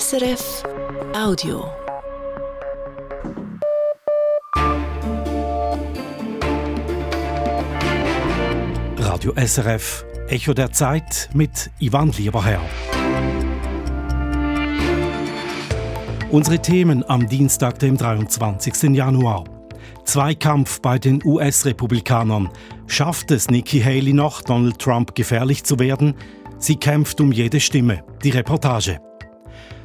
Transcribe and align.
SRF 0.00 0.62
Audio. 1.14 1.70
Radio 8.96 9.34
SRF 9.36 10.06
Echo 10.28 10.54
der 10.54 10.72
Zeit 10.72 11.28
mit 11.34 11.70
Ivan 11.78 12.10
Lieberherr. 12.12 12.62
Unsere 16.30 16.62
Themen 16.62 17.04
am 17.10 17.28
Dienstag, 17.28 17.78
dem 17.78 17.98
23. 17.98 18.94
Januar. 18.96 19.44
Zweikampf 20.06 20.80
bei 20.80 20.98
den 20.98 21.22
US-Republikanern. 21.22 22.48
Schafft 22.86 23.30
es 23.30 23.50
Nikki 23.50 23.82
Haley 23.82 24.14
noch, 24.14 24.40
Donald 24.40 24.78
Trump 24.78 25.14
gefährlich 25.14 25.64
zu 25.64 25.78
werden? 25.78 26.14
Sie 26.56 26.76
kämpft 26.76 27.20
um 27.20 27.30
jede 27.30 27.60
Stimme. 27.60 28.02
Die 28.24 28.30
Reportage. 28.30 28.98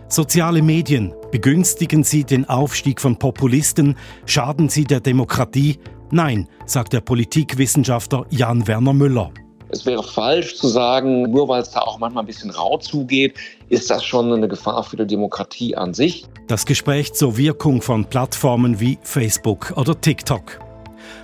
Soziale 0.10 0.62
Medien. 0.62 1.14
Begünstigen 1.32 2.02
sie 2.02 2.24
den 2.24 2.47
Aufstieg 2.47 3.02
von 3.02 3.20
Populisten? 3.20 3.97
Schaden 4.25 4.70
sie 4.70 4.86
der 4.86 5.02
Demokratie? 5.02 5.80
Nein, 6.11 6.47
sagt 6.66 6.93
der 6.93 7.02
Politikwissenschaftler 7.02 8.25
Jan 8.30 8.66
Werner 8.68 8.93
Müller. 8.93 9.32
Es 9.68 9.86
wäre 9.86 10.02
falsch 10.02 10.56
zu 10.56 10.70
sagen, 10.70 11.24
nur 11.24 11.50
weil 11.50 11.61
es 11.61 11.71
da 11.71 11.82
auch 11.82 12.00
manchmal 12.00 12.24
ein 12.24 12.28
bisschen 12.28 12.52
rau 12.52 12.78
zugeht, 12.78 13.38
ist 13.68 13.89
das 13.89 14.06
schon 14.06 14.32
eine 14.32 14.47
Gefahr 14.47 14.82
für 14.86 14.96
die 14.96 15.06
Demokratie 15.06 15.75
an 15.75 15.93
sich. 15.93 16.25
Das 16.47 16.66
Gespräch 16.66 17.14
zur 17.14 17.36
Wirkung 17.36 17.82
von 17.82 18.05
Plattformen 18.05 18.80
wie 18.80 18.97
Facebook 19.02 19.74
oder 19.75 20.00
TikTok. 20.00 20.60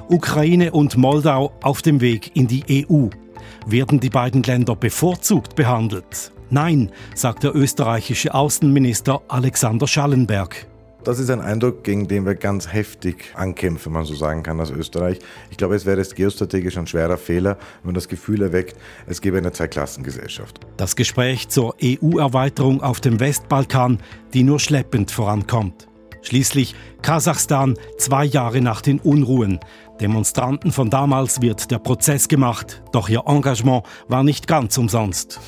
Ukraine 0.09 0.73
und 0.73 0.97
Moldau 0.97 1.53
auf 1.61 1.81
dem 1.81 2.01
Weg 2.01 2.35
in 2.35 2.47
die 2.47 2.85
EU. 2.89 3.07
Werden 3.65 4.01
die 4.01 4.09
beiden 4.09 4.43
Länder 4.43 4.75
bevorzugt 4.75 5.55
behandelt? 5.55 6.33
Nein, 6.53 6.91
sagt 7.15 7.41
der 7.41 7.55
österreichische 7.55 8.35
Außenminister 8.35 9.23
Alexander 9.27 9.87
Schallenberg. 9.87 10.67
Das 11.03 11.17
ist 11.17 11.31
ein 11.31 11.41
Eindruck, 11.41 11.83
gegen 11.83 12.07
den 12.07 12.27
wir 12.27 12.35
ganz 12.35 12.71
heftig 12.71 13.33
ankämpfen, 13.33 13.87
wenn 13.87 13.93
man 13.93 14.05
so 14.05 14.13
sagen 14.13 14.43
kann, 14.43 14.59
als 14.59 14.69
Österreich. 14.69 15.17
Ich 15.49 15.57
glaube, 15.57 15.73
es 15.73 15.87
wäre 15.87 15.97
jetzt 15.97 16.15
geostrategisch 16.15 16.77
ein 16.77 16.85
schwerer 16.85 17.17
Fehler, 17.17 17.57
wenn 17.81 17.87
man 17.87 17.95
das 17.95 18.07
Gefühl 18.07 18.43
erweckt, 18.43 18.77
es 19.07 19.19
gäbe 19.19 19.39
eine 19.39 19.51
Zweiklassengesellschaft. 19.51 20.59
Das 20.77 20.95
Gespräch 20.95 21.49
zur 21.49 21.75
EU-Erweiterung 21.83 22.83
auf 22.83 23.01
dem 23.01 23.19
Westbalkan, 23.19 23.97
die 24.35 24.43
nur 24.43 24.59
schleppend 24.59 25.09
vorankommt. 25.09 25.87
Schließlich 26.21 26.75
Kasachstan 27.01 27.79
zwei 27.97 28.25
Jahre 28.25 28.61
nach 28.61 28.81
den 28.81 28.99
Unruhen. 28.99 29.59
Demonstranten 29.99 30.71
von 30.71 30.91
damals 30.91 31.41
wird 31.41 31.71
der 31.71 31.79
Prozess 31.79 32.27
gemacht, 32.27 32.83
doch 32.91 33.09
ihr 33.09 33.23
Engagement 33.25 33.85
war 34.07 34.23
nicht 34.23 34.47
ganz 34.47 34.77
umsonst. 34.77 35.39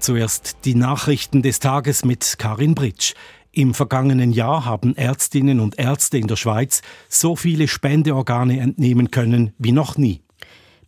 Zuerst 0.00 0.64
die 0.64 0.74
Nachrichten 0.74 1.42
des 1.42 1.60
Tages 1.60 2.06
mit 2.06 2.36
Karin 2.38 2.74
Britsch. 2.74 3.12
Im 3.52 3.74
vergangenen 3.74 4.32
Jahr 4.32 4.64
haben 4.64 4.96
Ärztinnen 4.96 5.60
und 5.60 5.78
Ärzte 5.78 6.16
in 6.16 6.26
der 6.26 6.36
Schweiz 6.36 6.80
so 7.10 7.36
viele 7.36 7.68
Spendeorgane 7.68 8.60
entnehmen 8.60 9.10
können 9.10 9.52
wie 9.58 9.72
noch 9.72 9.98
nie. 9.98 10.22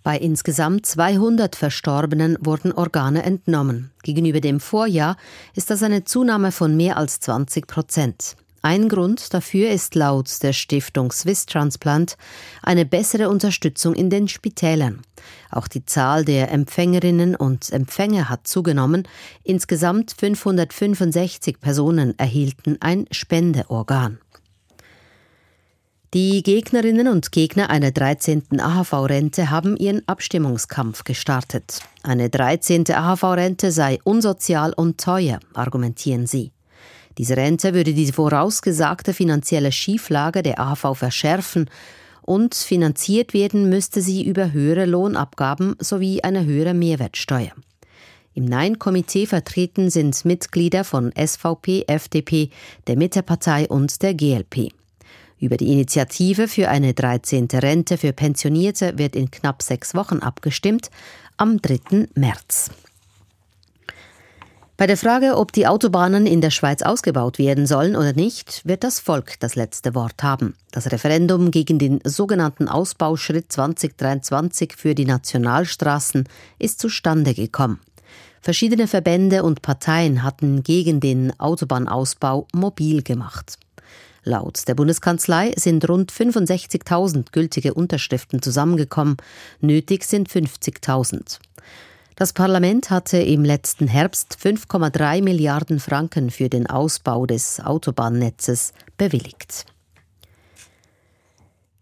Bei 0.02 0.16
insgesamt 0.16 0.86
200 0.86 1.56
Verstorbenen 1.56 2.38
wurden 2.40 2.72
Organe 2.72 3.22
entnommen. 3.22 3.90
Gegenüber 4.02 4.40
dem 4.40 4.60
Vorjahr 4.60 5.18
ist 5.54 5.68
das 5.68 5.82
eine 5.82 6.04
Zunahme 6.04 6.50
von 6.50 6.74
mehr 6.74 6.96
als 6.96 7.20
20 7.20 7.66
Prozent. 7.66 8.36
Ein 8.64 8.88
Grund 8.88 9.34
dafür 9.34 9.70
ist 9.70 9.96
laut 9.96 10.30
der 10.44 10.52
Stiftung 10.52 11.10
Swiss 11.10 11.46
Transplant 11.46 12.16
eine 12.62 12.86
bessere 12.86 13.28
Unterstützung 13.28 13.92
in 13.92 14.08
den 14.08 14.28
Spitälern. 14.28 15.02
Auch 15.50 15.66
die 15.66 15.84
Zahl 15.84 16.24
der 16.24 16.52
Empfängerinnen 16.52 17.34
und 17.34 17.72
Empfänger 17.72 18.28
hat 18.28 18.46
zugenommen. 18.46 19.08
Insgesamt 19.42 20.14
565 20.16 21.60
Personen 21.60 22.16
erhielten 22.20 22.76
ein 22.80 23.06
Spendeorgan. 23.10 24.18
Die 26.14 26.44
Gegnerinnen 26.44 27.08
und 27.08 27.32
Gegner 27.32 27.68
einer 27.68 27.90
13. 27.90 28.60
AHV-Rente 28.60 29.50
haben 29.50 29.76
ihren 29.76 30.06
Abstimmungskampf 30.06 31.02
gestartet. 31.02 31.80
Eine 32.04 32.30
13. 32.30 32.84
AHV-Rente 32.92 33.72
sei 33.72 33.98
unsozial 34.04 34.72
und 34.74 35.00
teuer, 35.00 35.40
argumentieren 35.54 36.28
sie. 36.28 36.52
Diese 37.18 37.36
Rente 37.36 37.74
würde 37.74 37.92
die 37.92 38.10
vorausgesagte 38.10 39.12
finanzielle 39.12 39.72
Schieflage 39.72 40.42
der 40.42 40.58
AHV 40.58 40.96
verschärfen 40.96 41.68
und 42.22 42.54
finanziert 42.54 43.34
werden 43.34 43.68
müsste 43.68 44.00
sie 44.00 44.24
über 44.24 44.52
höhere 44.52 44.86
Lohnabgaben 44.86 45.76
sowie 45.78 46.22
eine 46.22 46.44
höhere 46.44 46.74
Mehrwertsteuer. 46.74 47.52
Im 48.34 48.46
Nein-Komitee 48.46 49.26
vertreten 49.26 49.90
sind 49.90 50.24
Mitglieder 50.24 50.84
von 50.84 51.12
SVP, 51.12 51.84
FDP, 51.86 52.48
der 52.86 52.96
Mittepartei 52.96 53.68
und 53.68 54.00
der 54.02 54.14
GLP. 54.14 54.72
Über 55.38 55.56
die 55.56 55.72
Initiative 55.72 56.48
für 56.48 56.68
eine 56.68 56.94
13. 56.94 57.48
Rente 57.52 57.98
für 57.98 58.12
Pensionierte 58.12 58.96
wird 58.96 59.16
in 59.16 59.30
knapp 59.30 59.60
sechs 59.60 59.94
Wochen 59.94 60.20
abgestimmt, 60.20 60.90
am 61.36 61.60
3. 61.60 62.08
März. 62.14 62.70
Bei 64.82 64.88
der 64.88 64.96
Frage, 64.96 65.36
ob 65.36 65.52
die 65.52 65.68
Autobahnen 65.68 66.26
in 66.26 66.40
der 66.40 66.50
Schweiz 66.50 66.82
ausgebaut 66.82 67.38
werden 67.38 67.68
sollen 67.68 67.94
oder 67.94 68.14
nicht, 68.14 68.62
wird 68.64 68.82
das 68.82 68.98
Volk 68.98 69.38
das 69.38 69.54
letzte 69.54 69.94
Wort 69.94 70.24
haben. 70.24 70.56
Das 70.72 70.90
Referendum 70.90 71.52
gegen 71.52 71.78
den 71.78 72.00
sogenannten 72.02 72.66
Ausbauschritt 72.66 73.52
2023 73.52 74.74
für 74.76 74.96
die 74.96 75.04
Nationalstraßen 75.04 76.28
ist 76.58 76.80
zustande 76.80 77.32
gekommen. 77.32 77.78
Verschiedene 78.40 78.88
Verbände 78.88 79.44
und 79.44 79.62
Parteien 79.62 80.24
hatten 80.24 80.64
gegen 80.64 80.98
den 80.98 81.32
Autobahnausbau 81.38 82.48
mobil 82.52 83.04
gemacht. 83.04 83.58
Laut 84.24 84.66
der 84.66 84.74
Bundeskanzlei 84.74 85.52
sind 85.56 85.88
rund 85.88 86.10
65.000 86.10 87.30
gültige 87.30 87.74
Unterschriften 87.74 88.42
zusammengekommen, 88.42 89.16
nötig 89.60 90.02
sind 90.02 90.28
50.000. 90.28 91.38
Das 92.16 92.32
Parlament 92.32 92.90
hatte 92.90 93.18
im 93.18 93.44
letzten 93.44 93.88
Herbst 93.88 94.36
5,3 94.42 95.22
Milliarden 95.22 95.80
Franken 95.80 96.30
für 96.30 96.48
den 96.48 96.66
Ausbau 96.66 97.26
des 97.26 97.60
Autobahnnetzes 97.60 98.72
bewilligt. 98.98 99.66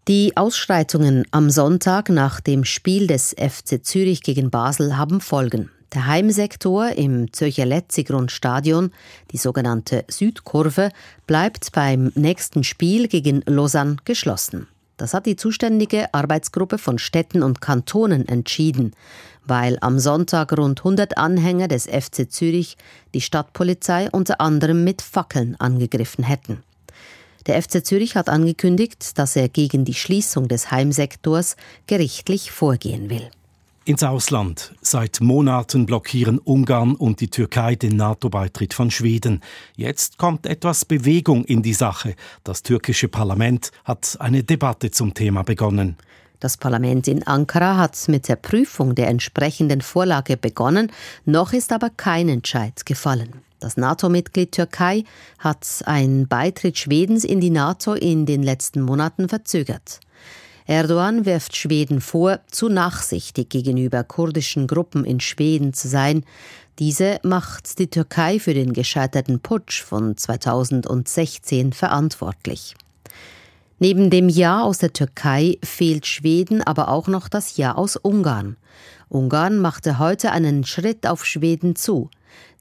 Die 0.07 0.35
Ausschreitungen 0.35 1.25
am 1.31 1.49
Sonntag 1.49 2.09
nach 2.09 2.39
dem 2.39 2.65
Spiel 2.65 3.07
des 3.07 3.35
FC 3.37 3.85
Zürich 3.85 4.23
gegen 4.23 4.49
Basel 4.49 4.97
haben 4.97 5.21
Folgen. 5.21 5.69
Der 5.93 6.07
Heimsektor 6.07 6.89
im 6.89 7.33
Zürcher 7.33 7.65
Letzigrund-Stadion, 7.65 8.91
die 9.31 9.37
sogenannte 9.37 10.05
Südkurve, 10.07 10.89
bleibt 11.27 11.73
beim 11.73 12.11
nächsten 12.15 12.63
Spiel 12.63 13.09
gegen 13.09 13.43
Lausanne 13.45 13.97
geschlossen. 14.05 14.67
Das 15.01 15.15
hat 15.15 15.25
die 15.25 15.35
zuständige 15.35 16.13
Arbeitsgruppe 16.13 16.77
von 16.77 16.99
Städten 16.99 17.41
und 17.41 17.59
Kantonen 17.59 18.27
entschieden 18.27 18.93
weil 19.45 19.77
am 19.81 19.99
Sonntag 19.99 20.55
rund 20.57 20.81
100 20.81 21.17
Anhänger 21.17 21.67
des 21.67 21.85
FC 21.85 22.31
Zürich 22.31 22.77
die 23.13 23.21
Stadtpolizei 23.21 24.09
unter 24.11 24.39
anderem 24.39 24.83
mit 24.83 25.01
Fackeln 25.01 25.55
angegriffen 25.59 26.23
hätten. 26.23 26.63
Der 27.47 27.61
FC 27.61 27.83
Zürich 27.83 28.15
hat 28.15 28.29
angekündigt, 28.29 29.17
dass 29.17 29.35
er 29.35 29.49
gegen 29.49 29.83
die 29.83 29.95
Schließung 29.95 30.47
des 30.47 30.69
Heimsektors 30.69 31.55
gerichtlich 31.87 32.51
vorgehen 32.51 33.09
will. 33.09 33.31
Ins 33.91 34.03
Ausland. 34.03 34.73
Seit 34.81 35.19
Monaten 35.19 35.85
blockieren 35.85 36.39
Ungarn 36.39 36.95
und 36.95 37.19
die 37.19 37.29
Türkei 37.29 37.75
den 37.75 37.97
NATO-Beitritt 37.97 38.73
von 38.73 38.89
Schweden. 38.89 39.41
Jetzt 39.75 40.17
kommt 40.17 40.45
etwas 40.45 40.85
Bewegung 40.85 41.43
in 41.43 41.61
die 41.61 41.73
Sache. 41.73 42.15
Das 42.45 42.63
türkische 42.63 43.09
Parlament 43.09 43.73
hat 43.83 44.15
eine 44.21 44.45
Debatte 44.45 44.91
zum 44.91 45.13
Thema 45.13 45.43
begonnen. 45.43 45.97
Das 46.39 46.55
Parlament 46.55 47.09
in 47.09 47.27
Ankara 47.27 47.75
hat 47.75 48.07
mit 48.07 48.29
der 48.29 48.37
Prüfung 48.37 48.95
der 48.95 49.09
entsprechenden 49.09 49.81
Vorlage 49.81 50.37
begonnen, 50.37 50.89
noch 51.25 51.51
ist 51.51 51.73
aber 51.73 51.89
kein 51.89 52.29
Entscheid 52.29 52.85
gefallen. 52.85 53.41
Das 53.59 53.75
NATO-Mitglied 53.75 54.53
Türkei 54.53 55.03
hat 55.37 55.67
einen 55.83 56.29
Beitritt 56.29 56.77
Schwedens 56.77 57.25
in 57.25 57.41
die 57.41 57.49
NATO 57.49 57.91
in 57.91 58.25
den 58.25 58.41
letzten 58.41 58.83
Monaten 58.83 59.27
verzögert. 59.27 59.99
Erdogan 60.65 61.25
wirft 61.25 61.55
Schweden 61.55 62.01
vor, 62.01 62.39
zu 62.49 62.69
nachsichtig 62.69 63.49
gegenüber 63.49 64.03
kurdischen 64.03 64.67
Gruppen 64.67 65.05
in 65.05 65.19
Schweden 65.19 65.73
zu 65.73 65.87
sein. 65.87 66.23
Diese 66.79 67.19
macht 67.23 67.79
die 67.79 67.89
Türkei 67.89 68.39
für 68.39 68.53
den 68.53 68.73
gescheiterten 68.73 69.39
Putsch 69.39 69.81
von 69.81 70.17
2016 70.17 71.73
verantwortlich. 71.73 72.75
Neben 73.79 74.11
dem 74.11 74.29
Ja 74.29 74.61
aus 74.61 74.77
der 74.77 74.93
Türkei 74.93 75.57
fehlt 75.63 76.05
Schweden 76.05 76.61
aber 76.61 76.89
auch 76.89 77.07
noch 77.07 77.27
das 77.27 77.57
Ja 77.57 77.73
aus 77.73 77.95
Ungarn. 77.95 78.57
Ungarn 79.09 79.57
machte 79.57 79.97
heute 79.97 80.31
einen 80.31 80.63
Schritt 80.63 81.07
auf 81.07 81.25
Schweden 81.25 81.75
zu. 81.75 82.09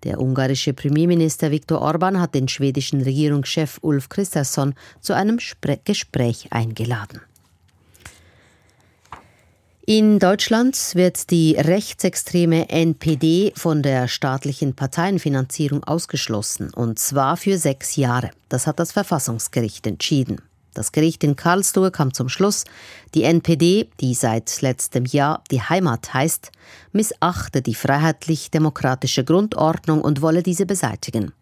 Der 0.03 0.19
ungarische 0.19 0.73
Premierminister 0.73 1.51
Viktor 1.51 1.83
Orban 1.83 2.21
hat 2.21 2.35
den 2.35 2.49
schwedischen 2.49 3.03
Regierungschef 3.03 3.79
Ulf 3.83 4.09
Kristersson 4.09 4.75
zu 5.01 5.15
einem 5.15 5.39
Spre 5.39 5.79
Gespräch 5.85 6.49
eingeladen. 6.51 7.21
In 9.87 10.19
Deutschland 10.19 10.77
wird 10.95 11.31
die 11.31 11.57
rechtsextreme 11.57 12.69
NPD 12.69 13.53
von 13.57 13.83
der 13.83 14.09
staatlichen 14.09 14.75
Parteienfinanzierung 14.75 15.83
ausgeschlossen, 15.85 16.71
und 16.75 16.99
zwar 16.99 17.39
für 17.39 17.57
sechs 17.57 17.97
Jahre. 17.97 18.31
Das 18.51 18.67
hat 18.67 18.79
das 18.79 18.93
Verfassungsgericht 18.93 19.87
entschieden. 19.87 20.43
Das 20.75 20.93
Gericht 20.93 21.25
in 21.25 21.35
Karlsruhe 21.35 21.91
kam 21.91 22.13
zum 22.13 22.29
Schluss, 22.29 22.65
die 23.15 23.25
NPD, 23.25 23.89
die 24.01 24.15
seit 24.15 24.61
letztem 24.61 25.07
Jahr 25.07 25.43
die 25.51 25.63
Heimat 25.63 26.13
heißt, 26.13 26.53
missachte 26.93 27.63
die 27.63 27.75
freiheitlich-demokratische 27.75 29.25
Grundordnung 29.25 30.03
und 30.03 30.21
wolle 30.21 30.43
diese 30.43 30.67
beseitigen. 30.67 31.33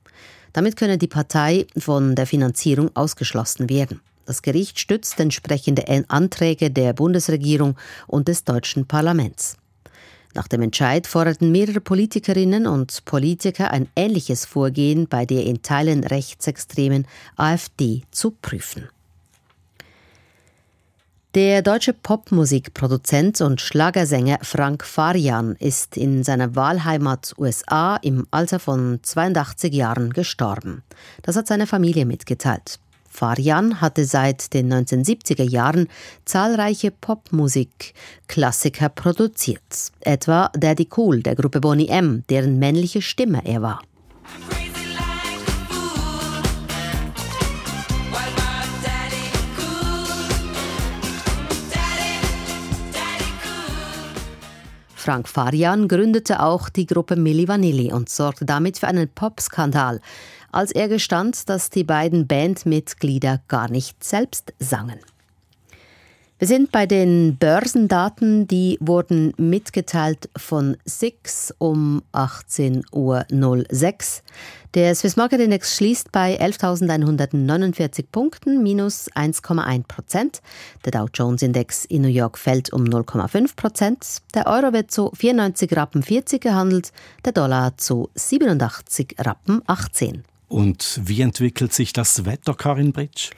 Damit 0.52 0.76
könne 0.76 0.96
die 0.96 1.08
Partei 1.08 1.67
von 1.76 2.14
der 2.14 2.26
Finanzierung 2.26 2.94
ausgeschlossen 2.94 3.69
werden. 3.69 4.00
Das 4.29 4.43
Gericht 4.43 4.79
stützt 4.79 5.19
entsprechende 5.21 5.85
Anträge 6.09 6.71
der 6.71 6.93
Bundesregierung 6.93 7.79
und 8.07 8.29
des 8.29 8.45
deutschen 8.45 8.85
Parlaments. 8.87 9.57
Nach 10.35 10.47
dem 10.47 10.61
Entscheid 10.61 11.07
forderten 11.07 11.51
mehrere 11.51 11.81
Politikerinnen 11.81 12.67
und 12.67 13.07
Politiker 13.07 13.71
ein 13.71 13.89
ähnliches 13.97 14.45
Vorgehen 14.45 15.09
bei 15.09 15.25
der 15.25 15.47
in 15.47 15.63
Teilen 15.63 16.05
rechtsextremen 16.05 17.07
AfD 17.37 18.03
zu 18.11 18.33
prüfen. 18.33 18.91
Der 21.35 21.63
deutsche 21.63 21.95
Popmusikproduzent 21.95 23.41
und 23.41 23.63
Schlagersänger 23.63 24.41
Frank 24.43 24.85
Farian 24.85 25.57
ist 25.59 25.97
in 25.97 26.23
seiner 26.23 26.55
Wahlheimat 26.55 27.33
USA 27.39 27.97
im 27.97 28.27
Alter 28.31 28.59
von 28.59 29.01
82 29.03 29.73
Jahren 29.73 30.13
gestorben. 30.13 30.83
Das 31.23 31.35
hat 31.37 31.47
seine 31.47 31.67
Familie 31.67 32.05
mitgeteilt. 32.05 32.79
Farian 33.19 33.81
hatte 33.81 34.05
seit 34.05 34.55
den 34.55 34.73
1970er 34.73 35.43
Jahren 35.43 35.88
zahlreiche 36.25 36.93
Popmusik-Klassiker 36.93 38.91
produziert, 38.91 39.91
etwa 40.03 40.53
Daddy 40.55 40.88
Cool 40.97 41.25
der 41.25 41.35
Gruppe 41.35 41.61
Boney 41.61 41.88
M, 41.88 42.23
deren 42.31 42.61
männliche 42.61 43.03
Stimme 43.03 43.43
er 43.44 43.61
war. 43.61 43.82
Frank 55.09 55.26
Farian 55.26 55.88
gründete 55.88 56.41
auch 56.43 56.69
die 56.69 56.85
Gruppe 56.85 57.17
Milli 57.17 57.49
Vanilli 57.49 57.93
und 57.93 58.11
sorgte 58.11 58.44
damit 58.44 58.79
für 58.79 58.88
einen 58.88 59.09
Popskandal 59.09 60.00
als 60.53 60.73
er 60.73 60.89
gestand, 60.89 61.49
dass 61.49 61.71
die 61.71 61.85
beiden 61.85 62.27
Bandmitglieder 62.27 63.41
gar 63.49 63.71
nicht 63.71 64.03
selbst 64.05 64.55
sangen. 64.59 64.99
Wir 66.41 66.47
sind 66.47 66.71
bei 66.71 66.87
den 66.87 67.37
Börsendaten, 67.37 68.47
die 68.47 68.79
wurden 68.81 69.33
mitgeteilt 69.39 70.31
von 70.37 70.77
SIX 70.85 71.53
um 71.59 72.00
18.06 72.12 72.85
Uhr. 72.93 73.65
Der 74.75 74.95
Swiss 74.95 75.17
Market 75.17 75.41
Index 75.41 75.75
schließt 75.75 76.12
bei 76.12 76.41
11.149 76.41 78.05
Punkten, 78.12 78.62
minus 78.62 79.11
1,1 79.17 79.89
Prozent. 79.89 80.41
Der 80.85 80.93
Dow 80.93 81.09
Jones 81.12 81.43
Index 81.43 81.85
in 81.87 82.03
New 82.03 82.09
York 82.09 82.39
fällt 82.39 82.73
um 82.73 82.85
0,5 82.85 83.56
Prozent. 83.56 84.19
Der 84.33 84.47
Euro 84.47 84.73
wird 84.73 84.93
zu 84.93 85.11
94 85.17 85.77
Rappen 85.77 86.05
40 86.05 86.41
gehandelt, 86.41 86.93
der 87.25 87.33
Dollar 87.33 87.77
zu 87.79 88.11
87 88.15 89.17
Rappen 89.19 89.61
18. 89.67 90.23
Und 90.49 91.00
wie 91.05 91.21
entwickelt 91.21 91.73
sich 91.73 91.93
das 91.93 92.25
Wetter, 92.25 92.55
Karin 92.55 92.93
Britsch? 92.93 93.31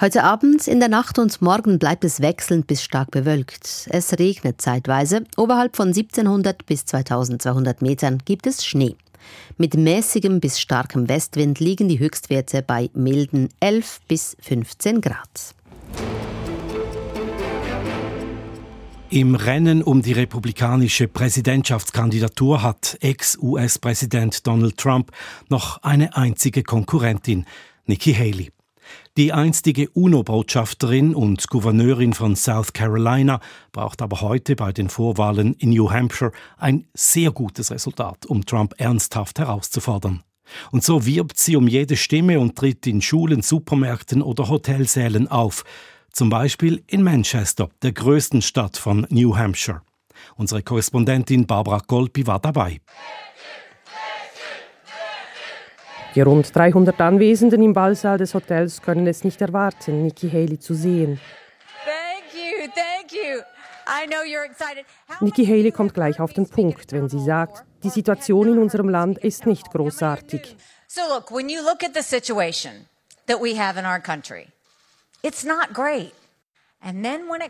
Heute 0.00 0.24
Abend, 0.24 0.66
in 0.66 0.80
der 0.80 0.88
Nacht 0.88 1.18
und 1.18 1.42
morgen 1.42 1.78
bleibt 1.78 2.04
es 2.04 2.20
wechselnd 2.20 2.66
bis 2.66 2.82
stark 2.82 3.10
bewölkt. 3.10 3.86
Es 3.90 4.18
regnet 4.18 4.60
zeitweise. 4.60 5.24
Oberhalb 5.36 5.76
von 5.76 5.88
1700 5.88 6.64
bis 6.64 6.86
2200 6.86 7.82
Metern 7.82 8.18
gibt 8.24 8.46
es 8.46 8.64
Schnee. 8.64 8.96
Mit 9.58 9.74
mäßigem 9.74 10.40
bis 10.40 10.58
starkem 10.58 11.08
Westwind 11.08 11.60
liegen 11.60 11.88
die 11.88 11.98
Höchstwerte 11.98 12.62
bei 12.62 12.88
milden 12.94 13.50
11 13.60 14.00
bis 14.08 14.36
15 14.40 15.02
Grad. 15.02 15.54
Im 19.12 19.34
Rennen 19.34 19.82
um 19.82 20.02
die 20.02 20.12
republikanische 20.12 21.08
Präsidentschaftskandidatur 21.08 22.62
hat 22.62 22.96
Ex-US-Präsident 23.00 24.46
Donald 24.46 24.76
Trump 24.76 25.10
noch 25.48 25.82
eine 25.82 26.16
einzige 26.16 26.62
Konkurrentin, 26.62 27.44
Nikki 27.86 28.14
Haley. 28.14 28.52
Die 29.16 29.32
einstige 29.32 29.90
UNO-Botschafterin 29.90 31.16
und 31.16 31.48
Gouverneurin 31.48 32.12
von 32.12 32.36
South 32.36 32.72
Carolina 32.72 33.40
braucht 33.72 34.00
aber 34.00 34.20
heute 34.20 34.54
bei 34.54 34.70
den 34.70 34.88
Vorwahlen 34.88 35.54
in 35.54 35.70
New 35.70 35.90
Hampshire 35.90 36.30
ein 36.56 36.86
sehr 36.94 37.32
gutes 37.32 37.72
Resultat, 37.72 38.26
um 38.26 38.46
Trump 38.46 38.74
ernsthaft 38.78 39.40
herauszufordern. 39.40 40.22
Und 40.70 40.84
so 40.84 41.04
wirbt 41.04 41.36
sie 41.36 41.56
um 41.56 41.66
jede 41.66 41.96
Stimme 41.96 42.38
und 42.38 42.56
tritt 42.56 42.86
in 42.86 43.02
Schulen, 43.02 43.42
Supermärkten 43.42 44.22
oder 44.22 44.48
Hotelsälen 44.48 45.28
auf, 45.28 45.64
zum 46.12 46.30
Beispiel 46.30 46.82
in 46.86 47.02
Manchester, 47.02 47.68
der 47.82 47.92
größten 47.92 48.42
Stadt 48.42 48.76
von 48.76 49.06
New 49.10 49.36
Hampshire. 49.36 49.82
Unsere 50.36 50.62
Korrespondentin 50.62 51.46
Barbara 51.46 51.82
Golpi 51.86 52.26
war 52.26 52.38
dabei. 52.38 52.80
Die 56.14 56.20
rund 56.20 56.54
300 56.54 57.00
Anwesenden 57.00 57.62
im 57.62 57.72
Ballsaal 57.72 58.18
des 58.18 58.34
Hotels 58.34 58.82
können 58.82 59.06
es 59.06 59.22
nicht 59.22 59.40
erwarten, 59.40 60.02
Nikki 60.02 60.28
Haley 60.28 60.58
zu 60.58 60.74
sehen. 60.74 61.20
Thank 61.84 62.34
you, 62.34 62.68
thank 62.74 63.12
you. 63.12 63.42
Nikki 65.20 65.44
Haley 65.46 65.72
kommt 65.72 65.94
gleich 65.94 66.20
auf 66.20 66.32
den 66.32 66.48
Punkt, 66.48 66.92
wenn 66.92 67.08
sie 67.08 67.22
sagt, 67.22 67.64
die 67.82 67.90
Situation 67.90 68.48
in 68.48 68.58
unserem 68.58 68.88
Land 68.88 69.18
ist 69.18 69.46
nicht 69.46 69.70
großartig. 69.70 70.56
So 70.86 71.00
look, 71.12 71.30
when 71.30 71.48
you 71.48 71.60
look 71.62 71.84
at 71.84 71.94
the 71.94 72.02
situation 72.02 72.86
that 73.26 73.40
we 73.40 73.56
have 73.56 73.78
in 73.78 73.84
our 73.84 74.00
country, 74.00 74.46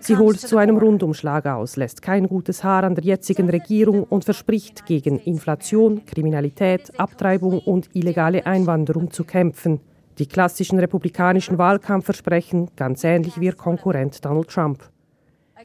Sie 0.01 0.17
holt 0.17 0.41
zu 0.41 0.59
einem 0.59 0.77
Rundumschlag 0.77 1.47
aus, 1.47 1.77
lässt 1.77 2.03
kein 2.03 2.27
gutes 2.27 2.65
Haar 2.65 2.83
an 2.83 2.97
der 2.97 3.05
jetzigen 3.05 3.49
Regierung 3.49 4.03
und 4.03 4.25
verspricht, 4.25 4.87
gegen 4.87 5.21
Inflation, 5.21 6.05
Kriminalität, 6.05 6.99
Abtreibung 6.99 7.61
und 7.61 7.91
illegale 7.95 8.45
Einwanderung 8.45 9.13
zu 9.13 9.23
kämpfen. 9.23 9.81
Die 10.19 10.27
klassischen 10.27 10.81
republikanischen 10.81 11.59
Wahlkampfversprechen, 11.59 12.71
ganz 12.75 13.05
ähnlich 13.05 13.41
wie 13.41 13.47
ihr 13.47 13.55
Konkurrent 13.55 14.25
Donald 14.25 14.49
Trump. 14.49 14.91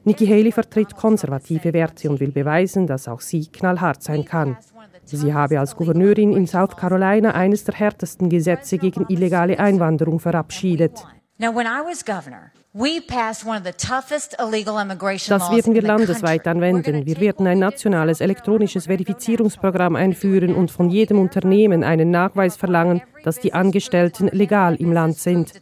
Nikki 0.04 0.26
Haley 0.26 0.52
vertritt 0.52 0.94
konservative 0.94 1.72
Werte 1.72 2.08
und 2.08 2.20
will 2.20 2.30
beweisen, 2.30 2.86
dass 2.86 3.08
auch 3.08 3.20
sie 3.20 3.48
knallhart 3.48 4.02
sein 4.02 4.24
kann. 4.24 4.56
Sie 5.04 5.34
habe 5.34 5.58
als 5.58 5.74
Gouverneurin 5.74 6.32
in 6.32 6.46
South 6.46 6.76
Carolina 6.76 7.32
eines 7.32 7.64
der 7.64 7.74
härtesten 7.74 8.28
Gesetze 8.28 8.78
gegen 8.78 9.06
illegale 9.08 9.58
Einwanderung 9.58 10.20
verabschiedet. 10.20 11.04
Das 15.28 15.50
werden 15.50 15.74
wir 15.74 15.82
landesweit 15.82 16.46
anwenden. 16.46 17.06
Wir 17.06 17.20
werden 17.20 17.46
ein 17.46 17.58
nationales 17.58 18.20
elektronisches 18.20 18.86
Verifizierungsprogramm 18.86 19.96
einführen 19.96 20.54
und 20.54 20.70
von 20.70 20.88
jedem 20.90 21.18
Unternehmen 21.18 21.84
einen 21.84 22.10
Nachweis 22.10 22.56
verlangen, 22.56 23.02
dass 23.22 23.38
die 23.38 23.52
Angestellten 23.52 24.28
legal 24.28 24.76
im 24.76 24.92
Land 24.92 25.18
sind. 25.18 25.52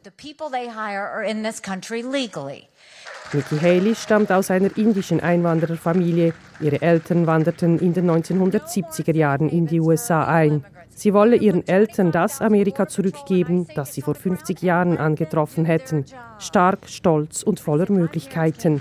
Nikki 3.33 3.59
Haley 3.59 3.95
stammt 3.97 4.31
aus 4.31 4.51
einer 4.51 4.77
indischen 4.77 5.21
Einwandererfamilie. 5.21 6.35
Ihre 6.61 6.83
Eltern 6.83 7.27
wanderten 7.27 7.81
in 7.81 7.93
den 7.95 8.09
1970er 8.11 9.15
Jahren 9.15 9.49
in 9.49 9.67
die 9.67 9.81
USA 9.81 10.25
ein. 10.25 10.65
Sie 10.95 11.13
wolle 11.13 11.37
ihren 11.37 11.67
Eltern 11.67 12.13
das 12.13 12.41
Amerika 12.41 12.87
zurückgeben, 12.87 13.67
das 13.75 13.95
sie 13.95 14.03
vor 14.03 14.15
50 14.15 14.63
Jahren 14.63 14.97
angetroffen 14.97 15.65
hätten. 15.65 16.05
Stark, 16.39 16.89
stolz 16.89 17.43
und 17.43 17.61
voller 17.61 17.91
Möglichkeiten. 17.91 18.81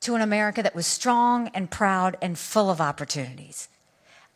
To 0.00 0.14
an 0.14 0.22
America 0.22 0.62
that 0.62 0.76
was 0.76 0.86
strong 0.86 1.48
and 1.54 1.70
proud 1.70 2.16
and 2.22 2.38
full 2.38 2.70
of 2.70 2.78
opportunities. 2.80 3.68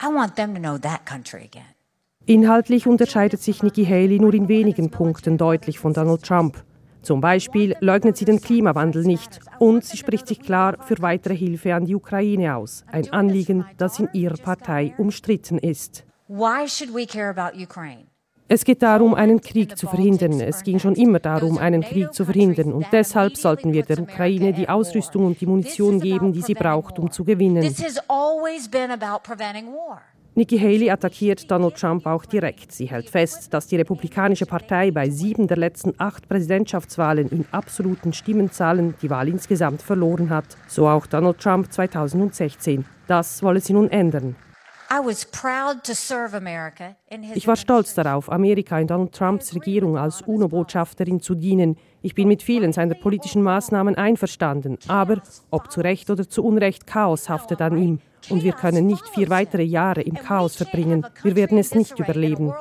I 0.03 0.07
want 0.07 0.35
them 0.35 0.55
to 0.55 0.61
know 0.61 0.77
that 0.77 1.07
country 1.07 1.45
again. 1.45 1.63
Inhaltlich 2.27 2.87
unterscheidet 2.87 3.41
sich 3.41 3.63
Nikki 3.63 3.85
Haley 3.85 4.19
nur 4.19 4.35
in 4.35 4.49
wenigen 4.49 4.91
Punkten 4.91 5.39
deutlich 5.39 5.79
von 5.79 5.93
Donald 5.93 6.23
Trump. 6.23 6.65
Zum 7.03 7.21
Beispiel 7.21 7.75
leugnet 7.81 8.17
sie 8.17 8.25
den 8.25 8.41
Klimawandel 8.41 9.03
nicht 9.03 9.41
und 9.59 9.85
sie 9.85 9.97
spricht 9.97 10.29
sich 10.29 10.41
klar 10.41 10.77
für 10.87 11.03
weitere 11.03 11.37
Hilfe 11.37 11.75
an 11.75 11.85
die 11.85 11.97
Ukraine 11.97 12.57
aus, 12.57 12.85
ein 12.91 13.13
Anliegen, 13.13 13.67
das 13.77 13.99
in 13.99 14.09
ihrer 14.13 14.37
Partei 14.37 14.95
umstritten 14.99 15.59
ist. 15.59 16.05
Es 18.49 18.65
geht 18.65 18.83
darum, 18.83 19.15
einen 19.15 19.41
Krieg 19.41 19.79
zu 19.79 19.87
verhindern. 19.87 20.41
Es 20.41 20.63
ging 20.63 20.79
schon 20.79 20.95
immer 20.95 21.21
darum, 21.21 21.57
einen 21.57 21.81
Krieg 21.81 22.13
zu 22.13 22.25
verhindern. 22.25 22.73
Und 22.73 22.87
deshalb 22.93 23.37
sollten 23.37 23.73
wir 23.73 23.83
der 23.83 23.99
Ukraine 23.99 24.53
die 24.53 24.69
Ausrüstung 24.69 25.25
und 25.25 25.41
die 25.41 25.47
Munition 25.47 25.99
geben, 26.01 26.33
die 26.33 26.43
sie 26.43 26.55
braucht, 26.55 26.99
um 26.99 27.11
zu 27.11 27.25
gewinnen. 27.25 27.75
Nikki 30.35 30.59
Haley 30.59 30.89
attackiert 30.91 31.51
Donald 31.51 31.77
Trump 31.77 32.07
auch 32.07 32.25
direkt. 32.25 32.73
Sie 32.73 32.87
hält 32.87 33.11
fest, 33.11 33.53
dass 33.53 33.67
die 33.67 33.77
Republikanische 33.77 34.47
Partei 34.47 34.91
bei 34.91 35.11
sieben 35.11 35.47
der 35.47 35.59
letzten 35.59 35.93
acht 35.99 36.27
Präsidentschaftswahlen 36.27 37.29
in 37.29 37.45
absoluten 37.53 38.15
Stimmenzahlen 38.15 38.95
die 39.03 39.11
Wahl 39.11 39.29
insgesamt 39.29 39.83
verloren 39.83 40.31
hat. 40.31 40.47
So 40.69 40.89
auch 40.89 41.05
Donald 41.05 41.39
Trump 41.39 41.71
2016. 41.71 42.87
Das 43.07 43.43
wolle 43.43 43.61
sie 43.61 43.75
nun 43.75 43.91
ändern. 43.91 44.35
Ich 47.35 47.47
war 47.47 47.57
stolz 47.57 47.95
darauf, 47.95 48.33
Amerika 48.33 48.79
in 48.79 48.87
Donald 48.87 49.13
Trumps 49.13 49.55
Regierung 49.55 49.99
als 49.99 50.23
UNO-Botschafterin 50.23 51.21
zu 51.21 51.35
dienen. 51.35 51.77
Ich 52.01 52.15
bin 52.15 52.29
mit 52.29 52.43
vielen 52.43 52.73
seiner 52.73 52.95
politischen 52.95 53.43
Maßnahmen 53.43 53.97
einverstanden. 53.97 54.79
Aber 54.89 55.21
ob 55.51 55.71
zu 55.71 55.83
Recht 55.83 56.09
oder 56.09 56.27
zu 56.27 56.43
Unrecht, 56.43 56.87
Chaos 56.87 57.29
haftet 57.29 57.61
an 57.61 57.77
ihm. 57.77 58.01
Und 58.31 58.43
wir 58.43 58.53
können 58.53 58.87
nicht 58.87 59.07
vier 59.09 59.29
weitere 59.31 59.63
Jahre 59.63 60.03
im 60.03 60.15
Chaos 60.15 60.57
verbringen. 60.57 61.07
Wir 61.23 61.37
werden 61.37 61.59
es 61.59 61.75
nicht 61.75 61.99
überleben. 61.99 62.53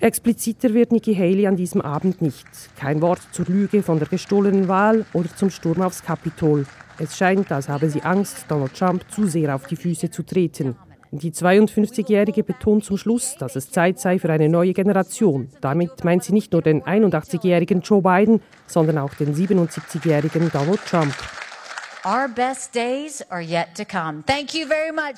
Expliziter 0.00 0.74
wird 0.74 0.92
Nikki 0.92 1.14
Haley 1.14 1.46
an 1.46 1.56
diesem 1.56 1.80
Abend 1.80 2.22
nicht. 2.22 2.46
Kein 2.76 3.00
Wort 3.02 3.20
zur 3.32 3.46
Lüge 3.46 3.82
von 3.82 3.98
der 3.98 4.08
gestohlenen 4.08 4.68
Wahl 4.68 5.04
oder 5.12 5.34
zum 5.36 5.50
Sturm 5.50 5.82
aufs 5.82 6.02
Kapitol. 6.02 6.66
Es 6.98 7.16
scheint, 7.16 7.50
als 7.50 7.68
habe 7.68 7.88
sie 7.88 8.02
Angst, 8.02 8.44
Donald 8.48 8.74
Trump 8.74 9.04
zu 9.10 9.26
sehr 9.26 9.54
auf 9.54 9.66
die 9.66 9.76
Füße 9.76 10.10
zu 10.10 10.22
treten. 10.22 10.76
Die 11.12 11.32
52-Jährige 11.32 12.44
betont 12.44 12.84
zum 12.84 12.96
Schluss, 12.96 13.34
dass 13.36 13.56
es 13.56 13.70
Zeit 13.70 13.98
sei 13.98 14.20
für 14.20 14.30
eine 14.30 14.48
neue 14.48 14.72
Generation. 14.72 15.48
Damit 15.60 16.04
meint 16.04 16.22
sie 16.22 16.32
nicht 16.32 16.52
nur 16.52 16.62
den 16.62 16.82
81-jährigen 16.82 17.80
Joe 17.80 18.00
Biden, 18.00 18.40
sondern 18.68 18.98
auch 18.98 19.14
den 19.14 19.34
77-jährigen 19.34 20.50
Donald 20.52 20.78
Trump. 20.86 21.12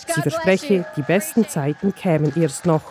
Sie 0.06 0.22
verspreche, 0.22 0.84
die 0.96 1.02
besten 1.02 1.48
Zeiten 1.48 1.94
kämen 1.94 2.32
erst 2.36 2.66
noch. 2.66 2.82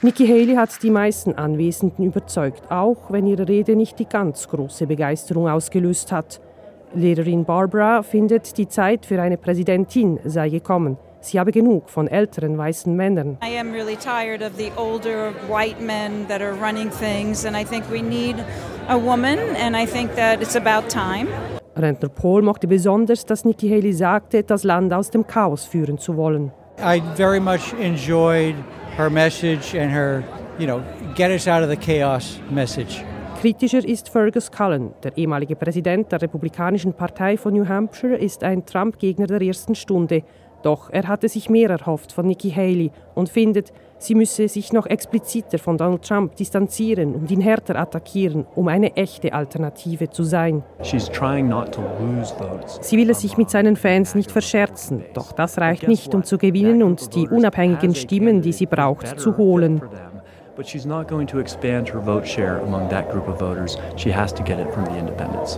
Nikki 0.00 0.28
Haley 0.28 0.54
hat 0.54 0.82
die 0.82 0.90
meisten 0.90 1.34
Anwesenden 1.34 2.04
überzeugt, 2.04 2.70
auch 2.70 3.10
wenn 3.10 3.26
ihre 3.26 3.48
Rede 3.48 3.74
nicht 3.74 3.98
die 3.98 4.08
ganz 4.08 4.46
große 4.46 4.86
Begeisterung 4.86 5.48
ausgelöst 5.48 6.12
hat. 6.12 6.40
Lehrerin 6.94 7.44
Barbara 7.44 8.02
findet, 8.02 8.56
die 8.58 8.68
Zeit 8.68 9.04
für 9.04 9.20
eine 9.20 9.36
Präsidentin 9.36 10.20
sei 10.24 10.48
gekommen. 10.50 10.98
Sie 11.20 11.38
habe 11.40 11.50
genug 11.50 11.90
von 11.90 12.06
älteren 12.06 12.56
weißen 12.56 12.94
Männern. 12.94 13.38
I 13.42 13.58
am 13.58 13.72
really 13.72 13.96
tired 13.96 14.40
of 14.40 14.56
the 14.56 14.70
older 14.76 15.32
white 15.48 15.82
men 15.82 16.26
that 16.28 16.40
are 16.40 16.54
running 16.54 16.90
things 16.90 17.44
and 17.44 17.56
I 17.56 17.64
think 17.64 17.84
we 17.90 18.00
need 18.00 18.36
a 18.88 18.96
woman 18.96 19.38
and 19.60 19.76
I 19.76 19.84
think 19.84 20.14
that 20.14 20.40
it's 20.40 20.54
about 20.54 20.88
time. 20.88 21.26
Rentner 21.78 22.08
Paul 22.08 22.42
mochte 22.42 22.66
besonders, 22.66 23.24
dass 23.24 23.44
Nikki 23.44 23.68
Haley 23.68 23.92
sagte, 23.92 24.42
das 24.42 24.64
Land 24.64 24.92
aus 24.92 25.10
dem 25.10 25.26
Chaos 25.26 25.64
führen 25.64 25.98
zu 25.98 26.16
wollen. 26.16 26.50
I 26.78 27.02
very 27.16 27.40
much 27.40 27.74
enjoyed 27.80 28.54
her 28.96 29.10
message 29.10 29.74
and 29.74 29.90
her, 29.90 30.22
you 30.58 30.66
know, 30.66 30.80
get 31.14 31.30
us 31.30 31.48
out 31.48 31.62
of 31.62 31.70
the 31.70 31.76
chaos 31.76 32.40
message. 32.50 33.02
Kritischer 33.40 33.84
ist 33.84 34.08
Fergus 34.08 34.50
Cullen. 34.50 34.92
Der 35.04 35.16
ehemalige 35.16 35.54
Präsident 35.54 36.10
der 36.10 36.20
Republikanischen 36.20 36.92
Partei 36.92 37.36
von 37.36 37.54
New 37.54 37.68
Hampshire 37.68 38.16
ist 38.16 38.42
ein 38.42 38.66
Trump-Gegner 38.66 39.28
der 39.28 39.40
ersten 39.42 39.76
Stunde. 39.76 40.24
Doch 40.62 40.90
er 40.90 41.06
hatte 41.06 41.28
sich 41.28 41.48
mehr 41.48 41.70
erhofft 41.70 42.12
von 42.12 42.26
Nikki 42.26 42.50
Haley 42.50 42.90
und 43.14 43.28
findet, 43.28 43.72
sie 43.98 44.14
müsse 44.14 44.48
sich 44.48 44.72
noch 44.72 44.86
expliziter 44.86 45.58
von 45.58 45.76
Donald 45.76 46.02
Trump 46.02 46.36
distanzieren 46.36 47.14
und 47.14 47.30
ihn 47.30 47.40
härter 47.40 47.76
attackieren, 47.76 48.46
um 48.54 48.68
eine 48.68 48.96
echte 48.96 49.32
Alternative 49.32 50.10
zu 50.10 50.22
sein. 50.22 50.62
Sie 50.82 50.98
will 52.96 53.10
es 53.10 53.20
sich 53.20 53.36
mit 53.36 53.50
seinen 53.50 53.76
Fans 53.76 54.14
nicht 54.14 54.30
verscherzen, 54.30 55.04
doch 55.14 55.32
das 55.32 55.58
reicht 55.58 55.86
nicht, 55.88 56.14
um 56.14 56.24
zu 56.24 56.38
gewinnen 56.38 56.82
und 56.82 57.14
die 57.14 57.28
unabhängigen 57.28 57.94
Stimmen, 57.94 58.42
die 58.42 58.52
sie 58.52 58.66
braucht, 58.66 59.20
zu 59.20 59.36
holen. 59.36 59.82
but 60.58 60.66
she's 60.66 60.84
not 60.84 61.06
going 61.06 61.24
to 61.24 61.38
expand 61.38 61.88
her 61.88 62.00
vote 62.00 62.26
share 62.26 62.58
among 62.58 62.88
that 62.88 63.08
group 63.12 63.28
of 63.28 63.38
voters. 63.38 63.78
She 63.94 64.10
has 64.10 64.32
to 64.32 64.42
get 64.42 64.58
it 64.58 64.68
from 64.74 64.86
the 64.86 64.98
independents. 64.98 65.56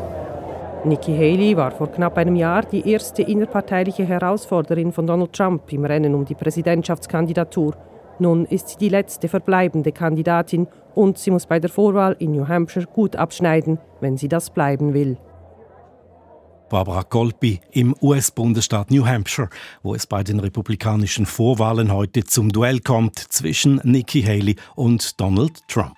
Nikki 0.84 1.16
Haley 1.16 1.56
war 1.56 1.70
vor 1.72 1.88
knapp 1.88 2.16
einem 2.18 2.36
Jahr 2.36 2.62
die 2.62 2.86
erste 2.86 3.22
innerparteiliche 3.22 4.04
Herausforderin 4.04 4.92
von 4.92 5.06
Donald 5.06 5.32
Trump 5.32 5.72
im 5.72 5.84
Rennen 5.86 6.14
um 6.14 6.24
die 6.24 6.34
Präsidentschaftskandidatur. 6.34 7.74
Nun 8.20 8.44
ist 8.44 8.68
sie 8.68 8.76
die 8.76 8.90
letzte 8.90 9.28
verbleibende 9.28 9.92
Kandidatin 9.92 10.68
und 10.94 11.18
sie 11.18 11.30
muss 11.30 11.46
bei 11.46 11.58
der 11.58 11.70
Vorwahl 11.70 12.14
in 12.18 12.32
New 12.32 12.46
Hampshire 12.46 12.86
gut 12.86 13.16
abschneiden, 13.16 13.78
wenn 14.00 14.18
sie 14.18 14.28
das 14.28 14.50
bleiben 14.50 14.92
will. 14.92 15.16
Barbara 16.68 17.02
Colby 17.02 17.60
im 17.72 17.96
US-Bundesstaat 18.00 18.90
New 18.90 19.04
Hampshire, 19.04 19.48
wo 19.82 19.94
es 19.94 20.06
bei 20.06 20.22
den 20.22 20.38
republikanischen 20.38 21.26
Vorwahlen 21.26 21.92
heute 21.92 22.22
zum 22.24 22.50
Duell 22.52 22.78
kommt 22.80 23.18
zwischen 23.18 23.80
Nikki 23.82 24.22
Haley 24.22 24.54
und 24.76 25.20
Donald 25.20 25.66
Trump. 25.66 25.96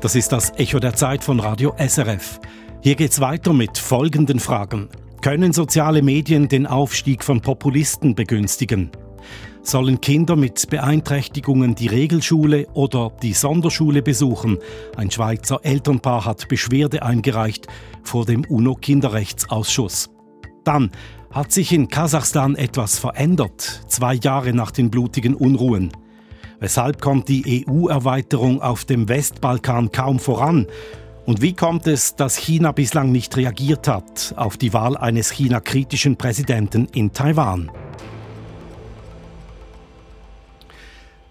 Das 0.00 0.14
ist 0.14 0.30
das 0.30 0.52
Echo 0.56 0.78
der 0.78 0.94
Zeit 0.94 1.24
von 1.24 1.40
Radio 1.40 1.74
SRF. 1.76 2.40
Hier 2.80 2.94
geht's 2.94 3.20
weiter 3.20 3.52
mit 3.52 3.76
folgenden 3.76 4.38
Fragen. 4.38 4.88
Können 5.20 5.52
soziale 5.52 6.02
Medien 6.02 6.48
den 6.48 6.66
Aufstieg 6.66 7.24
von 7.24 7.40
Populisten 7.40 8.14
begünstigen? 8.14 8.92
Sollen 9.62 10.00
Kinder 10.00 10.36
mit 10.36 10.70
Beeinträchtigungen 10.70 11.74
die 11.74 11.88
Regelschule 11.88 12.66
oder 12.74 13.12
die 13.22 13.34
Sonderschule 13.34 14.02
besuchen. 14.02 14.58
Ein 14.96 15.10
Schweizer 15.10 15.60
Elternpaar 15.62 16.24
hat 16.24 16.48
Beschwerde 16.48 17.02
eingereicht 17.02 17.66
vor 18.02 18.24
dem 18.24 18.44
UNO-Kinderrechtsausschuss. 18.44 20.10
Dann 20.64 20.90
hat 21.30 21.52
sich 21.52 21.72
in 21.72 21.88
Kasachstan 21.88 22.56
etwas 22.56 22.98
verändert, 22.98 23.82
zwei 23.88 24.14
Jahre 24.14 24.52
nach 24.54 24.70
den 24.70 24.90
blutigen 24.90 25.34
Unruhen. 25.34 25.92
Weshalb 26.60 27.00
kommt 27.00 27.28
die 27.28 27.66
EU-Erweiterung 27.68 28.60
auf 28.62 28.84
dem 28.84 29.08
Westbalkan 29.08 29.92
kaum 29.92 30.18
voran? 30.18 30.66
Und 31.26 31.42
wie 31.42 31.52
kommt 31.52 31.86
es, 31.86 32.16
dass 32.16 32.36
China 32.36 32.72
bislang 32.72 33.12
nicht 33.12 33.36
reagiert 33.36 33.86
hat 33.86 34.32
auf 34.36 34.56
die 34.56 34.72
Wahl 34.72 34.96
eines 34.96 35.30
China-kritischen 35.30 36.16
Präsidenten 36.16 36.86
in 36.94 37.12
Taiwan? 37.12 37.70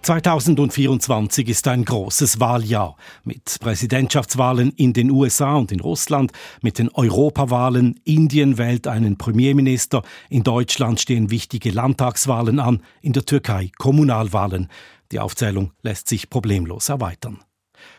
2024 0.08 1.50
ist 1.50 1.68
ein 1.68 1.84
großes 1.84 2.40
Wahljahr 2.40 2.96
mit 3.26 3.58
Präsidentschaftswahlen 3.60 4.72
in 4.78 4.94
den 4.94 5.12
USA 5.12 5.56
und 5.56 5.74
in 5.74 5.82
Russland, 5.82 6.32
mit 6.62 6.80
den 6.80 6.88
Europawahlen, 6.88 8.00
Indien 8.06 8.58
wählt 8.58 8.88
einen 8.88 9.18
Premierminister, 9.18 10.04
in 10.30 10.44
Deutschland 10.44 11.02
stehen 11.02 11.30
wichtige 11.30 11.72
Landtagswahlen 11.72 12.62
an, 12.62 12.84
in 13.02 13.12
der 13.12 13.26
Türkei 13.26 13.70
Kommunalwahlen. 13.78 14.70
Die 15.12 15.20
Aufzählung 15.20 15.74
lässt 15.82 16.08
sich 16.08 16.30
problemlos 16.30 16.88
erweitern. 16.88 17.44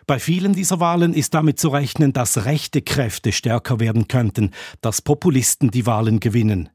Bei 0.06 0.18
vielen 0.18 0.54
dieser 0.54 0.80
Wahlen 0.80 1.12
ist 1.12 1.34
damit 1.34 1.60
zu 1.60 1.68
rechnen, 1.68 2.14
dass 2.14 2.46
rechte 2.46 2.80
Kräfte 2.80 3.32
stärker 3.32 3.80
werden 3.80 4.08
könnten, 4.08 4.52
dass 4.80 5.02
Populisten 5.02 5.70
die 5.70 5.84
Wahlen 5.84 6.20
gewinnen. 6.20 6.70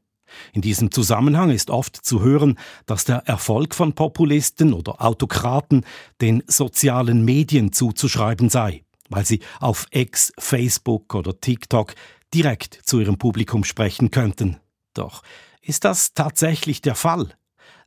In 0.52 0.62
diesem 0.62 0.90
Zusammenhang 0.90 1.50
ist 1.50 1.70
oft 1.70 1.96
zu 1.96 2.22
hören, 2.22 2.58
dass 2.86 3.04
der 3.04 3.26
Erfolg 3.26 3.74
von 3.74 3.94
Populisten 3.94 4.72
oder 4.72 5.02
Autokraten 5.02 5.84
den 6.20 6.42
sozialen 6.46 7.24
Medien 7.24 7.72
zuzuschreiben 7.72 8.48
sei, 8.48 8.84
weil 9.08 9.24
sie 9.24 9.40
auf 9.60 9.86
X, 9.90 10.32
Facebook 10.38 11.14
oder 11.14 11.40
TikTok 11.40 11.94
direkt 12.32 12.80
zu 12.84 13.00
ihrem 13.00 13.18
Publikum 13.18 13.64
sprechen 13.64 14.10
könnten. 14.10 14.58
Doch 14.94 15.22
ist 15.60 15.84
das 15.84 16.14
tatsächlich 16.14 16.82
der 16.82 16.94
Fall? 16.94 17.28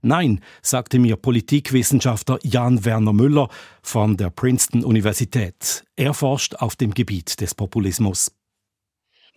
Nein, 0.02 0.42
sagte 0.62 1.00
mir 1.00 1.16
Politikwissenschaftler 1.16 2.40
Jan 2.44 2.86
Werner 2.86 3.14
Müller 3.14 3.50
von 3.82 4.16
der 4.16 4.30
Princeton 4.30 4.84
Universität. 4.84 5.84
Er 5.96 6.14
forscht 6.14 6.56
auf 6.56 6.76
dem 6.76 6.94
Gebiet 6.94 7.42
des 7.42 7.56
Populismus. 7.56 8.32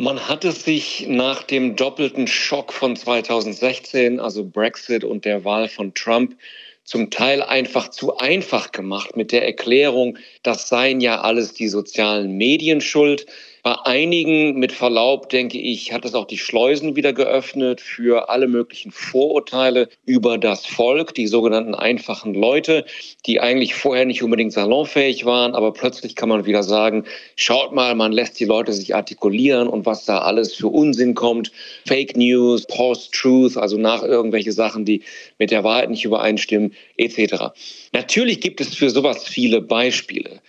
Man 0.00 0.28
hat 0.30 0.46
es 0.46 0.64
sich 0.64 1.08
nach 1.08 1.42
dem 1.42 1.76
doppelten 1.76 2.26
Schock 2.26 2.72
von 2.72 2.96
2016, 2.96 4.18
also 4.18 4.46
Brexit 4.46 5.04
und 5.04 5.26
der 5.26 5.44
Wahl 5.44 5.68
von 5.68 5.92
Trump, 5.92 6.38
zum 6.84 7.10
Teil 7.10 7.42
einfach 7.42 7.90
zu 7.90 8.16
einfach 8.16 8.72
gemacht 8.72 9.14
mit 9.18 9.30
der 9.30 9.44
Erklärung, 9.44 10.16
das 10.42 10.70
seien 10.70 11.02
ja 11.02 11.20
alles 11.20 11.52
die 11.52 11.68
sozialen 11.68 12.38
Medien 12.38 12.80
schuld. 12.80 13.26
Bei 13.62 13.76
einigen, 13.84 14.58
mit 14.58 14.72
Verlaub, 14.72 15.28
denke 15.28 15.58
ich, 15.58 15.92
hat 15.92 16.06
es 16.06 16.14
auch 16.14 16.26
die 16.26 16.38
Schleusen 16.38 16.96
wieder 16.96 17.12
geöffnet 17.12 17.82
für 17.82 18.30
alle 18.30 18.48
möglichen 18.48 18.90
Vorurteile 18.90 19.90
über 20.06 20.38
das 20.38 20.64
Volk, 20.64 21.14
die 21.14 21.26
sogenannten 21.26 21.74
einfachen 21.74 22.32
Leute, 22.32 22.86
die 23.26 23.40
eigentlich 23.40 23.74
vorher 23.74 24.06
nicht 24.06 24.22
unbedingt 24.22 24.54
salonfähig 24.54 25.26
waren, 25.26 25.54
aber 25.54 25.74
plötzlich 25.74 26.16
kann 26.16 26.30
man 26.30 26.46
wieder 26.46 26.62
sagen, 26.62 27.04
schaut 27.36 27.72
mal, 27.72 27.94
man 27.94 28.12
lässt 28.12 28.40
die 28.40 28.46
Leute 28.46 28.72
sich 28.72 28.94
artikulieren 28.94 29.68
und 29.68 29.84
was 29.84 30.06
da 30.06 30.18
alles 30.20 30.54
für 30.54 30.68
Unsinn 30.68 31.14
kommt. 31.14 31.52
Fake 31.86 32.16
News, 32.16 32.66
Post-Truth, 32.66 33.58
also 33.58 33.76
nach 33.76 34.02
irgendwelche 34.02 34.52
Sachen, 34.52 34.86
die 34.86 35.02
mit 35.38 35.50
der 35.50 35.64
Wahrheit 35.64 35.90
nicht 35.90 36.04
übereinstimmen, 36.06 36.72
etc. 36.96 37.52
Natürlich 37.92 38.40
gibt 38.40 38.62
es 38.62 38.74
für 38.74 38.88
sowas 38.88 39.28
viele 39.28 39.60
Beispiele. 39.60 40.40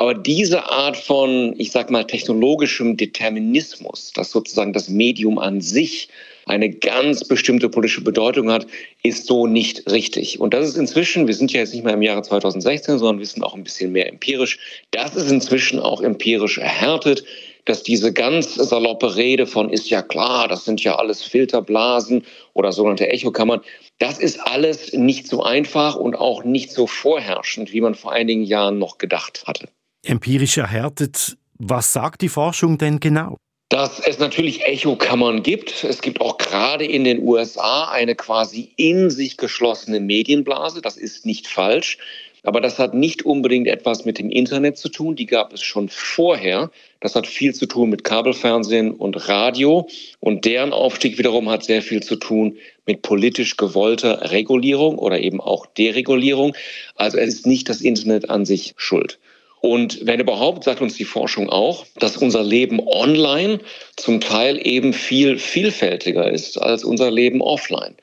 Aber 0.00 0.14
diese 0.14 0.66
Art 0.70 0.96
von, 0.96 1.54
ich 1.58 1.72
sag 1.72 1.90
mal, 1.90 2.06
technologischem 2.06 2.96
Determinismus, 2.96 4.14
dass 4.14 4.30
sozusagen 4.30 4.72
das 4.72 4.88
Medium 4.88 5.38
an 5.38 5.60
sich 5.60 6.08
eine 6.46 6.70
ganz 6.70 7.22
bestimmte 7.22 7.68
politische 7.68 8.00
Bedeutung 8.00 8.50
hat, 8.50 8.66
ist 9.02 9.26
so 9.26 9.46
nicht 9.46 9.90
richtig. 9.90 10.40
Und 10.40 10.54
das 10.54 10.66
ist 10.66 10.78
inzwischen, 10.78 11.26
wir 11.26 11.34
sind 11.34 11.52
ja 11.52 11.60
jetzt 11.60 11.74
nicht 11.74 11.84
mehr 11.84 11.92
im 11.92 12.00
Jahre 12.00 12.22
2016, 12.22 12.98
sondern 12.98 13.18
wir 13.18 13.26
sind 13.26 13.42
auch 13.42 13.54
ein 13.54 13.62
bisschen 13.62 13.92
mehr 13.92 14.08
empirisch, 14.08 14.58
das 14.90 15.16
ist 15.16 15.30
inzwischen 15.30 15.78
auch 15.78 16.00
empirisch 16.00 16.56
erhärtet 16.56 17.22
dass 17.66 17.82
diese 17.82 18.12
ganz 18.12 18.54
saloppe 18.54 19.16
Rede 19.16 19.46
von 19.46 19.68
ist 19.68 19.90
ja 19.90 20.00
klar, 20.00 20.48
das 20.48 20.64
sind 20.64 20.82
ja 20.82 20.96
alles 20.96 21.22
Filterblasen 21.22 22.24
oder 22.54 22.72
sogenannte 22.72 23.08
Echokammern, 23.10 23.60
das 23.98 24.18
ist 24.18 24.40
alles 24.40 24.94
nicht 24.94 25.28
so 25.28 25.42
einfach 25.42 25.94
und 25.94 26.16
auch 26.16 26.42
nicht 26.42 26.72
so 26.72 26.86
vorherrschend, 26.86 27.72
wie 27.72 27.82
man 27.82 27.94
vor 27.94 28.12
einigen 28.12 28.42
Jahren 28.42 28.78
noch 28.78 28.96
gedacht 28.96 29.44
hatte. 29.46 29.68
Empirisch 30.04 30.58
erhärtet, 30.58 31.36
was 31.58 31.92
sagt 31.92 32.22
die 32.22 32.28
Forschung 32.28 32.78
denn 32.78 33.00
genau? 33.00 33.36
dass 33.70 34.00
es 34.00 34.18
natürlich 34.18 34.66
Echokammern 34.66 35.44
gibt. 35.44 35.84
Es 35.84 36.02
gibt 36.02 36.20
auch 36.20 36.38
gerade 36.38 36.84
in 36.84 37.04
den 37.04 37.22
USA 37.22 37.88
eine 37.88 38.16
quasi 38.16 38.72
in 38.76 39.10
sich 39.10 39.36
geschlossene 39.36 40.00
Medienblase. 40.00 40.82
Das 40.82 40.96
ist 40.96 41.24
nicht 41.24 41.46
falsch. 41.46 41.96
Aber 42.42 42.60
das 42.60 42.78
hat 42.78 42.94
nicht 42.94 43.24
unbedingt 43.24 43.68
etwas 43.68 44.04
mit 44.04 44.18
dem 44.18 44.28
Internet 44.28 44.76
zu 44.76 44.88
tun. 44.88 45.14
Die 45.14 45.26
gab 45.26 45.52
es 45.52 45.62
schon 45.62 45.88
vorher. 45.88 46.70
Das 46.98 47.14
hat 47.14 47.28
viel 47.28 47.54
zu 47.54 47.66
tun 47.66 47.90
mit 47.90 48.02
Kabelfernsehen 48.02 48.92
und 48.92 49.28
Radio. 49.28 49.88
Und 50.18 50.46
deren 50.46 50.72
Aufstieg 50.72 51.18
wiederum 51.18 51.48
hat 51.48 51.62
sehr 51.62 51.82
viel 51.82 52.02
zu 52.02 52.16
tun 52.16 52.56
mit 52.86 53.02
politisch 53.02 53.56
gewollter 53.56 54.32
Regulierung 54.32 54.98
oder 54.98 55.20
eben 55.20 55.40
auch 55.40 55.66
Deregulierung. 55.66 56.56
Also 56.96 57.18
es 57.18 57.34
ist 57.34 57.46
nicht 57.46 57.68
das 57.68 57.82
Internet 57.82 58.30
an 58.30 58.44
sich 58.44 58.74
schuld. 58.76 59.20
Und 59.60 60.06
wenn 60.06 60.20
überhaupt, 60.20 60.64
sagt 60.64 60.80
uns 60.80 60.94
die 60.94 61.04
Forschung 61.04 61.50
auch, 61.50 61.84
dass 61.96 62.16
unser 62.16 62.42
Leben 62.42 62.80
online 62.80 63.60
zum 63.96 64.20
Teil 64.20 64.58
eben 64.66 64.92
viel 64.92 65.38
vielfältiger 65.38 66.30
ist 66.30 66.56
als 66.56 66.82
unser 66.82 67.10
Leben 67.10 67.42
offline. 67.42 67.94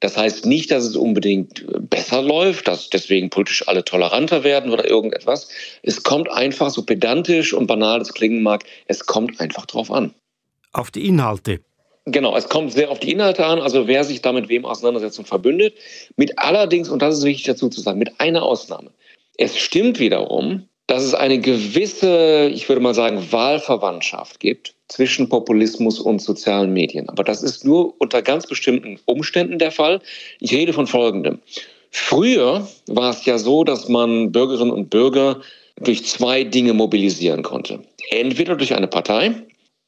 Das 0.00 0.16
heißt 0.16 0.44
nicht, 0.44 0.70
dass 0.70 0.84
es 0.84 0.94
unbedingt 0.94 1.64
besser 1.88 2.20
läuft, 2.20 2.68
dass 2.68 2.90
deswegen 2.90 3.30
politisch 3.30 3.66
alle 3.66 3.82
toleranter 3.82 4.44
werden 4.44 4.70
oder 4.70 4.88
irgendetwas. 4.88 5.48
Es 5.82 6.02
kommt 6.02 6.30
einfach, 6.30 6.68
so 6.68 6.82
pedantisch 6.82 7.54
und 7.54 7.66
banal 7.66 8.02
es 8.02 8.12
klingen 8.12 8.42
mag, 8.42 8.64
es 8.86 9.06
kommt 9.06 9.40
einfach 9.40 9.64
drauf 9.64 9.90
an. 9.90 10.12
Auf 10.72 10.90
die 10.90 11.06
Inhalte. 11.06 11.60
Genau, 12.04 12.36
es 12.36 12.48
kommt 12.48 12.72
sehr 12.72 12.90
auf 12.90 13.00
die 13.00 13.10
Inhalte 13.10 13.44
an, 13.46 13.58
also 13.58 13.88
wer 13.88 14.04
sich 14.04 14.20
damit 14.20 14.48
wem 14.48 14.64
auseinandersetzt 14.64 15.18
und 15.18 15.26
verbündet. 15.26 15.74
Mit 16.16 16.38
allerdings, 16.38 16.90
und 16.90 17.00
das 17.00 17.18
ist 17.18 17.24
wichtig 17.24 17.46
dazu 17.46 17.68
zu 17.68 17.80
sagen, 17.80 17.98
mit 17.98 18.20
einer 18.20 18.42
Ausnahme. 18.42 18.90
Es 19.38 19.58
stimmt 19.58 19.98
wiederum, 19.98 20.68
dass 20.86 21.02
es 21.02 21.14
eine 21.14 21.40
gewisse, 21.40 22.48
ich 22.52 22.68
würde 22.68 22.80
mal 22.80 22.94
sagen, 22.94 23.32
Wahlverwandtschaft 23.32 24.40
gibt 24.40 24.74
zwischen 24.88 25.28
Populismus 25.28 25.98
und 25.98 26.20
sozialen 26.22 26.72
Medien. 26.72 27.08
Aber 27.08 27.24
das 27.24 27.42
ist 27.42 27.64
nur 27.64 27.94
unter 27.98 28.22
ganz 28.22 28.46
bestimmten 28.46 29.00
Umständen 29.04 29.58
der 29.58 29.72
Fall. 29.72 30.00
Ich 30.38 30.52
rede 30.52 30.72
von 30.72 30.86
Folgendem. 30.86 31.40
Früher 31.90 32.68
war 32.86 33.10
es 33.10 33.24
ja 33.24 33.38
so, 33.38 33.64
dass 33.64 33.88
man 33.88 34.30
Bürgerinnen 34.30 34.70
und 34.70 34.90
Bürger 34.90 35.40
durch 35.80 36.04
zwei 36.06 36.44
Dinge 36.44 36.72
mobilisieren 36.72 37.42
konnte. 37.42 37.80
Entweder 38.10 38.54
durch 38.54 38.74
eine 38.74 38.86
Partei, 38.86 39.34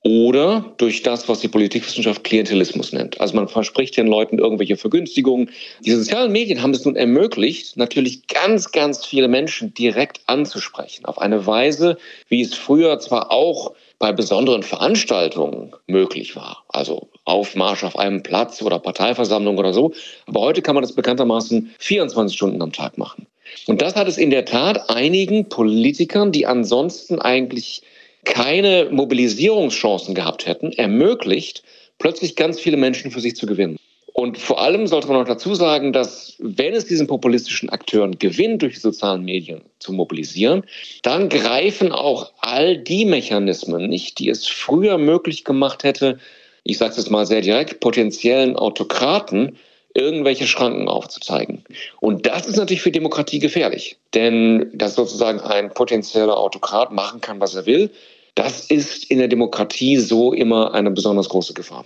oder 0.04 0.74
durch 0.76 1.02
das, 1.02 1.28
was 1.28 1.40
die 1.40 1.48
Politikwissenschaft 1.48 2.22
Klientelismus 2.22 2.92
nennt. 2.92 3.20
Also 3.20 3.34
man 3.34 3.48
verspricht 3.48 3.96
den 3.96 4.06
Leuten 4.06 4.38
irgendwelche 4.38 4.76
Vergünstigungen. 4.76 5.50
Die 5.84 5.90
sozialen 5.90 6.30
Medien 6.30 6.62
haben 6.62 6.72
es 6.72 6.84
nun 6.84 6.94
ermöglicht, 6.94 7.76
natürlich 7.76 8.26
ganz, 8.28 8.70
ganz 8.70 9.04
viele 9.04 9.26
Menschen 9.26 9.74
direkt 9.74 10.20
anzusprechen. 10.26 11.04
Auf 11.04 11.18
eine 11.18 11.46
Weise, 11.46 11.98
wie 12.28 12.42
es 12.42 12.54
früher 12.54 12.98
zwar 13.00 13.32
auch 13.32 13.74
bei 13.98 14.12
besonderen 14.12 14.62
Veranstaltungen 14.62 15.72
möglich 15.88 16.36
war. 16.36 16.64
Also 16.68 17.08
Aufmarsch 17.24 17.82
auf 17.82 17.98
einem 17.98 18.22
Platz 18.22 18.62
oder 18.62 18.78
Parteiversammlung 18.78 19.58
oder 19.58 19.72
so. 19.72 19.92
Aber 20.26 20.40
heute 20.40 20.62
kann 20.62 20.76
man 20.76 20.82
das 20.82 20.92
bekanntermaßen 20.92 21.74
24 21.78 22.36
Stunden 22.36 22.62
am 22.62 22.72
Tag 22.72 22.98
machen. 22.98 23.26
Und 23.66 23.82
das 23.82 23.96
hat 23.96 24.06
es 24.06 24.18
in 24.18 24.30
der 24.30 24.44
Tat 24.44 24.90
einigen 24.90 25.48
Politikern, 25.48 26.30
die 26.30 26.46
ansonsten 26.46 27.18
eigentlich 27.18 27.82
keine 28.28 28.88
Mobilisierungschancen 28.90 30.14
gehabt 30.14 30.46
hätten, 30.46 30.72
ermöglicht, 30.72 31.62
plötzlich 31.98 32.36
ganz 32.36 32.60
viele 32.60 32.76
Menschen 32.76 33.10
für 33.10 33.20
sich 33.20 33.34
zu 33.34 33.46
gewinnen. 33.46 33.78
Und 34.12 34.36
vor 34.36 34.60
allem 34.60 34.86
sollte 34.86 35.06
man 35.08 35.18
noch 35.18 35.28
dazu 35.28 35.54
sagen, 35.54 35.92
dass 35.92 36.34
wenn 36.38 36.74
es 36.74 36.86
diesen 36.86 37.06
populistischen 37.06 37.70
Akteuren 37.70 38.18
gewinnt, 38.18 38.62
durch 38.62 38.74
die 38.74 38.80
sozialen 38.80 39.24
Medien 39.24 39.62
zu 39.78 39.92
mobilisieren, 39.92 40.64
dann 41.02 41.28
greifen 41.28 41.92
auch 41.92 42.32
all 42.40 42.78
die 42.78 43.04
Mechanismen 43.04 43.88
nicht, 43.88 44.18
die 44.18 44.28
es 44.28 44.46
früher 44.46 44.98
möglich 44.98 45.44
gemacht 45.44 45.84
hätte, 45.84 46.18
ich 46.64 46.78
sage 46.78 46.90
es 46.90 46.96
jetzt 46.96 47.10
mal 47.10 47.26
sehr 47.26 47.40
direkt, 47.40 47.80
potenziellen 47.80 48.56
Autokraten 48.56 49.56
irgendwelche 49.94 50.46
Schranken 50.46 50.88
aufzuzeigen. 50.88 51.64
Und 52.00 52.26
das 52.26 52.46
ist 52.46 52.56
natürlich 52.56 52.82
für 52.82 52.90
Demokratie 52.90 53.38
gefährlich, 53.38 53.98
denn 54.14 54.70
dass 54.74 54.94
sozusagen 54.94 55.40
ein 55.40 55.72
potenzieller 55.72 56.36
Autokrat 56.36 56.92
machen 56.92 57.20
kann, 57.20 57.40
was 57.40 57.54
er 57.54 57.66
will, 57.66 57.90
das 58.38 58.66
ist 58.66 59.10
in 59.10 59.18
der 59.18 59.26
Demokratie 59.26 59.96
so 59.96 60.32
immer 60.32 60.72
eine 60.72 60.92
besonders 60.92 61.28
große 61.28 61.54
Gefahr. 61.54 61.84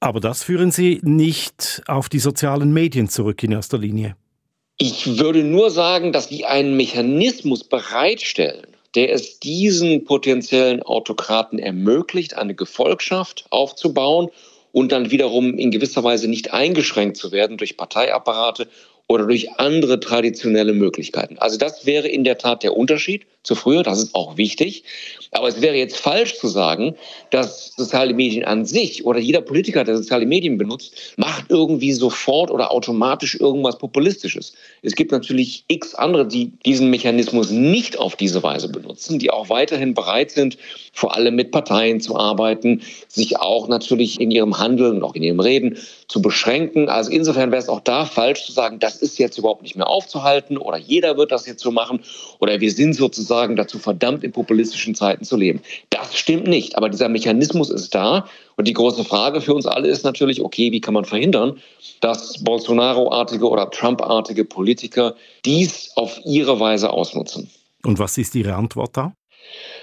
Aber 0.00 0.18
das 0.18 0.42
führen 0.42 0.70
Sie 0.70 1.00
nicht 1.02 1.82
auf 1.86 2.08
die 2.08 2.18
sozialen 2.18 2.72
Medien 2.72 3.08
zurück 3.08 3.42
in 3.42 3.52
erster 3.52 3.76
Linie. 3.76 4.16
Ich 4.78 5.18
würde 5.18 5.44
nur 5.44 5.70
sagen, 5.70 6.12
dass 6.12 6.28
Sie 6.28 6.46
einen 6.46 6.76
Mechanismus 6.76 7.64
bereitstellen, 7.64 8.66
der 8.94 9.12
es 9.12 9.40
diesen 9.40 10.04
potenziellen 10.04 10.82
Autokraten 10.82 11.58
ermöglicht, 11.58 12.34
eine 12.34 12.54
Gefolgschaft 12.54 13.46
aufzubauen 13.50 14.30
und 14.72 14.90
dann 14.90 15.10
wiederum 15.10 15.58
in 15.58 15.70
gewisser 15.70 16.02
Weise 16.02 16.28
nicht 16.28 16.52
eingeschränkt 16.52 17.18
zu 17.18 17.30
werden 17.30 17.58
durch 17.58 17.76
Parteiapparate 17.76 18.68
oder 19.06 19.26
durch 19.26 19.50
andere 19.58 20.00
traditionelle 20.00 20.72
Möglichkeiten. 20.72 21.38
Also 21.38 21.58
das 21.58 21.86
wäre 21.86 22.08
in 22.08 22.24
der 22.24 22.38
Tat 22.38 22.62
der 22.62 22.76
Unterschied 22.76 23.26
zu 23.44 23.54
früher, 23.54 23.82
das 23.82 24.02
ist 24.02 24.14
auch 24.14 24.38
wichtig. 24.38 24.84
Aber 25.30 25.48
es 25.48 25.60
wäre 25.60 25.76
jetzt 25.76 25.98
falsch 25.98 26.38
zu 26.38 26.48
sagen, 26.48 26.94
dass 27.30 27.74
soziale 27.76 28.14
Medien 28.14 28.44
an 28.44 28.64
sich 28.64 29.04
oder 29.04 29.18
jeder 29.18 29.42
Politiker, 29.42 29.84
der 29.84 29.98
soziale 29.98 30.24
Medien 30.24 30.56
benutzt, 30.56 30.94
macht 31.16 31.44
irgendwie 31.50 31.92
sofort 31.92 32.50
oder 32.50 32.72
automatisch 32.72 33.38
irgendwas 33.38 33.76
Populistisches. 33.76 34.54
Es 34.82 34.94
gibt 34.94 35.12
natürlich 35.12 35.64
x 35.68 35.94
andere, 35.94 36.26
die 36.26 36.52
diesen 36.64 36.88
Mechanismus 36.88 37.50
nicht 37.50 37.98
auf 37.98 38.16
diese 38.16 38.42
Weise 38.42 38.68
benutzen, 38.68 39.18
die 39.18 39.30
auch 39.30 39.50
weiterhin 39.50 39.92
bereit 39.92 40.30
sind, 40.30 40.56
vor 40.94 41.14
allem 41.14 41.34
mit 41.34 41.50
Parteien 41.50 42.00
zu 42.00 42.16
arbeiten, 42.16 42.80
sich 43.08 43.38
auch 43.38 43.68
natürlich 43.68 44.20
in 44.20 44.30
ihrem 44.30 44.58
Handeln 44.58 44.96
und 44.96 45.02
auch 45.02 45.14
in 45.14 45.22
ihrem 45.22 45.40
Reden 45.40 45.76
zu 46.08 46.22
beschränken. 46.22 46.88
Also 46.88 47.10
insofern 47.10 47.50
wäre 47.50 47.60
es 47.60 47.68
auch 47.68 47.80
da 47.80 48.06
falsch 48.06 48.46
zu 48.46 48.52
sagen, 48.52 48.78
das 48.94 49.02
ist 49.02 49.18
jetzt 49.18 49.38
überhaupt 49.38 49.62
nicht 49.62 49.76
mehr 49.76 49.88
aufzuhalten 49.88 50.56
oder 50.56 50.78
jeder 50.78 51.16
wird 51.16 51.32
das 51.32 51.46
jetzt 51.46 51.62
so 51.62 51.70
machen 51.70 52.00
oder 52.38 52.60
wir 52.60 52.70
sind 52.70 52.94
sozusagen 52.94 53.56
dazu 53.56 53.78
verdammt, 53.78 54.22
in 54.24 54.32
populistischen 54.32 54.94
Zeiten 54.94 55.24
zu 55.24 55.36
leben. 55.36 55.60
Das 55.90 56.16
stimmt 56.16 56.46
nicht, 56.46 56.76
aber 56.76 56.88
dieser 56.88 57.08
Mechanismus 57.08 57.70
ist 57.70 57.94
da 57.94 58.26
und 58.56 58.68
die 58.68 58.72
große 58.72 59.04
Frage 59.04 59.40
für 59.40 59.54
uns 59.54 59.66
alle 59.66 59.88
ist 59.88 60.04
natürlich, 60.04 60.40
okay, 60.40 60.70
wie 60.72 60.80
kann 60.80 60.94
man 60.94 61.04
verhindern, 61.04 61.58
dass 62.00 62.42
Bolsonaro-artige 62.42 63.48
oder 63.48 63.70
Trump-artige 63.70 64.44
Politiker 64.44 65.14
dies 65.44 65.90
auf 65.96 66.20
ihre 66.24 66.60
Weise 66.60 66.90
ausnutzen? 66.90 67.50
Und 67.84 67.98
was 67.98 68.16
ist 68.16 68.34
Ihre 68.34 68.54
Antwort 68.54 68.96
da? 68.96 69.12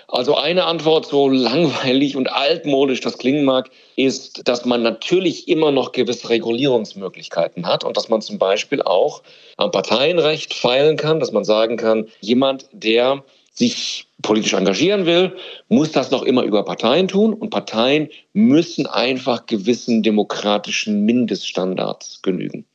Also 0.07 0.35
eine 0.35 0.65
Antwort, 0.65 1.05
so 1.05 1.29
langweilig 1.29 2.15
und 2.17 2.31
altmodisch 2.31 2.99
das 2.99 3.17
klingen 3.17 3.45
mag, 3.45 3.69
ist, 3.95 4.47
dass 4.47 4.65
man 4.65 4.83
natürlich 4.83 5.47
immer 5.47 5.71
noch 5.71 5.93
gewisse 5.93 6.29
Regulierungsmöglichkeiten 6.29 7.65
hat 7.65 7.83
und 7.83 7.95
dass 7.95 8.09
man 8.09 8.21
zum 8.21 8.37
Beispiel 8.37 8.81
auch 8.81 9.23
am 9.57 9.71
Parteienrecht 9.71 10.53
feilen 10.53 10.97
kann, 10.97 11.19
dass 11.19 11.31
man 11.31 11.45
sagen 11.45 11.77
kann, 11.77 12.07
jemand, 12.19 12.67
der 12.73 13.23
sich 13.53 14.07
politisch 14.21 14.53
engagieren 14.53 15.05
will, 15.05 15.35
muss 15.67 15.91
das 15.91 16.11
noch 16.11 16.23
immer 16.23 16.43
über 16.43 16.63
Parteien 16.63 17.07
tun 17.07 17.33
und 17.33 17.49
Parteien 17.49 18.09
müssen 18.33 18.87
einfach 18.87 19.45
gewissen 19.45 20.03
demokratischen 20.03 21.05
Mindeststandards 21.05 22.21
genügen. 22.21 22.65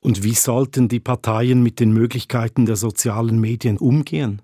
Und 0.00 0.24
wie 0.24 0.34
sollten 0.34 0.88
die 0.88 1.00
Parteien 1.00 1.62
mit 1.62 1.78
den 1.78 1.92
Möglichkeiten 1.92 2.66
der 2.66 2.76
sozialen 2.76 3.40
Medien 3.40 3.78
umgehen? 3.78 4.42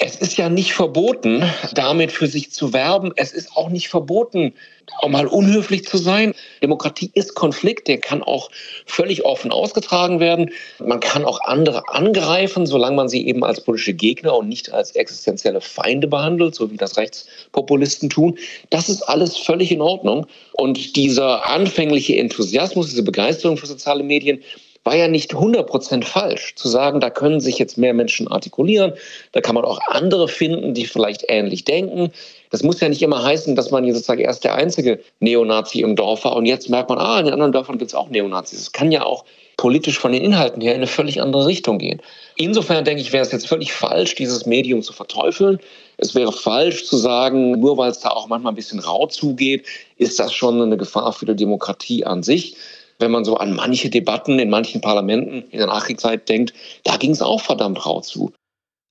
Es 0.00 0.14
ist 0.14 0.36
ja 0.36 0.48
nicht 0.48 0.74
verboten, 0.74 1.42
damit 1.74 2.12
für 2.12 2.28
sich 2.28 2.52
zu 2.52 2.72
werben. 2.72 3.12
Es 3.16 3.32
ist 3.32 3.56
auch 3.56 3.68
nicht 3.68 3.88
verboten, 3.88 4.54
auch 5.00 5.08
mal 5.08 5.26
unhöflich 5.26 5.86
zu 5.86 5.98
sein. 5.98 6.34
Demokratie 6.62 7.10
ist 7.14 7.34
Konflikt, 7.34 7.88
der 7.88 7.98
kann 7.98 8.22
auch 8.22 8.48
völlig 8.86 9.24
offen 9.24 9.50
ausgetragen 9.50 10.20
werden. 10.20 10.50
Man 10.78 11.00
kann 11.00 11.24
auch 11.24 11.40
andere 11.40 11.82
angreifen, 11.88 12.64
solange 12.64 12.94
man 12.94 13.08
sie 13.08 13.26
eben 13.26 13.42
als 13.42 13.60
politische 13.60 13.92
Gegner 13.92 14.36
und 14.36 14.48
nicht 14.48 14.72
als 14.72 14.92
existenzielle 14.92 15.60
Feinde 15.60 16.06
behandelt, 16.06 16.54
so 16.54 16.70
wie 16.70 16.76
das 16.76 16.96
Rechtspopulisten 16.96 18.08
tun. 18.08 18.38
Das 18.70 18.88
ist 18.88 19.02
alles 19.02 19.36
völlig 19.36 19.72
in 19.72 19.80
Ordnung. 19.80 20.28
Und 20.52 20.94
dieser 20.94 21.44
anfängliche 21.50 22.16
Enthusiasmus, 22.18 22.90
diese 22.90 23.02
Begeisterung 23.02 23.56
für 23.56 23.66
soziale 23.66 24.04
Medien, 24.04 24.44
war 24.84 24.96
ja 24.96 25.08
nicht 25.08 25.34
100% 25.34 26.04
falsch. 26.04 26.54
Zu 26.56 26.68
sagen, 26.68 27.00
da 27.00 27.10
können 27.10 27.40
sich 27.40 27.58
jetzt 27.58 27.78
mehr 27.78 27.94
Menschen 27.94 28.28
artikulieren, 28.28 28.92
da 29.32 29.40
kann 29.40 29.54
man 29.54 29.64
auch 29.64 29.80
andere 29.88 30.28
finden, 30.28 30.74
die 30.74 30.86
vielleicht 30.86 31.24
ähnlich 31.28 31.64
denken. 31.64 32.12
Das 32.50 32.62
muss 32.62 32.80
ja 32.80 32.88
nicht 32.88 33.02
immer 33.02 33.22
heißen, 33.22 33.56
dass 33.56 33.70
man 33.70 33.84
jetzt 33.84 33.96
sozusagen 33.96 34.22
erst 34.22 34.44
der 34.44 34.54
einzige 34.54 35.00
Neonazi 35.20 35.80
im 35.80 35.96
Dorf 35.96 36.24
war 36.24 36.36
und 36.36 36.46
jetzt 36.46 36.70
merkt 36.70 36.88
man, 36.88 36.98
ah, 36.98 37.18
in 37.18 37.26
den 37.26 37.34
anderen 37.34 37.52
Dörfern 37.52 37.78
gibt 37.78 37.90
es 37.90 37.94
auch 37.94 38.08
Neonazis. 38.08 38.60
Es 38.60 38.72
kann 38.72 38.90
ja 38.90 39.04
auch 39.04 39.24
politisch 39.58 39.98
von 39.98 40.12
den 40.12 40.22
Inhalten 40.22 40.62
her 40.62 40.72
in 40.72 40.78
eine 40.78 40.86
völlig 40.86 41.20
andere 41.20 41.46
Richtung 41.46 41.78
gehen. 41.78 42.00
Insofern 42.36 42.84
denke 42.84 43.02
ich, 43.02 43.12
wäre 43.12 43.24
es 43.24 43.32
jetzt 43.32 43.48
völlig 43.48 43.72
falsch, 43.72 44.14
dieses 44.14 44.46
Medium 44.46 44.82
zu 44.82 44.92
verteufeln. 44.92 45.58
Es 45.98 46.14
wäre 46.14 46.32
falsch 46.32 46.84
zu 46.84 46.96
sagen, 46.96 47.58
nur 47.58 47.76
weil 47.76 47.90
es 47.90 47.98
da 47.98 48.10
auch 48.10 48.28
manchmal 48.28 48.52
ein 48.52 48.56
bisschen 48.56 48.78
rau 48.78 49.06
zugeht, 49.08 49.66
ist 49.96 50.20
das 50.20 50.32
schon 50.32 50.62
eine 50.62 50.76
Gefahr 50.76 51.12
für 51.12 51.26
die 51.26 51.34
Demokratie 51.34 52.06
an 52.06 52.22
sich. 52.22 52.56
Wenn 52.98 53.10
man 53.12 53.24
so 53.24 53.36
an 53.36 53.54
manche 53.54 53.90
Debatten 53.90 54.38
in 54.38 54.50
manchen 54.50 54.80
Parlamenten 54.80 55.42
in 55.50 55.58
der 55.58 55.68
Nachkriegszeit 55.68 56.28
denkt, 56.28 56.52
da 56.84 56.96
ging 56.96 57.12
es 57.12 57.22
auch 57.22 57.40
verdammt 57.40 57.84
rau 57.86 58.00
zu. 58.00 58.32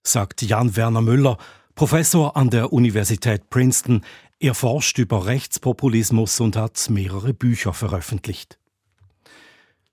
Sagt 0.03 0.41
Jan 0.41 0.75
Werner 0.77 1.01
Müller, 1.01 1.37
Professor 1.75 2.37
an 2.37 2.49
der 2.49 2.71
Universität 2.71 3.49
Princeton. 3.49 4.03
Er 4.39 4.53
forscht 4.53 4.97
über 4.97 5.25
Rechtspopulismus 5.25 6.39
und 6.39 6.55
hat 6.55 6.89
mehrere 6.89 7.33
Bücher 7.33 7.73
veröffentlicht. 7.73 8.57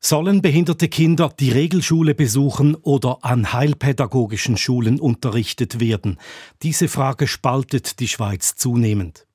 Sollen 0.01 0.43
behinderte 0.43 0.89
Kinder 0.89 1.31
die 1.41 1.51
Regelschule 1.51 2.15
besuchen 2.15 2.75
oder 2.75 3.19
an 3.23 3.55
heilpädagogischen 3.55 4.59
Schulen 4.59 5.01
unterrichtet 5.01 5.81
werden? 5.81 6.19
Diese 6.63 6.89
Frage 6.89 7.27
spaltet 7.27 8.01
die 8.01 8.09
Schweiz 8.09 8.55
zunehmend. 8.55 9.27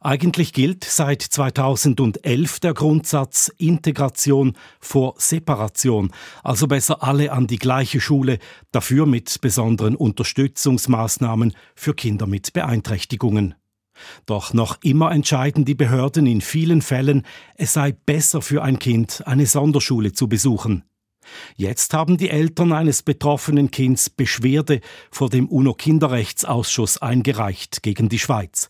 Eigentlich 0.00 0.52
gilt 0.52 0.84
seit 0.84 1.22
2011 1.22 2.60
der 2.60 2.72
Grundsatz 2.72 3.50
Integration 3.58 4.52
vor 4.78 5.14
Separation, 5.18 6.12
also 6.44 6.68
besser 6.68 7.02
alle 7.02 7.32
an 7.32 7.48
die 7.48 7.58
gleiche 7.58 8.00
Schule, 8.00 8.38
dafür 8.70 9.06
mit 9.06 9.40
besonderen 9.40 9.96
Unterstützungsmaßnahmen 9.96 11.52
für 11.74 11.94
Kinder 11.94 12.28
mit 12.28 12.52
Beeinträchtigungen. 12.52 13.56
Doch 14.24 14.54
noch 14.54 14.78
immer 14.84 15.10
entscheiden 15.10 15.64
die 15.64 15.74
Behörden 15.74 16.26
in 16.26 16.42
vielen 16.42 16.80
Fällen, 16.80 17.26
es 17.56 17.72
sei 17.72 17.90
besser 17.90 18.40
für 18.40 18.62
ein 18.62 18.78
Kind, 18.78 19.26
eine 19.26 19.46
Sonderschule 19.46 20.12
zu 20.12 20.28
besuchen. 20.28 20.84
Jetzt 21.56 21.92
haben 21.92 22.16
die 22.16 22.30
Eltern 22.30 22.72
eines 22.72 23.02
betroffenen 23.02 23.72
Kindes 23.72 24.10
Beschwerde 24.10 24.80
vor 25.10 25.28
dem 25.28 25.48
UNO-Kinderrechtsausschuss 25.48 26.98
eingereicht 26.98 27.82
gegen 27.82 28.08
die 28.08 28.20
Schweiz. 28.20 28.68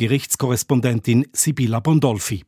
Gerichtskorrespondentin 0.00 1.26
Sibilla 1.34 1.78
Bondolfi. 1.78 2.42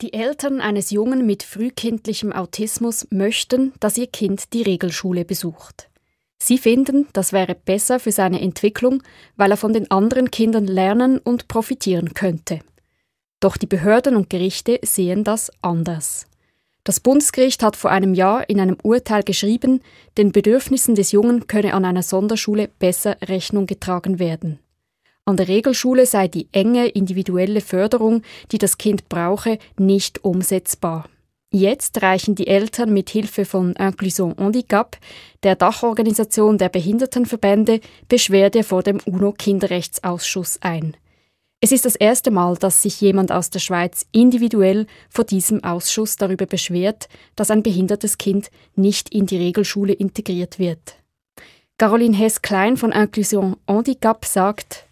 Die 0.00 0.14
Eltern 0.14 0.62
eines 0.62 0.90
Jungen 0.90 1.26
mit 1.26 1.42
frühkindlichem 1.42 2.32
Autismus 2.32 3.06
möchten, 3.10 3.74
dass 3.80 3.98
ihr 3.98 4.06
Kind 4.06 4.54
die 4.54 4.62
Regelschule 4.62 5.26
besucht. 5.26 5.90
Sie 6.38 6.56
finden, 6.56 7.06
das 7.12 7.34
wäre 7.34 7.54
besser 7.54 8.00
für 8.00 8.12
seine 8.12 8.40
Entwicklung, 8.40 9.02
weil 9.36 9.50
er 9.50 9.58
von 9.58 9.74
den 9.74 9.90
anderen 9.90 10.30
Kindern 10.30 10.66
lernen 10.66 11.18
und 11.18 11.48
profitieren 11.48 12.14
könnte. 12.14 12.60
Doch 13.40 13.58
die 13.58 13.66
Behörden 13.66 14.16
und 14.16 14.30
Gerichte 14.30 14.80
sehen 14.82 15.22
das 15.22 15.50
anders. 15.60 16.28
Das 16.84 16.98
Bundesgericht 16.98 17.62
hat 17.62 17.76
vor 17.76 17.90
einem 17.90 18.14
Jahr 18.14 18.48
in 18.48 18.58
einem 18.58 18.78
Urteil 18.82 19.22
geschrieben, 19.22 19.82
den 20.16 20.32
Bedürfnissen 20.32 20.94
des 20.94 21.12
Jungen 21.12 21.46
könne 21.46 21.74
an 21.74 21.84
einer 21.84 22.02
Sonderschule 22.02 22.70
besser 22.78 23.18
Rechnung 23.20 23.66
getragen 23.66 24.18
werden. 24.18 24.60
An 25.30 25.36
der 25.36 25.46
Regelschule 25.46 26.06
sei 26.06 26.26
die 26.26 26.48
enge 26.50 26.88
individuelle 26.88 27.60
Förderung, 27.60 28.22
die 28.50 28.58
das 28.58 28.78
Kind 28.78 29.08
brauche, 29.08 29.60
nicht 29.78 30.24
umsetzbar. 30.24 31.08
Jetzt 31.52 32.02
reichen 32.02 32.34
die 32.34 32.48
Eltern 32.48 32.92
mit 32.92 33.10
Hilfe 33.10 33.44
von 33.44 33.74
Inclusion 33.74 34.34
Handicap, 34.36 34.98
der 35.44 35.54
Dachorganisation 35.54 36.58
der 36.58 36.68
Behindertenverbände, 36.68 37.78
Beschwerde 38.08 38.64
vor 38.64 38.82
dem 38.82 38.98
UNO-Kinderrechtsausschuss 39.04 40.58
ein. 40.62 40.96
Es 41.60 41.70
ist 41.70 41.84
das 41.84 41.94
erste 41.94 42.32
Mal, 42.32 42.56
dass 42.56 42.82
sich 42.82 43.00
jemand 43.00 43.30
aus 43.30 43.50
der 43.50 43.60
Schweiz 43.60 44.06
individuell 44.10 44.88
vor 45.10 45.24
diesem 45.24 45.62
Ausschuss 45.62 46.16
darüber 46.16 46.46
beschwert, 46.46 47.08
dass 47.36 47.52
ein 47.52 47.62
behindertes 47.62 48.18
Kind 48.18 48.50
nicht 48.74 49.14
in 49.14 49.26
die 49.26 49.36
Regelschule 49.36 49.92
integriert 49.92 50.58
wird. 50.58 50.96
Caroline 51.78 52.16
Hess-Klein 52.16 52.76
von 52.76 52.90
Inclusion 52.90 53.56
Handicap 53.68 54.24
sagt, 54.24 54.89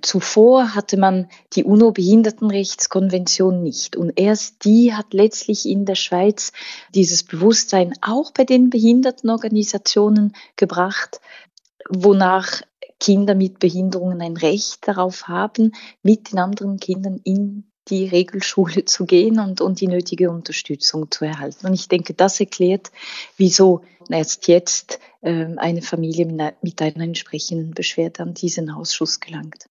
Zuvor 0.00 0.76
hatte 0.76 0.96
man 0.96 1.28
die 1.54 1.64
UNO-Behindertenrechtskonvention 1.64 3.62
nicht. 3.62 3.96
Und 3.96 4.12
erst 4.16 4.64
die 4.64 4.94
hat 4.94 5.12
letztlich 5.12 5.66
in 5.66 5.86
der 5.86 5.96
Schweiz 5.96 6.52
dieses 6.94 7.24
Bewusstsein 7.24 7.94
auch 8.00 8.30
bei 8.32 8.44
den 8.44 8.70
Behindertenorganisationen 8.70 10.36
gebracht, 10.56 11.20
wonach 11.88 12.62
Kinder 13.00 13.34
mit 13.34 13.58
Behinderungen 13.58 14.20
ein 14.20 14.36
Recht 14.36 14.86
darauf 14.86 15.26
haben, 15.26 15.72
mit 16.02 16.32
den 16.32 16.38
anderen 16.38 16.78
Kindern 16.78 17.20
in 17.24 17.70
die 17.88 18.06
Regelschule 18.06 18.84
zu 18.84 19.04
gehen 19.04 19.40
und, 19.40 19.60
und 19.60 19.80
die 19.80 19.88
nötige 19.88 20.30
Unterstützung 20.30 21.10
zu 21.10 21.24
erhalten. 21.24 21.66
Und 21.66 21.74
ich 21.74 21.88
denke, 21.88 22.14
das 22.14 22.38
erklärt, 22.38 22.92
wieso 23.36 23.82
erst 24.08 24.46
jetzt 24.46 25.00
äh, 25.22 25.46
eine 25.56 25.82
Familie 25.82 26.26
mit 26.60 26.82
einer 26.82 27.04
entsprechenden 27.04 27.72
Beschwerde 27.72 28.22
an 28.22 28.34
diesen 28.34 28.70
Ausschuss 28.70 29.20
gelangt. 29.20 29.68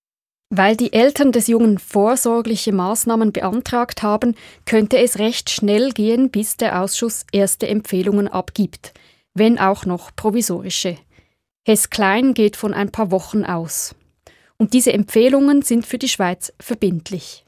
Weil 0.50 0.78
die 0.78 0.94
Eltern 0.94 1.34
des 1.34 1.48
Jungen 1.48 1.78
vorsorgliche 1.78 2.72
Maßnahmen 2.72 3.34
beantragt 3.34 4.02
haben, 4.02 4.36
könnte 4.66 4.98
es 4.98 5.20
recht 5.20 5.50
schnell 5.50 5.92
gehen, 5.92 6.32
bis 6.32 6.56
der 6.56 6.82
Ausschuss 6.82 7.26
erste 7.34 7.68
Empfehlungen 7.68 8.30
abgibt, 8.30 8.94
wenn 9.34 9.60
auch 9.60 9.86
noch 9.86 10.16
provisorische. 10.16 10.98
Hess 11.66 11.90
Klein 11.90 12.34
geht 12.34 12.56
von 12.56 12.74
ein 12.74 12.92
paar 12.92 13.12
Wochen 13.12 13.44
aus. 13.44 13.94
Und 14.58 14.74
diese 14.74 14.94
Empfehlungen 14.94 15.64
sind 15.64 15.86
für 15.86 15.98
die 15.98 16.08
Schweiz 16.08 16.54
verbindlich. 16.60 17.44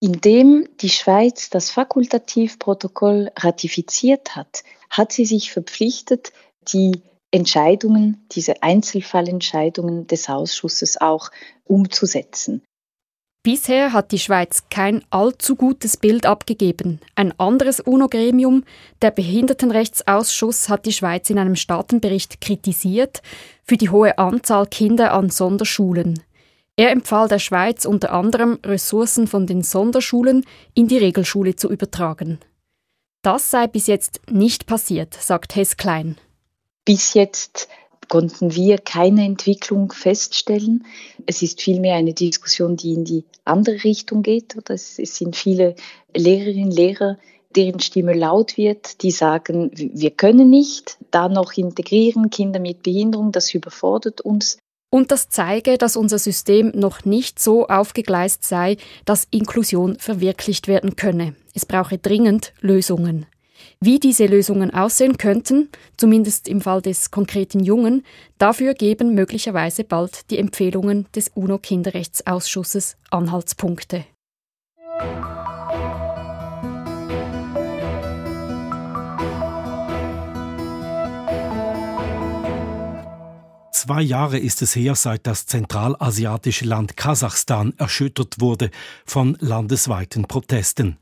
Indem 0.00 0.68
die 0.80 0.90
Schweiz 0.90 1.48
das 1.48 1.70
Fakultativprotokoll 1.70 3.30
ratifiziert 3.36 4.34
hat, 4.34 4.64
hat 4.90 5.12
sie 5.12 5.24
sich 5.24 5.52
verpflichtet, 5.52 6.32
die 6.72 7.02
Entscheidungen, 7.32 8.24
diese 8.30 8.62
Einzelfallentscheidungen 8.62 10.06
des 10.06 10.28
Ausschusses 10.28 11.00
auch 11.00 11.30
umzusetzen. 11.64 12.62
Bisher 13.44 13.92
hat 13.92 14.12
die 14.12 14.20
Schweiz 14.20 14.68
kein 14.70 15.02
allzu 15.10 15.56
gutes 15.56 15.96
Bild 15.96 16.26
abgegeben. 16.26 17.00
Ein 17.16 17.36
anderes 17.40 17.80
UNO-Gremium, 17.80 18.62
der 19.02 19.10
Behindertenrechtsausschuss, 19.10 20.68
hat 20.68 20.86
die 20.86 20.92
Schweiz 20.92 21.28
in 21.28 21.40
einem 21.40 21.56
Staatenbericht 21.56 22.40
kritisiert 22.40 23.20
für 23.64 23.76
die 23.76 23.90
hohe 23.90 24.16
Anzahl 24.16 24.66
Kinder 24.66 25.12
an 25.12 25.28
Sonderschulen. 25.28 26.22
Er 26.76 26.92
empfahl 26.92 27.26
der 27.26 27.40
Schweiz 27.40 27.84
unter 27.84 28.12
anderem, 28.12 28.60
Ressourcen 28.64 29.26
von 29.26 29.48
den 29.48 29.62
Sonderschulen 29.62 30.46
in 30.74 30.86
die 30.86 30.98
Regelschule 30.98 31.56
zu 31.56 31.68
übertragen. 31.68 32.38
Das 33.22 33.50
sei 33.50 33.66
bis 33.66 33.88
jetzt 33.88 34.20
nicht 34.30 34.66
passiert, 34.66 35.14
sagt 35.14 35.56
Hess 35.56 35.76
Klein. 35.76 36.16
Bis 36.84 37.14
jetzt 37.14 37.68
konnten 38.08 38.54
wir 38.54 38.78
keine 38.78 39.24
Entwicklung 39.24 39.92
feststellen. 39.92 40.84
Es 41.26 41.40
ist 41.42 41.62
vielmehr 41.62 41.94
eine 41.94 42.12
Diskussion, 42.12 42.76
die 42.76 42.92
in 42.92 43.04
die 43.04 43.24
andere 43.44 43.84
Richtung 43.84 44.22
geht. 44.22 44.56
Es 44.68 44.96
sind 44.96 45.36
viele 45.36 45.76
Lehrerinnen 46.14 46.66
und 46.66 46.76
Lehrer, 46.76 47.18
deren 47.54 47.80
Stimme 47.80 48.14
laut 48.14 48.56
wird, 48.56 49.02
die 49.02 49.10
sagen, 49.10 49.70
wir 49.74 50.10
können 50.10 50.50
nicht 50.50 50.98
da 51.10 51.28
noch 51.28 51.52
integrieren, 51.54 52.30
Kinder 52.30 52.60
mit 52.60 52.82
Behinderung, 52.82 53.32
das 53.32 53.54
überfordert 53.54 54.20
uns. 54.20 54.58
Und 54.90 55.10
das 55.10 55.30
zeige, 55.30 55.78
dass 55.78 55.96
unser 55.96 56.18
System 56.18 56.70
noch 56.74 57.06
nicht 57.06 57.38
so 57.38 57.66
aufgegleist 57.66 58.44
sei, 58.44 58.76
dass 59.06 59.26
Inklusion 59.30 59.96
verwirklicht 59.98 60.68
werden 60.68 60.96
könne. 60.96 61.34
Es 61.54 61.64
brauche 61.64 61.96
dringend 61.96 62.52
Lösungen. 62.60 63.26
Wie 63.84 63.98
diese 63.98 64.26
Lösungen 64.26 64.72
aussehen 64.72 65.18
könnten, 65.18 65.68
zumindest 65.96 66.46
im 66.46 66.60
Fall 66.60 66.80
des 66.82 67.10
konkreten 67.10 67.58
Jungen, 67.58 68.04
dafür 68.38 68.74
geben 68.74 69.12
möglicherweise 69.12 69.82
bald 69.82 70.30
die 70.30 70.38
Empfehlungen 70.38 71.08
des 71.16 71.32
UNO-Kinderrechtsausschusses 71.34 72.96
Anhaltspunkte. 73.10 74.04
Zwei 83.72 84.02
Jahre 84.02 84.38
ist 84.38 84.62
es 84.62 84.76
her, 84.76 84.94
seit 84.94 85.26
das 85.26 85.46
zentralasiatische 85.46 86.66
Land 86.66 86.96
Kasachstan 86.96 87.74
erschüttert 87.78 88.40
wurde 88.40 88.70
von 89.04 89.36
landesweiten 89.40 90.28
Protesten. 90.28 90.98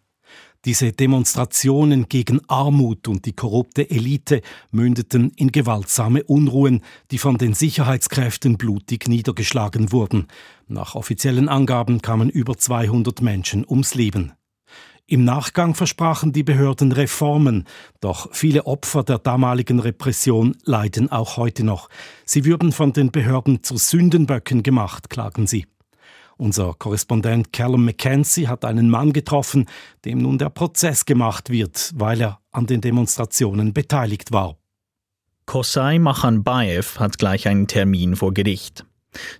Diese 0.66 0.92
Demonstrationen 0.92 2.06
gegen 2.10 2.42
Armut 2.46 3.08
und 3.08 3.24
die 3.24 3.32
korrupte 3.32 3.88
Elite 3.88 4.42
mündeten 4.70 5.32
in 5.36 5.52
gewaltsame 5.52 6.22
Unruhen, 6.24 6.82
die 7.10 7.16
von 7.16 7.38
den 7.38 7.54
Sicherheitskräften 7.54 8.58
blutig 8.58 9.08
niedergeschlagen 9.08 9.90
wurden. 9.90 10.26
Nach 10.68 10.96
offiziellen 10.96 11.48
Angaben 11.48 12.02
kamen 12.02 12.28
über 12.28 12.58
200 12.58 13.22
Menschen 13.22 13.64
ums 13.66 13.94
Leben. 13.94 14.32
Im 15.06 15.24
Nachgang 15.24 15.74
versprachen 15.74 16.32
die 16.32 16.44
Behörden 16.44 16.92
Reformen, 16.92 17.64
doch 18.00 18.28
viele 18.32 18.66
Opfer 18.66 19.02
der 19.02 19.18
damaligen 19.18 19.80
Repression 19.80 20.56
leiden 20.64 21.10
auch 21.10 21.38
heute 21.38 21.64
noch. 21.64 21.88
Sie 22.26 22.44
würden 22.44 22.70
von 22.70 22.92
den 22.92 23.10
Behörden 23.10 23.62
zu 23.62 23.78
Sündenböcken 23.78 24.62
gemacht, 24.62 25.08
klagen 25.08 25.46
sie. 25.46 25.64
Unser 26.40 26.72
Korrespondent 26.72 27.52
Callum 27.52 27.84
McKenzie 27.84 28.48
hat 28.48 28.64
einen 28.64 28.88
Mann 28.88 29.12
getroffen, 29.12 29.66
dem 30.06 30.22
nun 30.22 30.38
der 30.38 30.48
Prozess 30.48 31.04
gemacht 31.04 31.50
wird, 31.50 31.92
weil 31.94 32.22
er 32.22 32.40
an 32.50 32.64
den 32.64 32.80
Demonstrationen 32.80 33.74
beteiligt 33.74 34.32
war. 34.32 34.56
Kosai 35.44 35.98
Machanbaev 35.98 36.98
hat 36.98 37.18
gleich 37.18 37.46
einen 37.46 37.66
Termin 37.66 38.16
vor 38.16 38.32
Gericht. 38.32 38.86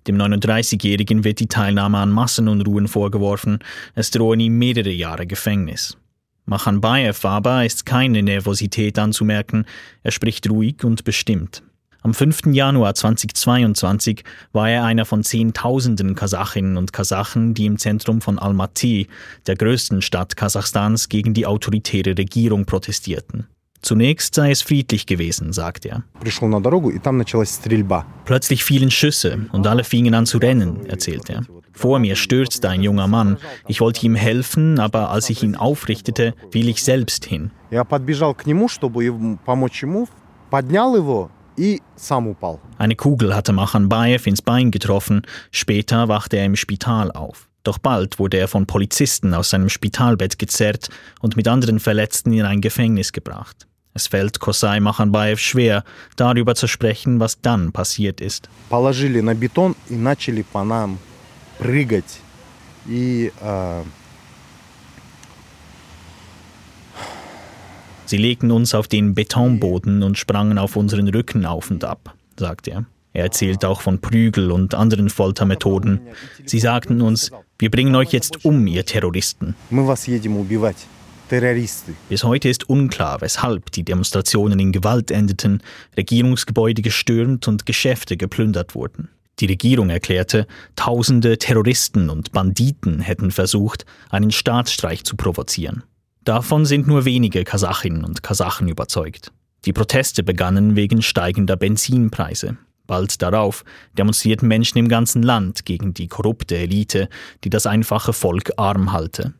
Dem 0.06 0.18
39-Jährigen 0.18 1.24
wird 1.24 1.40
die 1.40 1.46
Teilnahme 1.46 1.96
an 1.96 2.10
Massenunruhen 2.10 2.86
vorgeworfen. 2.86 3.60
Es 3.94 4.10
drohen 4.10 4.40
ihm 4.40 4.58
mehrere 4.58 4.90
Jahre 4.90 5.26
Gefängnis. 5.26 5.96
Machanbaev 6.44 7.26
aber 7.26 7.64
ist 7.64 7.86
keine 7.86 8.22
Nervosität 8.22 8.98
anzumerken. 8.98 9.64
Er 10.02 10.10
spricht 10.10 10.50
ruhig 10.50 10.84
und 10.84 11.04
bestimmt. 11.04 11.62
Am 12.02 12.14
5. 12.14 12.46
Januar 12.46 12.94
2022 12.94 14.24
war 14.52 14.70
er 14.70 14.84
einer 14.84 15.04
von 15.04 15.22
Zehntausenden 15.22 16.14
Kasachinnen 16.14 16.78
und 16.78 16.94
Kasachen, 16.94 17.52
die 17.52 17.66
im 17.66 17.76
Zentrum 17.76 18.22
von 18.22 18.38
Almaty, 18.38 19.06
der 19.46 19.56
größten 19.56 20.00
Stadt 20.00 20.34
Kasachstans, 20.34 21.10
gegen 21.10 21.34
die 21.34 21.46
autoritäre 21.46 22.16
Regierung 22.16 22.64
protestierten. 22.64 23.48
Zunächst 23.82 24.34
sei 24.34 24.50
es 24.50 24.62
friedlich 24.62 25.06
gewesen, 25.06 25.52
sagt 25.52 25.84
er. 25.84 26.02
Plötzlich 28.24 28.64
fielen 28.64 28.90
Schüsse 28.90 29.46
und 29.52 29.66
alle 29.66 29.84
fingen 29.84 30.14
an 30.14 30.26
zu 30.26 30.38
rennen, 30.38 30.86
erzählt 30.86 31.28
er. 31.30 31.42
Vor 31.72 31.98
mir 31.98 32.16
stürzte 32.16 32.68
ein 32.68 32.82
junger 32.82 33.08
Mann. 33.08 33.38
Ich 33.68 33.80
wollte 33.80 34.04
ihm 34.04 34.14
helfen, 34.14 34.78
aber 34.78 35.10
als 35.10 35.30
ich 35.30 35.42
ihn 35.42 35.56
aufrichtete, 35.56 36.34
fiel 36.50 36.68
ich 36.68 36.82
selbst 36.82 37.24
hin. 37.24 37.50
Eine 42.78 42.96
Kugel 42.96 43.34
hatte 43.34 43.52
Machanbaev 43.52 44.26
ins 44.26 44.42
Bein 44.42 44.70
getroffen. 44.70 45.22
Später 45.50 46.08
wachte 46.08 46.36
er 46.36 46.46
im 46.46 46.56
Spital 46.56 47.10
auf. 47.12 47.48
Doch 47.62 47.78
bald 47.78 48.18
wurde 48.18 48.38
er 48.38 48.48
von 48.48 48.66
Polizisten 48.66 49.34
aus 49.34 49.50
seinem 49.50 49.68
Spitalbett 49.68 50.38
gezerrt 50.38 50.88
und 51.20 51.36
mit 51.36 51.46
anderen 51.46 51.78
Verletzten 51.78 52.32
in 52.32 52.44
ein 52.44 52.60
Gefängnis 52.60 53.12
gebracht. 53.12 53.66
Es 53.92 54.06
fällt 54.06 54.38
Kosai 54.38 54.80
Machanbaev 54.80 55.40
schwer, 55.40 55.84
darüber 56.16 56.54
zu 56.54 56.68
sprechen, 56.68 57.20
was 57.20 57.40
dann 57.40 57.72
passiert 57.72 58.20
ist. 58.20 58.48
Sie 68.10 68.16
legten 68.16 68.50
uns 68.50 68.74
auf 68.74 68.88
den 68.88 69.14
Betonboden 69.14 70.02
und 70.02 70.18
sprangen 70.18 70.58
auf 70.58 70.74
unseren 70.74 71.06
Rücken 71.06 71.46
auf 71.46 71.70
und 71.70 71.84
ab, 71.84 72.16
sagt 72.36 72.66
er. 72.66 72.84
Er 73.12 73.22
erzählt 73.22 73.64
auch 73.64 73.82
von 73.82 74.00
Prügel 74.00 74.50
und 74.50 74.74
anderen 74.74 75.10
Foltermethoden. 75.10 76.00
Sie 76.44 76.58
sagten 76.58 77.02
uns, 77.02 77.30
wir 77.60 77.70
bringen 77.70 77.94
euch 77.94 78.10
jetzt 78.10 78.44
um, 78.44 78.66
ihr 78.66 78.84
Terroristen. 78.84 79.54
Bis 82.08 82.24
heute 82.24 82.48
ist 82.48 82.68
unklar, 82.68 83.20
weshalb 83.20 83.70
die 83.70 83.84
Demonstrationen 83.84 84.58
in 84.58 84.72
Gewalt 84.72 85.12
endeten, 85.12 85.62
Regierungsgebäude 85.96 86.82
gestürmt 86.82 87.46
und 87.46 87.64
Geschäfte 87.64 88.16
geplündert 88.16 88.74
wurden. 88.74 89.08
Die 89.38 89.46
Regierung 89.46 89.88
erklärte, 89.88 90.48
tausende 90.74 91.38
Terroristen 91.38 92.10
und 92.10 92.32
Banditen 92.32 92.98
hätten 92.98 93.30
versucht, 93.30 93.86
einen 94.10 94.32
Staatsstreich 94.32 95.04
zu 95.04 95.14
provozieren. 95.14 95.84
Davon 96.24 96.66
sind 96.66 96.86
nur 96.86 97.04
wenige 97.06 97.44
Kasachinnen 97.44 98.04
und 98.04 98.22
Kasachen 98.22 98.68
überzeugt. 98.68 99.32
Die 99.64 99.72
Proteste 99.72 100.22
begannen 100.22 100.76
wegen 100.76 101.02
steigender 101.02 101.56
Benzinpreise. 101.56 102.56
Bald 102.86 103.22
darauf 103.22 103.64
demonstrierten 103.96 104.48
Menschen 104.48 104.78
im 104.78 104.88
ganzen 104.88 105.22
Land 105.22 105.64
gegen 105.64 105.94
die 105.94 106.08
korrupte 106.08 106.56
Elite, 106.56 107.08
die 107.44 107.50
das 107.50 107.66
einfache 107.66 108.12
Volk 108.12 108.52
arm 108.56 108.92
halte. 108.92 109.32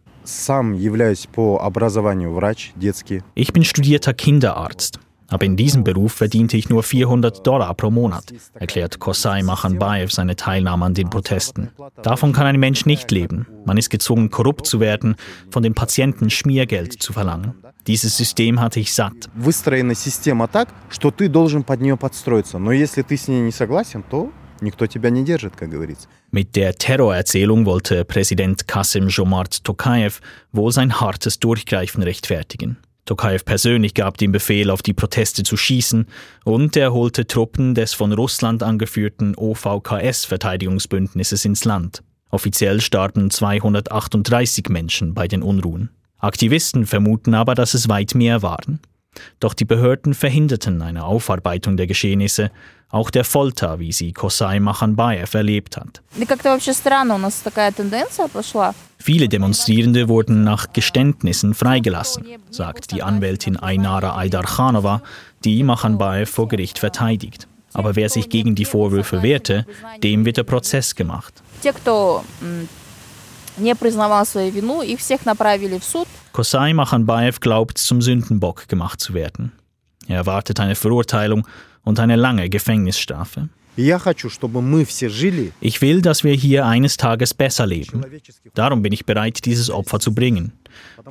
Ich 3.35 3.53
bin 3.53 3.65
studierter 3.65 4.15
Kinderarzt. 4.15 5.01
Aber 5.31 5.47
in 5.47 5.57
diesem 5.57 5.85
Beruf 5.85 6.13
verdiente 6.13 6.57
ich 6.57 6.69
nur 6.69 6.83
400 6.83 7.47
Dollar 7.47 7.73
pro 7.75 7.91
Monat, 7.91 8.33
erklärt 8.55 8.99
Kosai 8.99 9.43
Machanbaev 9.43 10.13
seine 10.13 10.37
Teilnahme 10.37 10.85
an 10.85 10.95
den 10.95 11.09
Protesten. 11.09 11.71
Davon 12.03 12.33
kann 12.33 12.47
ein 12.47 12.59
Mensch 12.59 12.85
nicht 12.85 13.11
leben. 13.11 13.47
Man 13.65 13.77
ist 13.77 13.91
gezwungen, 13.91 14.31
korrupt 14.31 14.67
zu 14.67 14.81
werden, 14.81 15.15
von 15.51 15.63
den 15.63 15.75
Patienten 15.75 16.31
Schmiergeld 16.31 17.01
zu 17.01 17.13
verlangen. 17.13 17.55
Dieses 17.87 18.17
System 18.17 18.61
hatte 18.61 18.81
ich 18.81 18.93
satt. 18.93 19.31
Mit 26.31 26.55
der 26.57 26.75
Terrorerzählung 26.75 27.65
wollte 27.65 28.05
Präsident 28.05 28.69
Kasim 28.69 29.09
Jomart 29.09 29.65
Tokayev 29.65 30.21
wohl 30.53 30.73
sein 30.73 31.01
hartes 31.01 31.39
Durchgreifen 31.39 32.03
rechtfertigen. 32.03 32.77
Tokayev 33.05 33.45
persönlich 33.45 33.95
gab 33.95 34.19
den 34.19 34.33
Befehl, 34.33 34.71
auf 34.71 34.83
die 34.83 34.93
Proteste 34.93 35.43
zu 35.43 35.57
schießen 35.57 36.07
und 36.45 36.77
er 36.77 36.93
holte 36.93 37.27
Truppen 37.27 37.75
des 37.75 37.95
von 37.95 38.13
Russland 38.13 38.63
angeführten 38.63 39.35
OVKS-Verteidigungsbündnisses 39.37 41.45
ins 41.45 41.65
Land. 41.65 42.03
Offiziell 42.31 42.81
starben 42.81 43.31
238 43.31 44.69
Menschen 44.69 45.15
bei 45.15 45.27
den 45.27 45.43
Unruhen. 45.43 45.91
Aktivisten 46.19 46.87
vermuten 46.87 47.35
aber, 47.35 47.55
dass 47.55 47.75
es 47.75 47.89
weit 47.89 48.15
mehr 48.15 48.43
waren. 48.43 48.81
Doch 49.41 49.55
die 49.55 49.65
Behörden 49.65 50.15
verhinderten 50.15 50.83
eine 50.83 51.05
Aufarbeitung 51.05 51.77
der 51.77 51.87
Geschehnisse, 51.87 52.51
auch 52.91 53.11
der 53.11 53.25
Folter, 53.25 53.79
wie 53.79 53.93
sie 53.93 54.13
Kosai 54.13 54.59
Machanbaev 54.61 55.37
erlebt 55.37 55.77
hat. 55.77 56.03
Viele 58.99 59.29
Demonstrierende 59.29 60.09
wurden 60.09 60.43
nach 60.43 60.73
Geständnissen 60.73 61.55
freigelassen, 61.55 62.27
sagt 62.51 62.91
die 62.91 63.03
Anwältin 63.03 63.57
Ainara 63.57 64.17
Aydarkhanova, 64.17 65.03
die 65.45 65.63
Machanbaev 65.63 66.31
vor 66.31 66.49
Gericht 66.49 66.79
verteidigt. 66.79 67.47
Aber 67.73 67.95
wer 67.95 68.09
sich 68.09 68.29
gegen 68.29 68.57
die 68.57 68.65
Vorwürfe 68.65 69.23
wehrte, 69.23 69.65
dem 70.03 70.25
wird 70.25 70.37
der 70.37 70.43
Prozess 70.43 70.97
gemacht. 70.97 71.35
Kosai 76.32 76.74
Machanbaev 76.74 77.40
glaubt, 77.40 77.78
zum 77.78 78.02
Sündenbock 78.02 78.68
gemacht 78.68 79.00
zu 79.00 79.14
werden. 79.14 79.52
Er 80.08 80.18
erwartet 80.18 80.60
eine 80.60 80.76
Verurteilung 80.76 81.48
und 81.84 82.00
eine 82.00 82.16
lange 82.16 82.50
Gefängnisstrafe. 82.50 83.50
Ich 83.78 83.90
will, 85.82 86.02
dass 86.02 86.24
wir 86.24 86.34
hier 86.34 86.66
eines 86.66 86.98
Tages 86.98 87.34
besser 87.34 87.66
leben. 87.66 88.06
Darum 88.54 88.82
bin 88.82 88.94
ich 88.94 89.06
bereit, 89.06 89.46
dieses 89.46 89.70
Opfer 89.70 90.00
zu 90.00 90.14
bringen. 90.14 90.54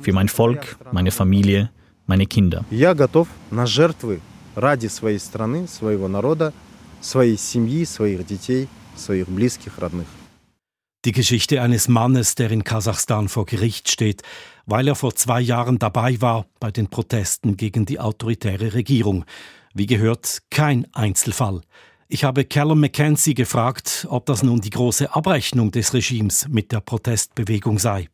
Für 0.01 0.13
mein 0.13 0.29
Volk, 0.29 0.77
meine 0.91 1.11
Familie, 1.11 1.69
meine 2.07 2.25
Kinder. 2.25 2.65
ради 4.55 4.87
своей 4.87 5.19
страны, 5.19 5.67
своего 5.67 6.07
народа, 6.07 6.53
своей 7.01 7.37
семьи, 7.37 7.85
своих 7.85 8.25
детей, 8.25 8.67
своих 8.95 9.27
близких, 9.27 9.77
родных. 9.77 10.07
Die 11.06 11.12
Geschichte 11.12 11.62
eines 11.62 11.88
Mannes, 11.88 12.34
der 12.34 12.50
in 12.50 12.62
Kasachstan 12.62 13.30
vor 13.30 13.46
Gericht 13.46 13.90
steht, 13.90 14.20
weil 14.66 14.86
er 14.86 14.94
vor 14.94 15.14
zwei 15.14 15.40
Jahren 15.40 15.78
dabei 15.78 16.20
war 16.20 16.44
bei 16.60 16.70
den 16.70 16.88
Protesten 16.88 17.56
gegen 17.56 17.86
die 17.86 17.98
autoritäre 17.98 18.74
Regierung. 18.74 19.24
Wie 19.72 19.86
gehört, 19.86 20.42
kein 20.50 20.86
Einzelfall. 20.92 21.62
Ich 22.08 22.24
habe 22.24 22.44
Callum 22.44 22.80
McKenzie 22.80 23.32
gefragt, 23.32 24.06
ob 24.10 24.26
das 24.26 24.42
nun 24.42 24.60
die 24.60 24.68
große 24.68 25.14
Abrechnung 25.14 25.70
des 25.70 25.94
Regimes 25.94 26.48
mit 26.48 26.70
der 26.70 26.80
Protestbewegung 26.80 27.78
sei. 27.78 28.10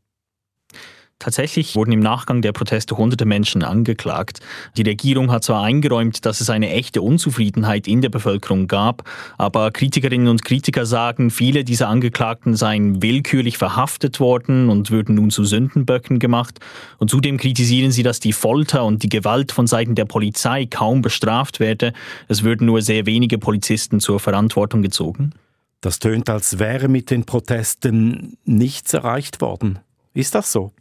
Tatsächlich 1.18 1.74
wurden 1.74 1.92
im 1.92 2.00
Nachgang 2.00 2.42
der 2.42 2.52
Proteste 2.52 2.98
hunderte 2.98 3.24
Menschen 3.24 3.62
angeklagt. 3.62 4.40
Die 4.76 4.82
Regierung 4.82 5.32
hat 5.32 5.44
zwar 5.44 5.62
eingeräumt, 5.62 6.26
dass 6.26 6.42
es 6.42 6.50
eine 6.50 6.68
echte 6.70 7.00
Unzufriedenheit 7.00 7.88
in 7.88 8.02
der 8.02 8.10
Bevölkerung 8.10 8.68
gab, 8.68 9.08
aber 9.38 9.70
Kritikerinnen 9.70 10.28
und 10.28 10.44
Kritiker 10.44 10.84
sagen, 10.84 11.30
viele 11.30 11.64
dieser 11.64 11.88
Angeklagten 11.88 12.54
seien 12.54 13.00
willkürlich 13.02 13.56
verhaftet 13.56 14.20
worden 14.20 14.68
und 14.68 14.90
würden 14.90 15.14
nun 15.14 15.30
zu 15.30 15.44
Sündenböcken 15.44 16.18
gemacht. 16.18 16.60
Und 16.98 17.10
zudem 17.10 17.38
kritisieren 17.38 17.92
sie, 17.92 18.02
dass 18.02 18.20
die 18.20 18.34
Folter 18.34 18.84
und 18.84 19.02
die 19.02 19.08
Gewalt 19.08 19.52
von 19.52 19.66
Seiten 19.66 19.94
der 19.94 20.04
Polizei 20.04 20.66
kaum 20.66 21.00
bestraft 21.00 21.60
werde. 21.60 21.94
Es 22.28 22.42
würden 22.42 22.66
nur 22.66 22.82
sehr 22.82 23.06
wenige 23.06 23.38
Polizisten 23.38 24.00
zur 24.00 24.20
Verantwortung 24.20 24.82
gezogen. 24.82 25.32
Das 25.80 25.98
tönt, 25.98 26.28
als 26.28 26.58
wäre 26.58 26.88
mit 26.88 27.10
den 27.10 27.24
Protesten 27.24 28.36
nichts 28.44 28.92
erreicht 28.92 29.40
worden. 29.40 29.78
Ist 30.12 30.34
das 30.34 30.52
so? 30.52 30.72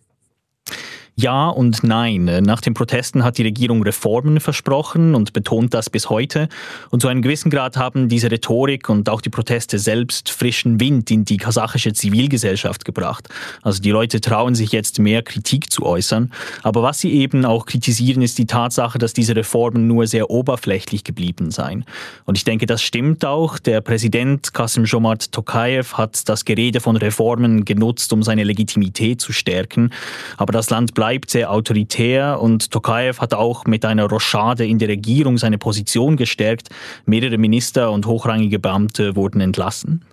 Ja 1.17 1.47
und 1.47 1.81
nein. 1.81 2.25
Nach 2.25 2.59
den 2.59 2.73
Protesten 2.73 3.23
hat 3.23 3.37
die 3.37 3.43
Regierung 3.43 3.81
Reformen 3.83 4.41
versprochen 4.41 5.15
und 5.15 5.31
betont 5.31 5.73
das 5.73 5.89
bis 5.89 6.09
heute. 6.09 6.49
Und 6.89 7.01
zu 7.01 7.07
einem 7.07 7.21
gewissen 7.21 7.49
Grad 7.49 7.77
haben 7.77 8.09
diese 8.09 8.29
Rhetorik 8.29 8.89
und 8.89 9.07
auch 9.07 9.21
die 9.21 9.29
Proteste 9.29 9.79
selbst 9.79 10.29
frischen 10.29 10.81
Wind 10.81 11.09
in 11.11 11.23
die 11.23 11.37
kasachische 11.37 11.93
Zivilgesellschaft 11.93 12.83
gebracht. 12.83 13.29
Also 13.61 13.81
die 13.81 13.91
Leute 13.91 14.19
trauen 14.19 14.55
sich 14.55 14.73
jetzt 14.73 14.99
mehr 14.99 15.23
Kritik 15.23 15.71
zu 15.71 15.85
äußern. 15.85 16.33
Aber 16.63 16.83
was 16.83 16.99
sie 16.99 17.13
eben 17.13 17.45
auch 17.45 17.65
kritisieren, 17.65 18.21
ist 18.21 18.37
die 18.37 18.45
Tatsache, 18.45 18.99
dass 18.99 19.13
diese 19.13 19.37
Reformen 19.37 19.87
nur 19.87 20.07
sehr 20.07 20.29
oberflächlich 20.29 21.05
geblieben 21.05 21.49
seien. 21.49 21.85
Und 22.25 22.37
ich 22.37 22.43
denke, 22.43 22.65
das 22.65 22.81
stimmt 22.81 23.23
auch. 23.23 23.57
Der 23.57 23.79
Präsident 23.79 24.53
Kasim 24.53 24.83
Jomart 24.83 25.31
Tokayev 25.31 25.93
hat 25.93 26.27
das 26.27 26.43
Gerede 26.43 26.81
von 26.81 26.97
Reformen 26.97 27.63
genutzt, 27.63 28.11
um 28.11 28.21
seine 28.21 28.43
Legitimität 28.43 29.21
zu 29.21 29.31
stärken. 29.31 29.91
Aber 30.35 30.51
das 30.51 30.69
Land 30.69 30.93
bleibt 30.93 31.04
bleibt 31.05 31.29
sehr 31.29 31.51
autoritär 31.51 32.41
und 32.41 32.71
Tokayev 32.71 33.21
hat 33.21 33.35
auch 33.35 33.65
mit 33.65 33.85
einer 33.85 34.09
Rochade 34.09 34.65
in 34.65 34.79
der 34.79 34.87
Regierung 34.87 35.37
seine 35.37 35.59
Position 35.59 36.17
gestärkt. 36.17 36.69
Mehrere 37.05 37.37
Minister 37.37 37.91
und 37.91 38.07
hochrangige 38.07 38.57
Beamte 38.57 39.15
wurden 39.15 39.39
entlassen. 39.39 40.03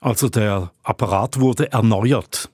Also 0.00 0.28
der 0.28 0.70
Apparat 0.84 1.40
wurde 1.40 1.72
erneuert. 1.72 2.48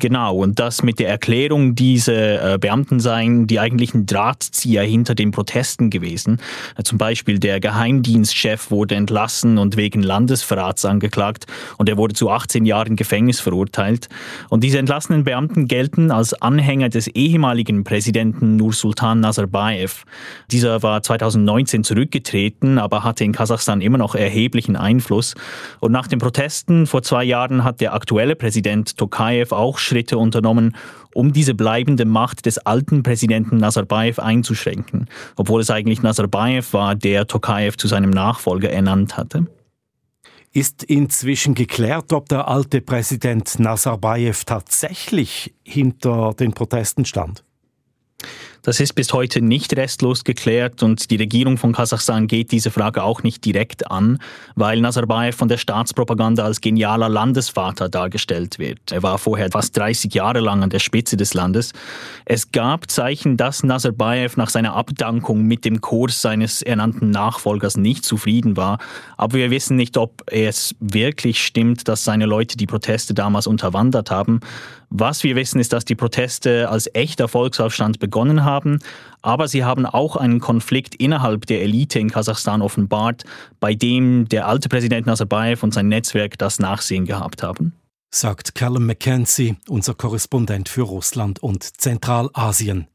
Genau, 0.00 0.36
und 0.36 0.58
das 0.58 0.82
mit 0.82 0.98
der 0.98 1.10
Erklärung, 1.10 1.74
diese 1.74 2.14
äh, 2.14 2.58
Beamten 2.58 3.00
seien 3.00 3.46
die 3.46 3.60
eigentlichen 3.60 4.06
Drahtzieher 4.06 4.82
hinter 4.82 5.14
den 5.14 5.30
Protesten 5.30 5.90
gewesen. 5.90 6.38
Äh, 6.78 6.84
zum 6.84 6.96
Beispiel 6.96 7.38
der 7.38 7.60
Geheimdienstchef 7.60 8.70
wurde 8.70 8.94
entlassen 8.94 9.58
und 9.58 9.76
wegen 9.76 10.02
Landesverrats 10.02 10.86
angeklagt 10.86 11.46
und 11.76 11.90
er 11.90 11.98
wurde 11.98 12.14
zu 12.14 12.30
18 12.30 12.64
Jahren 12.64 12.96
Gefängnis 12.96 13.40
verurteilt. 13.40 14.08
Und 14.48 14.64
diese 14.64 14.78
entlassenen 14.78 15.24
Beamten 15.24 15.68
gelten 15.68 16.10
als 16.10 16.32
Anhänger 16.32 16.88
des 16.88 17.06
ehemaligen 17.08 17.84
Präsidenten 17.84 18.56
Nursultan 18.56 19.20
Nazarbayev. 19.20 20.04
Dieser 20.50 20.82
war 20.82 21.02
2019 21.02 21.84
zurückgetreten, 21.84 22.78
aber 22.78 23.04
hatte 23.04 23.24
in 23.24 23.32
Kasachstan 23.32 23.82
immer 23.82 23.98
noch 23.98 24.14
erheblichen 24.14 24.76
Einfluss. 24.76 25.34
Und 25.78 25.92
nach 25.92 26.06
den 26.06 26.20
Protesten 26.20 26.86
vor 26.86 27.02
zwei 27.02 27.24
Jahren 27.24 27.64
hat 27.64 27.82
der 27.82 27.92
aktuelle 27.92 28.34
Präsident 28.34 28.96
Tokayev 28.96 29.54
auch 29.54 29.76
Schritte 29.90 30.18
unternommen, 30.18 30.76
um 31.14 31.32
diese 31.32 31.54
bleibende 31.54 32.04
Macht 32.04 32.46
des 32.46 32.58
alten 32.58 33.02
Präsidenten 33.02 33.56
Nazarbayev 33.56 34.20
einzuschränken, 34.20 35.08
obwohl 35.36 35.60
es 35.60 35.70
eigentlich 35.70 36.02
Nazarbayev 36.02 36.72
war, 36.72 36.94
der 36.94 37.26
Tokayev 37.26 37.76
zu 37.76 37.88
seinem 37.88 38.10
Nachfolger 38.10 38.70
ernannt 38.70 39.16
hatte. 39.16 39.46
Ist 40.52 40.82
inzwischen 40.84 41.54
geklärt, 41.54 42.12
ob 42.12 42.28
der 42.28 42.48
alte 42.48 42.80
Präsident 42.80 43.58
Nazarbayev 43.58 44.44
tatsächlich 44.44 45.54
hinter 45.64 46.34
den 46.38 46.52
Protesten 46.52 47.04
stand? 47.04 47.44
Das 48.62 48.78
ist 48.78 48.92
bis 48.94 49.12
heute 49.14 49.40
nicht 49.40 49.74
restlos 49.76 50.22
geklärt 50.24 50.82
und 50.82 51.10
die 51.10 51.16
Regierung 51.16 51.56
von 51.56 51.72
Kasachstan 51.72 52.26
geht 52.26 52.52
diese 52.52 52.70
Frage 52.70 53.02
auch 53.02 53.22
nicht 53.22 53.44
direkt 53.44 53.90
an, 53.90 54.18
weil 54.54 54.80
Nazarbayev 54.80 55.36
von 55.36 55.48
der 55.48 55.56
Staatspropaganda 55.56 56.44
als 56.44 56.60
genialer 56.60 57.08
Landesvater 57.08 57.88
dargestellt 57.88 58.58
wird. 58.58 58.92
Er 58.92 59.02
war 59.02 59.18
vorher 59.18 59.50
fast 59.50 59.76
30 59.78 60.12
Jahre 60.12 60.40
lang 60.40 60.62
an 60.62 60.70
der 60.70 60.78
Spitze 60.78 61.16
des 61.16 61.32
Landes. 61.32 61.72
Es 62.26 62.52
gab 62.52 62.90
Zeichen, 62.90 63.38
dass 63.38 63.62
Nazarbayev 63.62 64.36
nach 64.36 64.50
seiner 64.50 64.74
Abdankung 64.74 65.42
mit 65.42 65.64
dem 65.64 65.80
Kurs 65.80 66.20
seines 66.20 66.60
ernannten 66.60 67.10
Nachfolgers 67.10 67.78
nicht 67.78 68.04
zufrieden 68.04 68.58
war, 68.58 68.78
aber 69.16 69.38
wir 69.38 69.50
wissen 69.50 69.76
nicht, 69.76 69.96
ob 69.96 70.22
es 70.26 70.74
wirklich 70.80 71.42
stimmt, 71.42 71.88
dass 71.88 72.04
seine 72.04 72.26
Leute 72.26 72.58
die 72.58 72.66
Proteste 72.66 73.14
damals 73.14 73.46
unterwandert 73.46 74.10
haben. 74.10 74.40
Was 74.92 75.22
wir 75.22 75.36
wissen, 75.36 75.60
ist, 75.60 75.72
dass 75.72 75.84
die 75.84 75.94
Proteste 75.94 76.68
als 76.68 76.92
echter 76.94 77.28
Volksaufstand 77.28 78.00
begonnen 78.00 78.44
haben, 78.44 78.80
aber 79.22 79.46
sie 79.46 79.64
haben 79.64 79.86
auch 79.86 80.16
einen 80.16 80.40
Konflikt 80.40 80.96
innerhalb 80.96 81.46
der 81.46 81.62
Elite 81.62 82.00
in 82.00 82.10
Kasachstan 82.10 82.60
offenbart, 82.60 83.24
bei 83.60 83.74
dem 83.74 84.28
der 84.28 84.48
alte 84.48 84.68
Präsident 84.68 85.06
Nazarbayev 85.06 85.62
und 85.62 85.72
sein 85.72 85.86
Netzwerk 85.86 86.38
das 86.38 86.58
Nachsehen 86.58 87.06
gehabt 87.06 87.44
haben. 87.44 87.72
Sagt 88.12 88.56
Callum 88.56 88.86
McKenzie, 88.86 89.56
unser 89.68 89.94
Korrespondent 89.94 90.68
für 90.68 90.82
Russland 90.82 91.40
und 91.40 91.62
Zentralasien. 91.80 92.88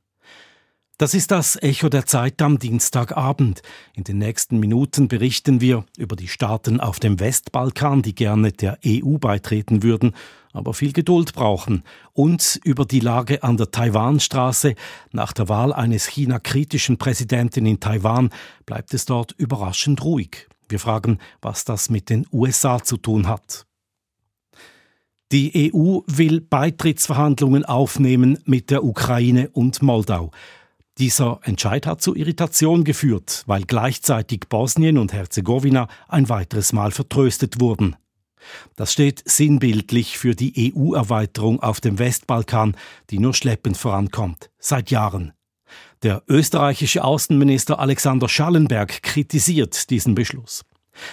Das 0.97 1.13
ist 1.13 1.31
das 1.31 1.61
Echo 1.61 1.89
der 1.89 2.05
Zeit 2.05 2.41
am 2.41 2.57
Dienstagabend. 2.57 3.61
In 3.95 4.05
den 4.05 4.17
nächsten 4.17 4.61
Minuten 4.61 5.09
berichten 5.09 5.59
wir 5.59 5.83
über 5.97 6.15
die 6.15 6.29
Staaten 6.29 6.79
auf 6.79 7.01
dem 7.01 7.19
Westbalkan, 7.19 8.01
die 8.01 8.15
gerne 8.15 8.53
der 8.53 8.79
EU 8.85 9.17
beitreten 9.17 9.83
würden, 9.83 10.15
aber 10.53 10.73
viel 10.73 10.93
Geduld 10.93 11.33
brauchen, 11.33 11.83
und 12.13 12.61
über 12.63 12.85
die 12.85 13.01
Lage 13.01 13.43
an 13.43 13.57
der 13.57 13.71
Taiwanstraße. 13.71 14.75
Nach 15.11 15.33
der 15.33 15.49
Wahl 15.49 15.73
eines 15.73 16.05
China-kritischen 16.05 16.97
Präsidenten 16.97 17.65
in 17.65 17.81
Taiwan 17.81 18.29
bleibt 18.65 18.93
es 18.93 19.03
dort 19.03 19.33
überraschend 19.33 20.01
ruhig. 20.01 20.47
Wir 20.69 20.79
fragen, 20.79 21.19
was 21.41 21.65
das 21.65 21.89
mit 21.89 22.09
den 22.09 22.25
USA 22.31 22.81
zu 22.81 22.95
tun 22.95 23.27
hat. 23.27 23.65
Die 25.33 25.73
EU 25.73 25.99
will 26.07 26.39
Beitrittsverhandlungen 26.39 27.65
aufnehmen 27.65 28.39
mit 28.45 28.69
der 28.69 28.85
Ukraine 28.85 29.49
und 29.49 29.81
Moldau. 29.81 30.31
Dieser 30.97 31.41
Entscheid 31.43 31.85
hat 31.85 32.01
zu 32.01 32.15
Irritation 32.15 32.85
geführt, 32.85 33.43
weil 33.47 33.63
gleichzeitig 33.63 34.47
Bosnien 34.47 34.97
und 34.97 35.11
Herzegowina 35.11 35.89
ein 36.07 36.29
weiteres 36.29 36.71
Mal 36.71 36.91
vertröstet 36.91 37.59
wurden. 37.59 37.97
Das 38.77 38.93
steht 38.93 39.21
sinnbildlich 39.25 40.17
für 40.17 40.35
die 40.35 40.73
EU-Erweiterung 40.73 41.61
auf 41.61 41.81
dem 41.81 41.99
Westbalkan, 41.99 42.77
die 43.09 43.19
nur 43.19 43.33
schleppend 43.33 43.75
vorankommt, 43.75 44.49
seit 44.57 44.89
Jahren. 44.89 45.33
Der 46.03 46.23
österreichische 46.27 47.03
Außenminister 47.03 47.79
Alexander 47.79 48.29
Schallenberg 48.29 49.01
kritisiert 49.03 49.89
diesen 49.89 50.15
Beschluss. 50.15 50.63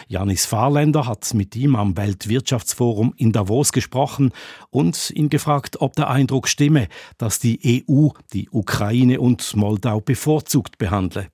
Janis 0.08 0.46
Fahrländer 0.46 1.06
hat 1.06 1.34
mit 1.34 1.56
ihm 1.56 1.74
am 1.74 1.96
Weltwirtschaftsforum 1.96 3.14
in 3.16 3.32
Davos 3.32 3.72
gesprochen 3.72 4.32
und 4.70 5.10
ihn 5.10 5.28
gefragt, 5.28 5.80
ob 5.80 5.94
der 5.94 6.08
Eindruck 6.08 6.48
stimme, 6.48 6.88
dass 7.18 7.38
die 7.38 7.84
EU 7.88 8.08
die 8.32 8.48
Ukraine 8.50 9.20
und 9.20 9.56
Moldau 9.56 10.00
bevorzugt 10.00 10.78
behandle. 10.78 11.31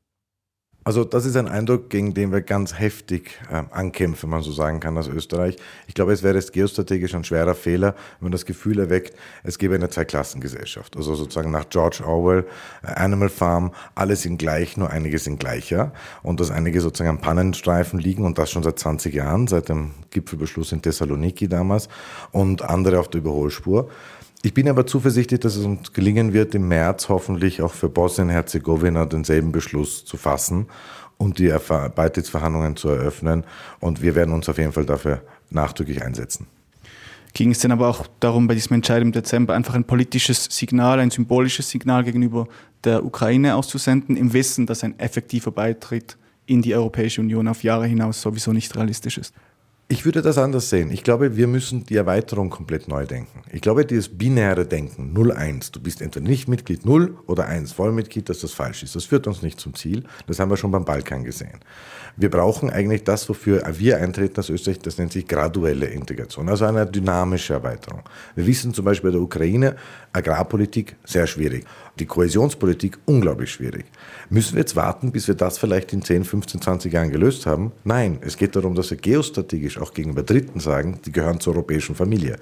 Also 0.85 1.05
das 1.05 1.27
ist 1.27 1.37
ein 1.37 1.49
Eindruck, 1.49 1.91
gegen 1.91 2.15
den 2.15 2.33
wir 2.33 2.41
ganz 2.41 2.79
heftig 2.79 3.39
äh, 3.51 3.63
ankämpfen, 3.73 4.23
wenn 4.23 4.39
man 4.39 4.43
so 4.43 4.53
sagen 4.53 4.81
kann, 4.81 4.97
als 4.97 5.07
Österreich. 5.09 5.57
Ich 5.87 5.93
glaube, 5.93 6.13
es 6.13 6.23
wäre 6.23 6.41
geostrategisch 6.41 7.15
ein 7.15 7.25
schwerer 7.25 7.55
Fehler, 7.55 7.95
wenn 8.19 8.27
man 8.27 8.33
das 8.33 8.47
Gefühl 8.47 8.79
erweckt, 8.79 9.15
es 9.43 9.59
gäbe 9.59 9.75
eine 9.75 9.91
Zweiklassengesellschaft. 9.91 10.97
Also 10.97 11.15
sozusagen 11.15 11.51
nach 11.51 11.69
George 11.69 12.03
Orwell, 12.07 12.47
äh, 12.83 12.93
Animal 12.93 13.29
Farm, 13.29 13.73
alle 13.95 14.17
sind 14.17 14.39
gleich, 14.39 14.79
nur 14.79 14.89
einige 14.89 15.19
sind 15.19 15.41
gleicher. 15.41 15.93
Und 16.23 16.41
dass 16.41 16.51
einige 16.51 16.81
sozusagen 16.81 17.11
am 17.11 17.21
Pannenstreifen 17.21 17.99
liegen 17.99 18.25
und 18.25 18.39
das 18.39 18.51
schon 18.51 18.63
seit 18.63 18.79
20 18.79 19.13
Jahren, 19.13 19.47
seit 19.47 19.69
dem 19.69 19.91
Gipfelbeschluss 20.11 20.73
in 20.73 20.81
Thessaloniki 20.81 21.49
damals 21.49 21.89
und 22.33 22.63
andere 22.63 22.99
auf 22.99 23.09
der 23.09 23.21
Überholspur. 23.21 23.91
Ich 24.43 24.55
bin 24.55 24.69
aber 24.69 24.87
zuversichtlich, 24.87 25.41
dass 25.41 25.57
es 25.57 25.65
uns 25.65 25.93
gelingen 25.93 26.33
wird, 26.33 26.55
im 26.55 26.69
März 26.69 27.09
hoffentlich 27.09 27.61
auch 27.61 27.73
für 27.75 27.89
Bosnien-Herzegowina 27.89 29.05
denselben 29.07 29.51
Beschluss 29.51 30.05
zu 30.05 30.17
fassen 30.17 30.67
und 31.17 31.41
die 31.41 31.49
Beitrittsverhandlungen 31.49 32.77
zu 32.77 32.89
eröffnen. 32.89 33.43
Und 33.81 34.01
wir 34.01 34.15
werden 34.15 34.33
uns 34.33 34.49
auf 34.49 34.59
jeden 34.59 34.73
Fall 34.73 34.87
dafür 34.87 35.23
nachdrücklich 35.51 36.03
einsetzen. 36.03 36.47
Ging 37.35 37.51
es 37.51 37.59
denn 37.59 37.73
aber 37.73 37.89
auch 37.89 38.07
darum, 38.21 38.47
bei 38.47 38.55
diesem 38.55 38.75
Entscheid 38.75 39.03
im 39.03 39.13
Dezember 39.13 39.55
einfach 39.55 39.75
ein 39.75 39.85
politisches 39.85 40.45
Signal, 40.45 41.01
ein 41.01 41.11
symbolisches 41.11 41.69
Signal 41.69 42.05
gegenüber 42.05 42.47
der 42.85 43.05
Ukraine 43.05 43.57
auszusenden, 43.57 44.17
im 44.17 44.33
Wissen, 44.33 44.67
dass 44.67 44.85
ein 44.85 44.99
effektiver 45.01 45.51
Beitritt 45.51 46.17
in 46.47 46.63
die 46.63 46.75
Europäische 46.75 47.21
Union 47.21 47.49
auf 47.49 47.65
Jahre 47.65 47.87
hinaus 47.87 48.23
sowieso 48.23 48.53
nicht 48.53 48.75
realistisch 48.77 49.19
ist? 49.19 49.35
Ich 49.91 50.05
würde 50.05 50.21
das 50.21 50.37
anders 50.37 50.69
sehen. 50.69 50.91
Ich 50.91 51.03
glaube, 51.03 51.39
wir 51.39 51.47
müssen 51.47 51.87
die 51.87 51.97
Erweiterung 51.97 52.51
komplett 52.51 52.89
neu 52.89 53.07
denken. 53.07 53.41
Ich 53.51 53.63
glaube, 53.63 53.87
dieses 53.87 54.11
binäre 54.11 54.67
Denken, 54.67 55.17
0-1, 55.17 55.73
du 55.73 55.81
bist 55.81 56.03
entweder 56.03 56.29
nicht 56.29 56.47
Mitglied 56.47 56.85
0 56.85 57.17
oder 57.27 57.47
1 57.47 57.73
Vollmitglied, 57.73 58.29
dass 58.29 58.41
das 58.41 58.53
falsch 58.53 58.83
ist. 58.83 58.97
Das 58.97 59.07
führt 59.07 59.27
uns 59.27 59.41
nicht 59.41 59.59
zum 59.59 59.75
Ziel. 59.75 60.05
Das 60.27 60.41
haben 60.41 60.51
wir 60.51 60.59
schon 60.59 60.73
beim 60.73 60.85
Balkan 60.85 61.25
gesehen. 61.25 61.61
Wir 62.19 62.29
brauchen 62.31 62.69
eigentlich 62.69 63.05
das, 63.05 63.27
wofür 63.31 63.63
wir 63.79 63.97
eintreten 63.97 64.37
als 64.37 64.51
Österreich, 64.51 64.79
das 64.81 64.99
nennt 64.99 65.13
sich 65.13 65.27
graduelle 65.27 65.87
Integration, 65.87 66.51
also 66.51 66.67
eine 66.67 66.85
dynamische 66.85 67.55
Erweiterung. 67.55 68.03
Wir 68.35 68.47
wissen 68.47 68.75
zum 68.75 68.85
Beispiel 68.85 69.09
bei 69.11 69.17
der 69.17 69.23
Ukraine, 69.23 69.77
Agrarpolitik 70.13 70.97
sehr 71.05 71.27
schwierig. 71.27 71.65
Die 71.99 72.07
Kohäsionspolitik 72.07 72.99
unglaublich 73.07 73.51
schwierig. 73.51 73.87
Müssen 74.31 74.55
wir 74.55 74.61
jetzt 74.61 74.77
warten, 74.77 75.11
bis 75.11 75.27
wir 75.27 75.35
das 75.35 75.59
vielleicht 75.59 75.93
in 75.93 76.03
10, 76.03 76.25
15, 76.25 76.63
20 76.63 76.93
Jahren 76.93 77.11
gelöst 77.11 77.45
haben? 77.45 77.73
Nein, 77.83 78.19
es 78.21 78.37
geht 78.37 78.55
darum, 78.55 78.75
dass 78.77 78.91
wir 78.91 78.99
geostrategisch 78.99 79.79
auch 79.79 79.93
gegenüber 79.93 80.23
Dritten 80.23 80.61
sagen, 80.61 81.01
die 81.05 81.13
gehören 81.13 81.41
zur 81.41 81.55
europäischen 81.55 81.97
Familie. 81.97 82.39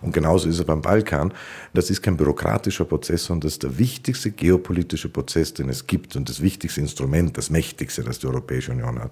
Und 0.00 0.12
genauso 0.12 0.48
ist 0.48 0.58
es 0.58 0.64
beim 0.64 0.80
Balkan. 0.80 1.32
Das 1.74 1.90
ist 1.90 2.02
kein 2.02 2.16
bürokratischer 2.16 2.84
Prozess, 2.84 3.24
sondern 3.24 3.48
das 3.48 3.54
ist 3.54 3.62
der 3.64 3.78
wichtigste 3.78 4.30
geopolitische 4.30 5.08
Prozess, 5.08 5.54
den 5.54 5.68
es 5.68 5.86
gibt 5.86 6.14
und 6.14 6.28
das 6.28 6.40
wichtigste 6.40 6.80
Instrument, 6.80 7.36
das 7.36 7.50
mächtigste, 7.50 8.04
das 8.04 8.20
die 8.20 8.26
Europäische 8.28 8.70
Union 8.70 9.00
hat. 9.00 9.10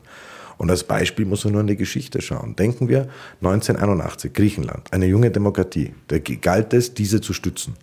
Und 0.59 0.71
als 0.71 0.85
Beispiel 0.85 1.25
muss 1.25 1.45
man 1.45 1.53
nur 1.53 1.61
in 1.63 1.69
die 1.69 1.77
Geschichte 1.77 2.21
schauen. 2.21 2.57
Denken 2.57 2.89
wir 2.89 3.09
1981, 3.41 4.33
Griechenland, 4.33 4.93
eine 4.93 5.07
junge 5.07 5.31
Demokratie. 5.31 5.95
Da 6.09 6.19
galt 6.19 6.75
es, 6.75 6.95
diese 6.95 7.21
zu 7.21 7.33
stützen. 7.33 7.75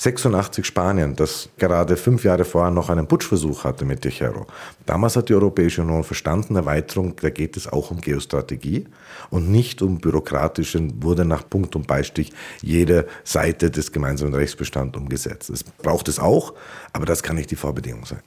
86 0.00 0.64
Spanien, 0.64 1.14
das 1.14 1.50
gerade 1.58 1.94
fünf 1.94 2.24
Jahre 2.24 2.46
vorher 2.46 2.70
noch 2.70 2.88
einen 2.88 3.06
Putschversuch 3.06 3.64
hatte 3.64 3.84
mit 3.84 4.00
Tejero. 4.00 4.46
Damals 4.86 5.14
hat 5.14 5.28
die 5.28 5.34
Europäische 5.34 5.82
Union 5.82 6.04
verstanden, 6.04 6.56
Erweiterung, 6.56 7.16
da 7.20 7.28
geht 7.28 7.54
es 7.58 7.70
auch 7.70 7.90
um 7.90 8.00
Geostrategie 8.00 8.86
und 9.28 9.50
nicht 9.50 9.82
um 9.82 9.98
bürokratischen, 9.98 11.02
wurde 11.02 11.26
nach 11.26 11.46
Punkt 11.46 11.76
und 11.76 11.86
Beistich 11.86 12.32
jede 12.62 13.06
Seite 13.24 13.70
des 13.70 13.92
gemeinsamen 13.92 14.32
Rechtsbestands 14.32 14.96
umgesetzt. 14.96 15.50
Das 15.50 15.64
braucht 15.64 16.08
es 16.08 16.18
auch, 16.18 16.54
aber 16.94 17.04
das 17.04 17.22
kann 17.22 17.36
nicht 17.36 17.50
die 17.50 17.56
Vorbedingung 17.56 18.06
sein. 18.06 18.22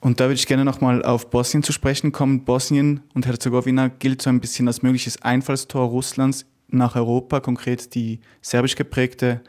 Und 0.00 0.20
da 0.20 0.24
würde 0.24 0.34
ich 0.34 0.46
gerne 0.46 0.66
nochmal 0.66 1.02
auf 1.02 1.30
Bosnien 1.30 1.62
zu 1.62 1.72
sprechen 1.72 2.12
kommen. 2.12 2.44
Bosnien 2.44 3.00
und 3.14 3.24
Herzegowina 3.24 3.88
gilt 3.88 4.20
so 4.20 4.28
ein 4.28 4.40
bisschen 4.40 4.68
als 4.68 4.82
mögliches 4.82 5.22
Einfallstor 5.22 5.88
Russlands 5.88 6.44
nach 6.68 6.96
Europa, 6.96 7.40
konkret 7.40 7.94
die 7.94 8.20
serbisch 8.42 8.76
geprägte 8.76 9.40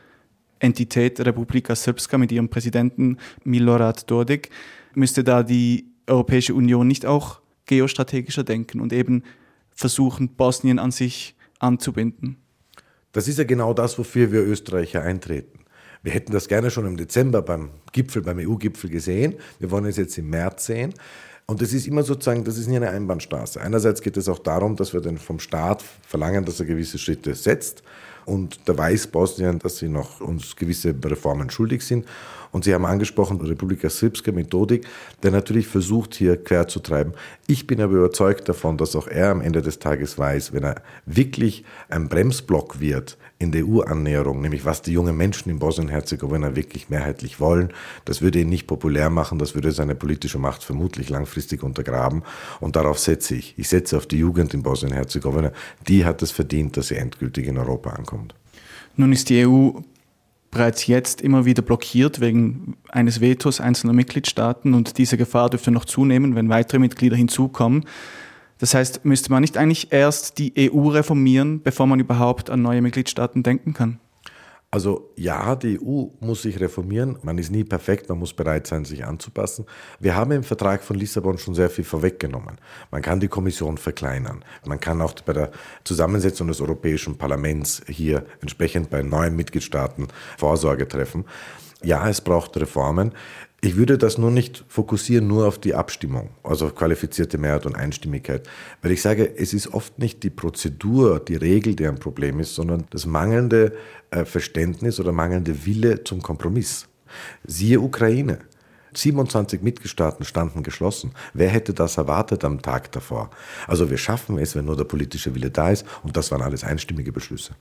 Entität 0.63 1.19
Republika 1.19 1.75
Srpska 1.75 2.17
mit 2.17 2.31
ihrem 2.31 2.49
Präsidenten 2.49 3.17
Milorad 3.43 4.09
Dodik, 4.09 4.49
müsste 4.95 5.23
da 5.23 5.43
die 5.43 5.91
Europäische 6.07 6.55
Union 6.55 6.87
nicht 6.87 7.05
auch 7.05 7.41
geostrategischer 7.65 8.43
denken 8.43 8.79
und 8.79 8.93
eben 8.93 9.23
versuchen, 9.71 10.29
Bosnien 10.29 10.79
an 10.79 10.91
sich 10.91 11.35
anzubinden? 11.59 12.37
Das 13.11 13.27
ist 13.27 13.37
ja 13.37 13.43
genau 13.43 13.73
das, 13.73 13.99
wofür 13.99 14.31
wir 14.31 14.41
Österreicher 14.41 15.01
eintreten. 15.01 15.59
Wir 16.01 16.13
hätten 16.13 16.31
das 16.31 16.47
gerne 16.47 16.71
schon 16.71 16.85
im 16.85 16.97
Dezember 16.97 17.41
beim 17.41 17.69
Gipfel, 17.91 18.21
beim 18.21 18.39
EU-Gipfel 18.39 18.89
gesehen. 18.89 19.35
Wir 19.59 19.69
wollen 19.69 19.85
es 19.85 19.97
jetzt 19.97 20.17
im 20.17 20.29
März 20.29 20.65
sehen. 20.65 20.93
Und 21.45 21.61
das 21.61 21.73
ist 21.73 21.87
immer 21.87 22.03
sozusagen, 22.03 22.45
das 22.45 22.57
ist 22.57 22.67
nie 22.67 22.77
eine 22.77 22.89
Einbahnstraße. 22.89 23.59
Einerseits 23.59 24.01
geht 24.01 24.15
es 24.15 24.29
auch 24.29 24.39
darum, 24.39 24.77
dass 24.77 24.93
wir 24.93 25.01
dann 25.01 25.17
vom 25.17 25.39
Staat 25.39 25.83
verlangen, 26.07 26.45
dass 26.45 26.59
er 26.59 26.65
gewisse 26.65 26.97
Schritte 26.97 27.35
setzt. 27.35 27.83
Und 28.25 28.59
da 28.65 28.77
weiß 28.77 29.07
Bosnien, 29.07 29.59
dass 29.59 29.77
sie 29.77 29.89
noch 29.89 30.21
uns 30.21 30.55
gewisse 30.55 30.95
Reformen 31.03 31.49
schuldig 31.49 31.83
sind. 31.83 32.05
Und 32.53 32.63
Sie 32.63 32.73
haben 32.73 32.85
angesprochen, 32.85 33.41
Republika 33.41 33.89
Srpska 33.89 34.31
Methodik, 34.31 34.85
der 35.23 35.31
natürlich 35.31 35.67
versucht, 35.67 36.13
hier 36.13 36.37
quer 36.37 36.67
zu 36.67 36.79
treiben. 36.79 37.13
Ich 37.47 37.65
bin 37.65 37.81
aber 37.81 37.95
überzeugt 37.95 38.47
davon, 38.47 38.77
dass 38.77 38.95
auch 38.95 39.07
er 39.07 39.31
am 39.31 39.41
Ende 39.41 39.63
des 39.63 39.79
Tages 39.79 40.19
weiß, 40.19 40.53
wenn 40.53 40.63
er 40.63 40.75
wirklich 41.07 41.65
ein 41.89 42.07
Bremsblock 42.07 42.79
wird 42.79 43.17
in 43.39 43.51
der 43.51 43.67
EU-Annäherung, 43.67 44.39
nämlich 44.39 44.65
was 44.65 44.83
die 44.83 44.93
jungen 44.93 45.17
Menschen 45.17 45.49
in 45.49 45.57
Bosnien-Herzegowina 45.57 46.55
wirklich 46.55 46.89
mehrheitlich 46.89 47.39
wollen, 47.39 47.73
das 48.05 48.21
würde 48.21 48.39
ihn 48.39 48.49
nicht 48.49 48.67
populär 48.67 49.09
machen, 49.09 49.39
das 49.39 49.55
würde 49.55 49.71
seine 49.71 49.95
politische 49.95 50.37
Macht 50.37 50.63
vermutlich 50.63 51.09
langfristig 51.09 51.63
untergraben. 51.63 52.21
Und 52.59 52.75
darauf 52.75 52.99
setze 52.99 53.35
ich. 53.35 53.55
Ich 53.57 53.67
setze 53.67 53.97
auf 53.97 54.05
die 54.05 54.19
Jugend 54.19 54.53
in 54.53 54.61
Bosnien-Herzegowina. 54.61 55.51
Die 55.87 56.05
hat 56.05 56.21
es 56.21 56.29
verdient, 56.29 56.77
dass 56.77 56.89
sie 56.89 56.97
endgültig 56.97 57.47
in 57.47 57.57
Europa 57.57 57.89
ankommt. 57.89 58.35
Nun 58.95 59.11
ist 59.11 59.29
die 59.29 59.45
EU 59.45 59.71
bereits 60.53 60.87
jetzt 60.87 61.21
immer 61.21 61.45
wieder 61.45 61.61
blockiert 61.61 62.21
wegen 62.21 62.77
eines 62.89 63.19
Vetos 63.21 63.59
einzelner 63.59 63.93
Mitgliedstaaten 63.93 64.73
und 64.73 64.97
diese 64.97 65.17
Gefahr 65.17 65.49
dürfte 65.49 65.71
noch 65.71 65.85
zunehmen, 65.85 66.35
wenn 66.35 66.49
weitere 66.49 66.79
Mitglieder 66.79 67.15
hinzukommen. 67.15 67.85
Das 68.59 68.73
heißt, 68.73 69.03
müsste 69.03 69.31
man 69.31 69.41
nicht 69.41 69.57
eigentlich 69.57 69.91
erst 69.91 70.37
die 70.37 70.53
EU 70.71 70.89
reformieren, 70.89 71.61
bevor 71.61 71.87
man 71.87 71.99
überhaupt 71.99 72.49
an 72.49 72.61
neue 72.61 72.81
Mitgliedstaaten 72.81 73.43
denken 73.43 73.73
kann? 73.73 73.99
Also 74.73 75.11
ja, 75.15 75.55
die 75.55 75.79
EU 75.79 76.05
muss 76.19 76.41
sich 76.41 76.59
reformieren. 76.59 77.19
Man 77.21 77.37
ist 77.37 77.51
nie 77.51 77.63
perfekt, 77.63 78.09
man 78.09 78.17
muss 78.17 78.33
bereit 78.33 78.65
sein, 78.65 78.85
sich 78.85 79.05
anzupassen. 79.05 79.67
Wir 79.99 80.15
haben 80.15 80.31
im 80.31 80.43
Vertrag 80.43 80.83
von 80.83 80.97
Lissabon 80.97 81.37
schon 81.37 81.53
sehr 81.53 81.69
viel 81.69 81.83
vorweggenommen. 81.83 82.57
Man 82.89 83.03
kann 83.03 83.19
die 83.19 83.27
Kommission 83.27 83.77
verkleinern. 83.77 84.43
Man 84.65 84.79
kann 84.79 84.99
auch 85.03 85.13
bei 85.13 85.33
der 85.33 85.51
Zusammensetzung 85.83 86.47
des 86.47 86.59
Europäischen 86.59 87.19
Parlaments 87.19 87.83
hier 87.87 88.25
entsprechend 88.41 88.89
bei 88.89 89.03
neuen 89.03 89.35
Mitgliedstaaten 89.35 90.07
Vorsorge 90.39 90.87
treffen. 90.87 91.25
Ja, 91.83 92.09
es 92.09 92.21
braucht 92.21 92.57
Reformen. 92.57 93.11
Ich 93.63 93.77
würde 93.77 93.97
das 93.97 94.17
nur 94.17 94.29
nicht 94.29 94.65
fokussieren 94.67 95.25
nur 95.25 95.47
auf 95.47 95.57
die 95.57 95.73
Abstimmung, 95.73 96.31
also 96.43 96.65
auf 96.65 96.75
qualifizierte 96.75 97.37
Mehrheit 97.37 97.65
und 97.65 97.77
Einstimmigkeit, 97.77 98.45
weil 98.81 98.91
ich 98.91 99.01
sage, 99.01 99.37
es 99.37 99.53
ist 99.53 99.73
oft 99.73 99.99
nicht 99.99 100.21
die 100.23 100.29
Prozedur, 100.29 101.21
die 101.21 101.37
Regel, 101.37 101.73
die 101.73 101.87
ein 101.87 101.97
Problem 101.97 102.41
ist, 102.41 102.55
sondern 102.55 102.83
das 102.89 103.05
mangelnde 103.05 103.71
äh, 104.11 104.25
Verständnis 104.25 104.99
oder 104.99 105.13
mangelnde 105.13 105.65
Wille 105.65 106.03
zum 106.03 106.21
Kompromiss. 106.21 106.89
Siehe 107.45 107.79
Ukraine. 107.79 108.39
27 108.95 109.61
Mitgliedstaaten 109.61 110.25
standen 110.25 110.61
geschlossen. 110.61 111.13
Wer 111.33 111.47
hätte 111.47 111.73
das 111.73 111.95
erwartet 111.95 112.43
am 112.43 112.61
Tag 112.61 112.91
davor? 112.91 113.29
Also 113.65 113.89
wir 113.89 113.97
schaffen 113.97 114.37
es, 114.39 114.57
wenn 114.57 114.65
nur 114.65 114.75
der 114.75 114.83
politische 114.83 115.35
Wille 115.35 115.51
da 115.51 115.69
ist 115.69 115.85
und 116.03 116.17
das 116.17 116.31
waren 116.31 116.41
alles 116.41 116.65
einstimmige 116.65 117.13
Beschlüsse. 117.13 117.53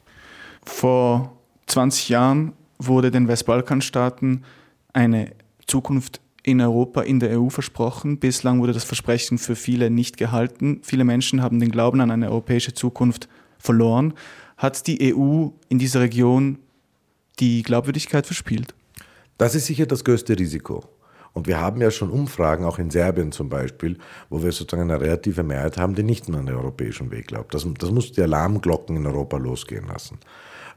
Vor 0.64 1.36
20 1.68 2.08
Jahren 2.08 2.54
wurde 2.80 3.12
den 3.12 3.28
Westbalkanstaaten 3.28 4.44
eine 4.92 5.30
Zukunft 5.66 6.20
in 6.42 6.60
Europa, 6.60 7.02
in 7.02 7.20
der 7.20 7.40
EU 7.40 7.48
versprochen. 7.48 8.18
Bislang 8.18 8.60
wurde 8.60 8.72
das 8.72 8.84
Versprechen 8.84 9.38
für 9.38 9.54
viele 9.54 9.90
nicht 9.90 10.16
gehalten. 10.16 10.80
Viele 10.82 11.04
Menschen 11.04 11.42
haben 11.42 11.60
den 11.60 11.70
Glauben 11.70 12.00
an 12.00 12.10
eine 12.10 12.30
europäische 12.30 12.74
Zukunft 12.74 13.28
verloren. 13.58 14.14
Hat 14.56 14.86
die 14.86 15.14
EU 15.14 15.48
in 15.68 15.78
dieser 15.78 16.00
Region 16.00 16.58
die 17.38 17.62
Glaubwürdigkeit 17.62 18.26
verspielt? 18.26 18.74
Das 19.38 19.54
ist 19.54 19.66
sicher 19.66 19.86
das 19.86 20.04
größte 20.04 20.38
Risiko. 20.38 20.84
Und 21.32 21.46
wir 21.46 21.60
haben 21.60 21.80
ja 21.80 21.90
schon 21.90 22.10
Umfragen, 22.10 22.64
auch 22.64 22.78
in 22.78 22.90
Serbien 22.90 23.32
zum 23.32 23.48
Beispiel, 23.48 23.96
wo 24.28 24.42
wir 24.42 24.52
sozusagen 24.52 24.90
eine 24.90 25.00
relative 25.00 25.42
Mehrheit 25.42 25.78
haben, 25.78 25.94
die 25.94 26.02
nicht 26.02 26.28
mehr 26.28 26.40
an 26.40 26.46
den 26.46 26.56
europäischen 26.56 27.10
Weg 27.10 27.28
glaubt. 27.28 27.54
Das, 27.54 27.66
das 27.78 27.90
muss 27.90 28.12
die 28.12 28.22
Alarmglocken 28.22 28.96
in 28.96 29.06
Europa 29.06 29.38
losgehen 29.38 29.86
lassen. 29.86 30.18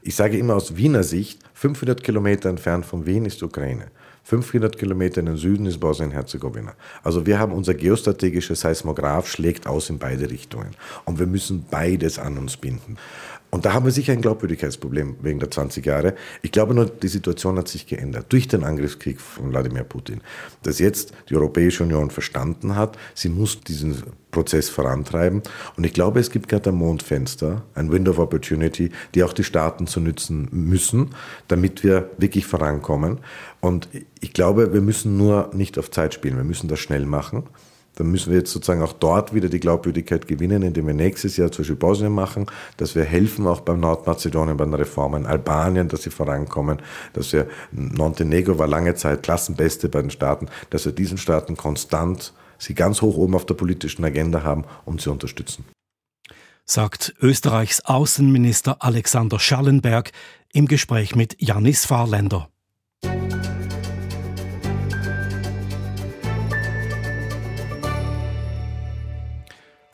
Ich 0.00 0.14
sage 0.14 0.38
immer 0.38 0.54
aus 0.54 0.76
Wiener 0.76 1.02
Sicht, 1.02 1.40
500 1.54 2.02
Kilometer 2.02 2.48
entfernt 2.48 2.86
von 2.86 3.06
Wien 3.06 3.26
ist 3.26 3.42
Ukraine. 3.42 3.90
500 4.26 4.76
Kilometer 4.76 5.20
in 5.20 5.26
den 5.26 5.36
Süden 5.36 5.66
ist 5.66 5.78
Bosnien-Herzegowina. 5.78 6.74
Also 7.04 7.26
wir 7.26 7.38
haben 7.38 7.52
unser 7.52 7.74
geostrategisches 7.74 8.58
Seismograph 8.58 9.28
schlägt 9.28 9.68
aus 9.68 9.88
in 9.88 10.00
beide 10.00 10.28
Richtungen. 10.28 10.74
Und 11.04 11.20
wir 11.20 11.28
müssen 11.28 11.64
beides 11.70 12.18
an 12.18 12.36
uns 12.36 12.56
binden. 12.56 12.96
Und 13.50 13.64
da 13.64 13.72
haben 13.72 13.84
wir 13.84 13.92
sicher 13.92 14.12
ein 14.12 14.22
Glaubwürdigkeitsproblem 14.22 15.16
wegen 15.22 15.38
der 15.38 15.50
20 15.50 15.86
Jahre. 15.86 16.14
Ich 16.42 16.50
glaube 16.50 16.74
nur, 16.74 16.86
die 16.86 17.06
Situation 17.06 17.56
hat 17.56 17.68
sich 17.68 17.86
geändert 17.86 18.26
durch 18.30 18.48
den 18.48 18.64
Angriffskrieg 18.64 19.20
von 19.20 19.52
Wladimir 19.52 19.84
Putin. 19.84 20.20
Dass 20.64 20.80
jetzt 20.80 21.12
die 21.30 21.36
Europäische 21.36 21.84
Union 21.84 22.10
verstanden 22.10 22.74
hat, 22.74 22.98
sie 23.14 23.28
muss 23.28 23.60
diesen 23.60 24.02
Prozess 24.32 24.68
vorantreiben. 24.68 25.42
Und 25.76 25.86
ich 25.86 25.94
glaube, 25.94 26.20
es 26.20 26.30
gibt 26.30 26.48
gerade 26.48 26.68
ein 26.68 26.76
Mondfenster, 26.76 27.62
ein 27.74 27.90
Window 27.90 28.10
of 28.10 28.18
Opportunity, 28.18 28.90
die 29.14 29.22
auch 29.22 29.32
die 29.32 29.44
Staaten 29.44 29.86
zu 29.86 30.00
nützen 30.00 30.48
müssen, 30.50 31.14
damit 31.48 31.82
wir 31.82 32.10
wirklich 32.18 32.44
vorankommen. 32.44 33.20
Und 33.66 33.88
ich 34.20 34.32
glaube, 34.32 34.72
wir 34.72 34.80
müssen 34.80 35.16
nur 35.16 35.50
nicht 35.52 35.78
auf 35.78 35.90
Zeit 35.90 36.14
spielen, 36.14 36.36
wir 36.36 36.44
müssen 36.44 36.68
das 36.68 36.78
schnell 36.78 37.06
machen 37.06 37.44
dann 37.96 38.10
müssen 38.10 38.30
wir 38.30 38.38
jetzt 38.38 38.52
sozusagen 38.52 38.82
auch 38.82 38.92
dort 38.92 39.34
wieder 39.34 39.48
die 39.48 39.58
Glaubwürdigkeit 39.58 40.28
gewinnen, 40.28 40.62
indem 40.62 40.86
wir 40.86 40.94
nächstes 40.94 41.36
Jahr 41.36 41.50
zum 41.50 41.62
Beispiel 41.62 41.76
Bosnien 41.76 42.12
machen, 42.12 42.46
dass 42.76 42.94
wir 42.94 43.04
helfen 43.04 43.46
auch 43.46 43.60
beim 43.60 43.80
Nordmazedonien, 43.80 44.56
bei 44.56 44.64
den 44.64 44.74
Reformen, 44.74 45.26
Albanien, 45.26 45.88
dass 45.88 46.02
sie 46.02 46.10
vorankommen, 46.10 46.78
dass 47.14 47.32
wir, 47.32 47.48
Montenegro 47.72 48.58
war 48.58 48.66
lange 48.66 48.94
Zeit 48.94 49.22
Klassenbeste 49.22 49.88
bei 49.88 50.02
den 50.02 50.10
Staaten, 50.10 50.48
dass 50.70 50.84
wir 50.84 50.92
diesen 50.92 51.18
Staaten 51.18 51.56
konstant 51.56 52.32
sie 52.58 52.74
ganz 52.74 53.02
hoch 53.02 53.16
oben 53.16 53.34
auf 53.34 53.46
der 53.46 53.54
politischen 53.54 54.04
Agenda 54.04 54.42
haben 54.42 54.64
und 54.84 55.00
sie 55.00 55.10
unterstützen. 55.10 55.64
Sagt 56.64 57.14
Österreichs 57.20 57.80
Außenminister 57.82 58.76
Alexander 58.80 59.38
Schallenberg 59.38 60.12
im 60.52 60.66
Gespräch 60.66 61.14
mit 61.14 61.36
Janis 61.40 61.86
Fahrländer. 61.86 62.48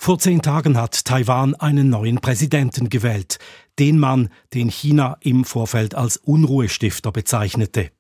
Vor 0.04 0.18
zehn 0.18 0.42
Tagen 0.42 0.76
hat 0.78 1.04
Taiwan 1.04 1.54
einen 1.54 1.88
neuen 1.88 2.18
Präsidenten 2.18 2.88
gewählt, 2.88 3.38
den 3.78 4.00
Mann, 4.00 4.30
den 4.52 4.68
China 4.68 5.16
im 5.20 5.44
Vorfeld 5.44 5.94
als 5.94 6.16
Unruhestifter 6.16 7.12
bezeichnete. 7.12 7.92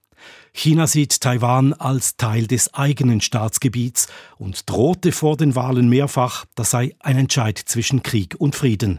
China 0.52 0.88
sieht 0.88 1.20
Taiwan 1.20 1.72
als 1.72 2.16
Teil 2.16 2.48
des 2.48 2.74
eigenen 2.74 3.20
Staatsgebiets 3.20 4.08
und 4.36 4.68
drohte 4.68 5.12
vor 5.12 5.36
den 5.36 5.54
Wahlen 5.54 5.88
mehrfach, 5.88 6.44
das 6.56 6.72
sei 6.72 6.96
ein 6.98 7.16
Entscheid 7.16 7.56
zwischen 7.56 8.02
Krieg 8.02 8.34
und 8.36 8.56
Frieden. 8.56 8.98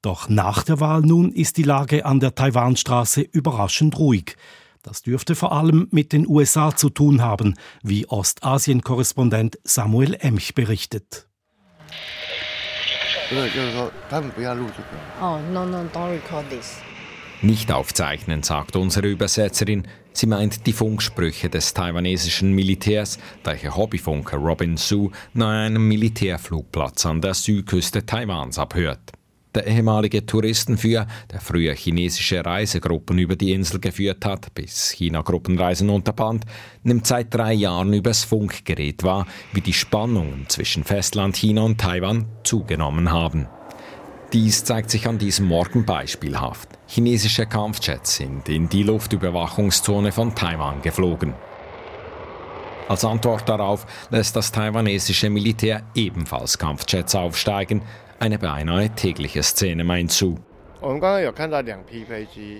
Doch 0.00 0.28
nach 0.28 0.62
der 0.62 0.78
Wahl 0.78 1.00
nun 1.00 1.32
ist 1.32 1.56
die 1.56 1.64
Lage 1.64 2.06
an 2.06 2.20
der 2.20 2.36
Taiwanstraße 2.36 3.22
überraschend 3.22 3.98
ruhig. 3.98 4.36
Das 4.82 5.02
dürfte 5.02 5.34
vor 5.34 5.50
allem 5.50 5.88
mit 5.90 6.12
den 6.12 6.28
USA 6.28 6.76
zu 6.76 6.90
tun 6.90 7.22
haben, 7.22 7.56
wie 7.82 8.06
Ostasien-Korrespondent 8.06 9.58
Samuel 9.64 10.14
Emch 10.20 10.54
berichtet. 10.54 11.26
Oh. 15.20 15.38
Nicht 17.42 17.72
aufzeichnen, 17.72 18.42
sagt 18.42 18.76
unsere 18.76 19.06
Übersetzerin. 19.06 19.86
Sie 20.12 20.26
meint 20.26 20.66
die 20.66 20.72
Funksprüche 20.72 21.48
des 21.48 21.72
taiwanesischen 21.72 22.52
Militärs, 22.52 23.18
da 23.42 23.54
Hobbyfunker 23.54 24.36
Robin 24.36 24.76
Su 24.76 25.10
nahe 25.32 25.66
einem 25.66 25.86
Militärflugplatz 25.88 27.06
an 27.06 27.20
der 27.20 27.34
Südküste 27.34 28.04
Taiwans 28.04 28.58
abhört. 28.58 29.12
Der 29.54 29.66
ehemalige 29.66 30.24
Touristenführer, 30.24 31.08
der 31.32 31.40
früher 31.40 31.74
chinesische 31.74 32.44
Reisegruppen 32.44 33.18
über 33.18 33.34
die 33.34 33.52
Insel 33.52 33.80
geführt 33.80 34.24
hat, 34.24 34.54
bis 34.54 34.90
China 34.90 35.22
Gruppenreisen 35.22 35.90
unterband, 35.90 36.44
nimmt 36.84 37.04
seit 37.04 37.34
drei 37.34 37.52
Jahren 37.54 37.92
übers 37.92 38.22
Funkgerät 38.22 39.02
wahr, 39.02 39.26
wie 39.52 39.60
die 39.60 39.72
Spannungen 39.72 40.44
zwischen 40.48 40.84
Festland 40.84 41.36
China 41.36 41.62
und 41.62 41.80
Taiwan 41.80 42.26
zugenommen 42.44 43.10
haben. 43.10 43.48
Dies 44.32 44.62
zeigt 44.62 44.90
sich 44.90 45.08
an 45.08 45.18
diesem 45.18 45.46
Morgen 45.46 45.84
beispielhaft. 45.84 46.68
Chinesische 46.86 47.46
Kampfjets 47.46 48.16
sind 48.16 48.48
in 48.48 48.68
die 48.68 48.84
Luftüberwachungszone 48.84 50.12
von 50.12 50.36
Taiwan 50.36 50.80
geflogen. 50.82 51.34
Als 52.88 53.04
Antwort 53.04 53.48
darauf 53.48 53.86
lässt 54.10 54.36
das 54.36 54.52
taiwanesische 54.52 55.30
Militär 55.30 55.82
ebenfalls 55.96 56.58
Kampfjets 56.58 57.16
aufsteigen, 57.16 57.82
eine 58.20 58.38
beinahe 58.38 58.90
tägliche 58.90 59.42
Szene 59.42 59.84
meint 59.84 60.12
zu. 60.12 60.38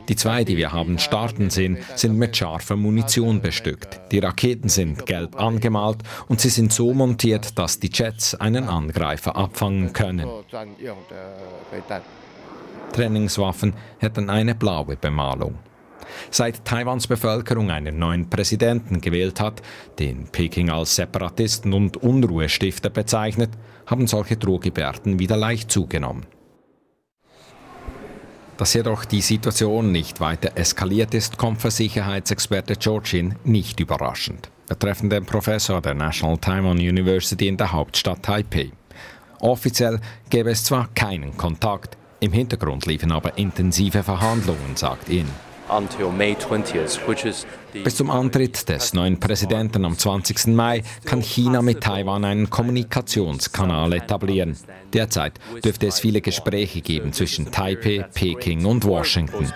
Die 0.09 0.17
zwei, 0.17 0.45
die 0.45 0.57
wir 0.57 0.73
haben 0.73 0.99
starten 0.99 1.49
sehen, 1.49 1.79
sind 1.97 2.19
mit 2.19 2.37
scharfer 2.37 2.77
Munition 2.77 3.41
bestückt. 3.41 4.01
Die 4.13 4.19
Raketen 4.19 4.69
sind 4.69 5.07
gelb 5.07 5.41
angemalt 5.41 5.99
und 6.29 6.41
sie 6.41 6.51
sind 6.51 6.73
so 6.73 6.93
montiert, 6.93 7.59
dass 7.59 7.81
die 7.81 7.91
Jets 7.93 8.35
einen 8.35 8.69
Angreifer 8.69 9.37
abfangen 9.37 9.93
können. 9.95 10.29
Trainingswaffen 12.93 13.75
hätten 13.99 14.29
eine 14.29 14.55
blaue 14.55 14.97
Bemalung. 14.97 15.59
Seit 16.31 16.65
Taiwans 16.65 17.07
Bevölkerung 17.07 17.71
einen 17.71 17.99
neuen 17.99 18.29
Präsidenten 18.31 19.01
gewählt 19.01 19.41
hat, 19.41 19.63
den 19.99 20.29
Peking 20.29 20.71
als 20.71 20.97
Separatisten 20.97 21.73
und 21.73 21.97
Unruhestifter 21.97 22.91
bezeichnet, 22.91 23.51
haben 23.87 24.07
solche 24.07 24.37
Drohgebärden 24.37 25.19
wieder 25.19 25.37
leicht 25.37 25.71
zugenommen. 25.71 26.27
Dass 28.57 28.75
jedoch 28.75 29.07
die 29.07 29.23
Situation 29.23 29.91
nicht 29.91 30.21
weiter 30.21 30.53
eskaliert 30.55 31.15
ist, 31.15 31.39
kommt 31.39 31.63
für 31.63 31.71
Sicherheitsexperte 31.71 32.77
Georgin 32.77 33.37
nicht 33.43 33.81
überraschend. 33.81 34.51
Betreffend 34.69 35.27
Professor 35.27 35.81
der 35.81 35.95
National 35.95 36.37
Taiwan 36.37 36.77
University 36.77 37.49
in 37.49 37.57
der 37.57 37.73
Hauptstadt 37.73 38.23
Taipei. 38.23 38.71
Offiziell 39.41 39.99
gäbe 40.29 40.51
es 40.51 40.63
zwar 40.63 40.89
keinen 40.95 41.37
Kontakt, 41.39 41.97
im 42.21 42.33
Hintergrund 42.33 42.85
liefen 42.85 43.13
aber 43.13 43.39
intensive 43.39 44.03
Verhandlungen, 44.03 44.77
sagt 44.77 45.09
ihn. 45.09 45.27
Bis 47.73 47.97
zum 47.97 48.11
Antritt 48.11 48.69
des 48.69 48.93
neuen 48.95 49.21
Präsidenten 49.21 49.85
am 49.85 49.97
20. 49.97 50.49
Mai 50.49 50.83
kann 51.05 51.21
China 51.23 51.63
mit 51.63 51.83
Taiwan 51.83 52.25
einen 52.25 52.51
Kommunikationskanal 52.51 53.93
etablieren. 53.93 54.57
Derzeit 54.93 55.39
dürfte 55.65 55.87
es 55.87 56.01
viele 56.01 56.21
Gespräche 56.21 56.81
geben 56.81 57.13
zwischen 57.13 57.51
Taipei, 57.51 58.05
Peking 58.13 58.65
und 58.65 58.85
Washington. 58.85 59.47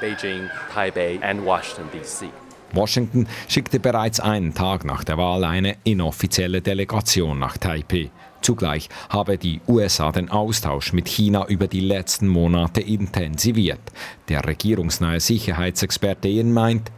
Washington 2.73 3.29
schickte 3.49 3.81
bereits 3.81 4.21
einen 4.21 4.55
Tag 4.55 4.85
nach 4.85 5.05
der 5.05 5.19
Wahl 5.19 5.45
eine 5.45 5.77
inoffizielle 5.85 6.61
Delegation 6.61 7.39
nach 7.39 7.57
Taipei. 7.57 8.11
Zugleich 8.45 8.91
habe 9.09 9.39
die 9.39 9.63
USA 9.67 10.13
den 10.13 10.29
Austausch 10.29 10.93
mit 10.93 11.09
China 11.09 11.47
über 11.47 11.67
die 11.67 11.81
letzten 11.81 12.29
Monate 12.29 12.83
intensiviert. 12.83 13.81
Der 14.29 14.47
regierungsnahe 14.47 15.19
Sicherheitsexperte 15.19 16.29
Ian 16.29 16.53
meint, 16.53 16.93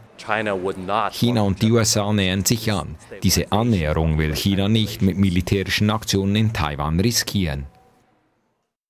China 1.13 1.43
und 1.43 1.61
die 1.61 1.71
USA 1.71 2.11
nähern 2.11 2.43
sich 2.43 2.69
an. 2.69 2.95
Diese 3.23 3.49
Annäherung 3.51 4.17
will 4.17 4.35
China 4.35 4.67
nicht 4.67 5.01
mit 5.01 5.17
militärischen 5.17 5.89
Aktionen 5.89 6.35
in 6.35 6.51
Taiwan 6.51 6.99
riskieren. 6.99 7.67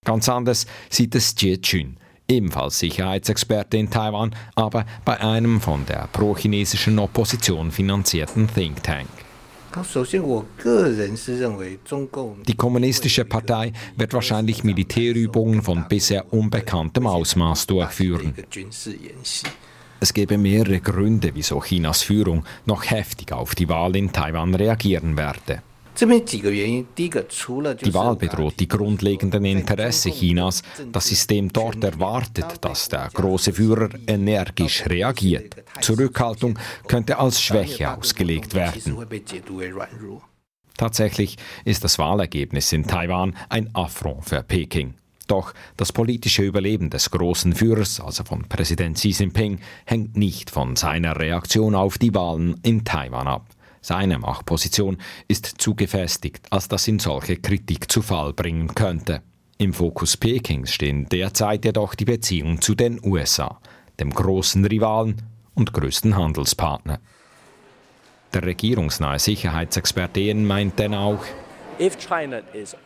Ganz 0.03 0.27
anders 0.27 0.65
sieht 0.89 1.13
es 1.13 1.35
Jie 1.37 1.61
Chun, 1.61 1.97
ebenfalls 2.27 2.79
Sicherheitsexperte 2.79 3.77
in 3.77 3.91
Taiwan, 3.91 4.33
aber 4.55 4.85
bei 5.05 5.19
einem 5.19 5.61
von 5.61 5.85
der 5.85 6.07
pro-chinesischen 6.11 6.97
Opposition 6.97 7.71
finanzierten 7.71 8.47
Think 8.51 8.81
Tank. 8.81 9.26
Die 12.47 12.55
Kommunistische 12.55 13.25
Partei 13.25 13.73
wird 13.95 14.13
wahrscheinlich 14.13 14.63
Militärübungen 14.63 15.61
von 15.61 15.85
bisher 15.87 16.31
unbekanntem 16.33 17.07
Ausmaß 17.07 17.67
durchführen. 17.67 18.33
Es 19.99 20.13
gäbe 20.13 20.37
mehrere 20.37 20.79
Gründe, 20.79 21.31
wieso 21.33 21.59
Chinas 21.61 22.03
Führung 22.03 22.43
noch 22.65 22.89
heftig 22.89 23.31
auf 23.31 23.55
die 23.55 23.67
Wahl 23.67 23.95
in 23.95 24.11
Taiwan 24.11 24.53
reagieren 24.53 25.17
werde. 25.17 25.63
Die 25.99 27.93
Wahl 27.93 28.15
bedroht 28.15 28.59
die 28.59 28.67
grundlegenden 28.67 29.45
Interessen 29.45 30.11
Chinas. 30.11 30.61
Das 30.91 31.07
System 31.07 31.51
dort 31.51 31.83
erwartet, 31.83 32.45
dass 32.61 32.87
der 32.89 33.09
große 33.13 33.53
Führer 33.53 33.89
energisch 34.05 34.85
reagiert. 34.85 35.55
Zurückhaltung 35.81 36.59
könnte 36.87 37.17
als 37.17 37.41
Schwäche 37.41 37.97
ausgelegt 37.97 38.53
werden. 38.53 38.97
Tatsächlich 40.77 41.37
ist 41.65 41.83
das 41.83 41.97
Wahlergebnis 41.97 42.71
in 42.71 42.85
Taiwan 42.85 43.35
ein 43.49 43.73
Affront 43.73 44.25
für 44.25 44.43
Peking. 44.43 44.93
Doch 45.25 45.53
das 45.75 45.91
politische 45.91 46.43
Überleben 46.43 46.89
des 46.89 47.09
großen 47.09 47.53
Führers, 47.53 47.99
also 47.99 48.23
von 48.23 48.47
Präsident 48.47 48.97
Xi 48.97 49.09
Jinping, 49.09 49.59
hängt 49.85 50.15
nicht 50.15 50.49
von 50.51 50.75
seiner 50.75 51.19
Reaktion 51.19 51.75
auf 51.75 51.97
die 51.97 52.13
Wahlen 52.13 52.59
in 52.63 52.85
Taiwan 52.85 53.27
ab. 53.27 53.56
Seine 53.87 54.19
Machtposition 54.19 54.97
ist 55.29 55.45
zu 55.45 55.73
gefestigt, 55.73 56.47
als 56.49 56.67
dass 56.67 56.89
ihn 56.89 56.99
solche 56.99 57.37
Kritik 57.37 57.89
zu 57.89 58.01
Fall 58.01 58.33
bringen 58.33 58.75
könnte. 58.75 59.21
Im 59.59 59.73
Fokus 59.73 60.17
Pekings 60.17 60.73
stehen 60.73 61.07
derzeit 61.07 61.63
jedoch 61.63 61.95
die 61.95 62.03
Beziehungen 62.03 62.59
zu 62.59 62.75
den 62.75 62.99
USA, 63.01 63.61
dem 63.97 64.09
großen 64.09 64.65
Rivalen 64.65 65.21
und 65.55 65.71
größten 65.71 66.17
Handelspartner. 66.17 66.99
Der 68.33 68.43
regierungsnahe 68.43 69.19
Sicherheitsexperte 69.19 70.35
meint 70.35 70.77
denn 70.79 70.93
auch, 70.93 71.23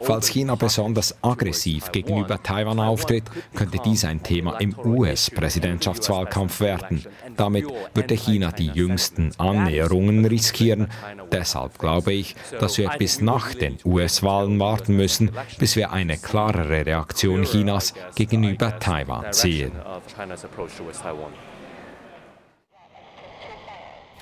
Falls 0.01 0.27
China 0.27 0.55
besonders 0.55 1.15
aggressiv 1.21 1.91
gegenüber 1.91 2.41
Taiwan 2.41 2.79
auftritt, 2.79 3.23
könnte 3.55 3.79
dies 3.83 4.05
ein 4.05 4.21
Thema 4.21 4.59
im 4.59 4.77
US-Präsidentschaftswahlkampf 4.77 6.59
werden. 6.59 7.05
Damit 7.37 7.65
würde 7.93 8.15
China 8.15 8.51
die 8.51 8.67
jüngsten 8.67 9.31
Annäherungen 9.37 10.25
riskieren. 10.25 10.89
Deshalb 11.31 11.79
glaube 11.79 12.13
ich, 12.13 12.35
dass 12.59 12.77
wir 12.77 12.89
bis 12.97 13.21
nach 13.21 13.53
den 13.53 13.77
US-Wahlen 13.85 14.59
warten 14.59 14.95
müssen, 14.95 15.31
bis 15.57 15.75
wir 15.75 15.91
eine 15.91 16.17
klarere 16.17 16.85
Reaktion 16.85 17.43
Chinas 17.43 17.93
gegenüber 18.15 18.79
Taiwan 18.79 19.31
sehen. 19.31 19.71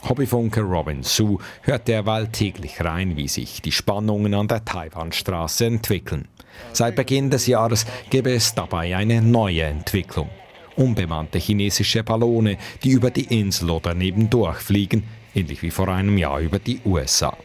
Hobbyfunker 0.10 0.64
Robin 0.64 1.04
Su 1.04 1.38
hört 1.62 1.88
derweil 1.88 2.28
täglich 2.30 2.84
rein, 2.84 3.16
wie 3.16 3.28
sich 3.28 3.62
die 3.62 3.72
Spannungen 3.72 4.34
an 4.34 4.48
der 4.48 4.66
Taiwanstraße 4.66 5.68
entwickeln. 5.68 6.28
Seit 6.74 6.96
Beginn 6.96 7.30
des 7.30 7.46
Jahres 7.46 7.86
gäbe 8.10 8.34
es 8.34 8.56
dabei 8.56 8.96
eine 8.98 9.22
neue 9.22 9.64
Entwicklung. 9.64 10.30
Unbemannte 10.76 11.38
chinesische 11.38 12.04
Ballone, 12.04 12.58
die 12.84 12.90
über 12.90 13.12
die 13.12 13.40
Insel 13.40 13.70
oder 13.70 13.94
nebendurch 13.94 14.58
fliegen, 14.58 15.04
ähnlich 15.36 15.62
wie 15.62 15.70
vor 15.70 15.90
einem 15.90 16.18
Jahr 16.18 16.40
über 16.40 16.58
die 16.58 16.82
USA. 16.86 17.38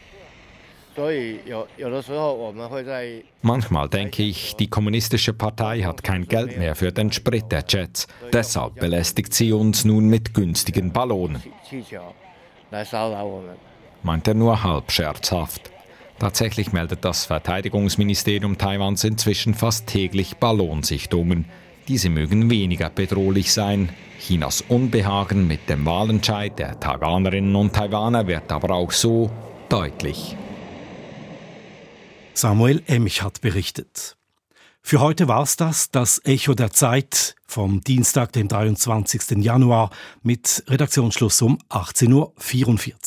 Manchmal 3.42 3.88
denke 3.88 4.22
ich, 4.22 4.56
die 4.56 4.70
kommunistische 4.70 5.34
Partei 5.34 5.82
hat 5.82 6.02
kein 6.02 6.26
Geld 6.26 6.56
mehr 6.56 6.74
für 6.76 6.92
den 6.92 7.12
Sprit 7.12 7.50
der 7.50 7.64
Jets. 7.68 8.06
Deshalb 8.32 8.76
belästigt 8.76 9.34
sie 9.34 9.52
uns 9.52 9.84
nun 9.84 10.06
mit 10.06 10.32
günstigen 10.32 10.92
Ballonen 10.92 11.42
meint 14.02 14.28
er 14.28 14.34
nur 14.34 14.62
halb 14.62 14.90
scherzhaft. 14.90 15.70
Tatsächlich 16.18 16.72
meldet 16.72 17.04
das 17.04 17.26
Verteidigungsministerium 17.26 18.56
Taiwans 18.56 19.02
inzwischen 19.04 19.54
fast 19.54 19.86
täglich 19.86 20.36
Ballonsichtungen. 20.36 21.46
Diese 21.88 22.08
mögen 22.08 22.50
weniger 22.50 22.88
bedrohlich 22.88 23.52
sein. 23.52 23.90
Chinas 24.20 24.62
Unbehagen 24.68 25.46
mit 25.46 25.68
dem 25.68 25.84
Wahlentscheid 25.84 26.58
der 26.58 26.78
Taiwanerinnen 26.80 27.54
und 27.56 27.74
Taiwaner 27.74 28.26
wird 28.26 28.50
aber 28.52 28.74
auch 28.74 28.92
so 28.92 29.30
deutlich. 29.68 30.36
Samuel 32.32 32.82
Emich 32.86 33.22
hat 33.22 33.40
berichtet. 33.40 34.16
Für 34.86 35.00
heute 35.00 35.28
war's 35.28 35.56
das, 35.56 35.90
das 35.90 36.20
Echo 36.26 36.52
der 36.52 36.70
Zeit 36.70 37.36
vom 37.46 37.80
Dienstag, 37.80 38.32
dem 38.32 38.48
23. 38.48 39.42
Januar 39.42 39.88
mit 40.22 40.62
Redaktionsschluss 40.68 41.40
um 41.40 41.56
18.44 41.70 42.12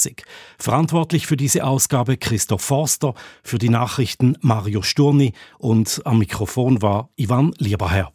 Uhr. 0.10 0.16
Verantwortlich 0.58 1.28
für 1.28 1.38
diese 1.38 1.64
Ausgabe 1.64 2.18
Christoph 2.18 2.64
Forster, 2.64 3.14
für 3.44 3.60
die 3.60 3.70
Nachrichten 3.70 4.38
Mario 4.42 4.82
Sturni 4.82 5.34
und 5.60 6.02
am 6.04 6.18
Mikrofon 6.18 6.82
war 6.82 7.10
Ivan 7.16 7.54
Lieberherr. 7.60 8.12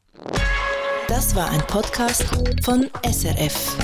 Das 1.06 1.36
war 1.36 1.48
ein 1.48 1.64
Podcast 1.68 2.24
von 2.64 2.90
SRF. 3.04 3.76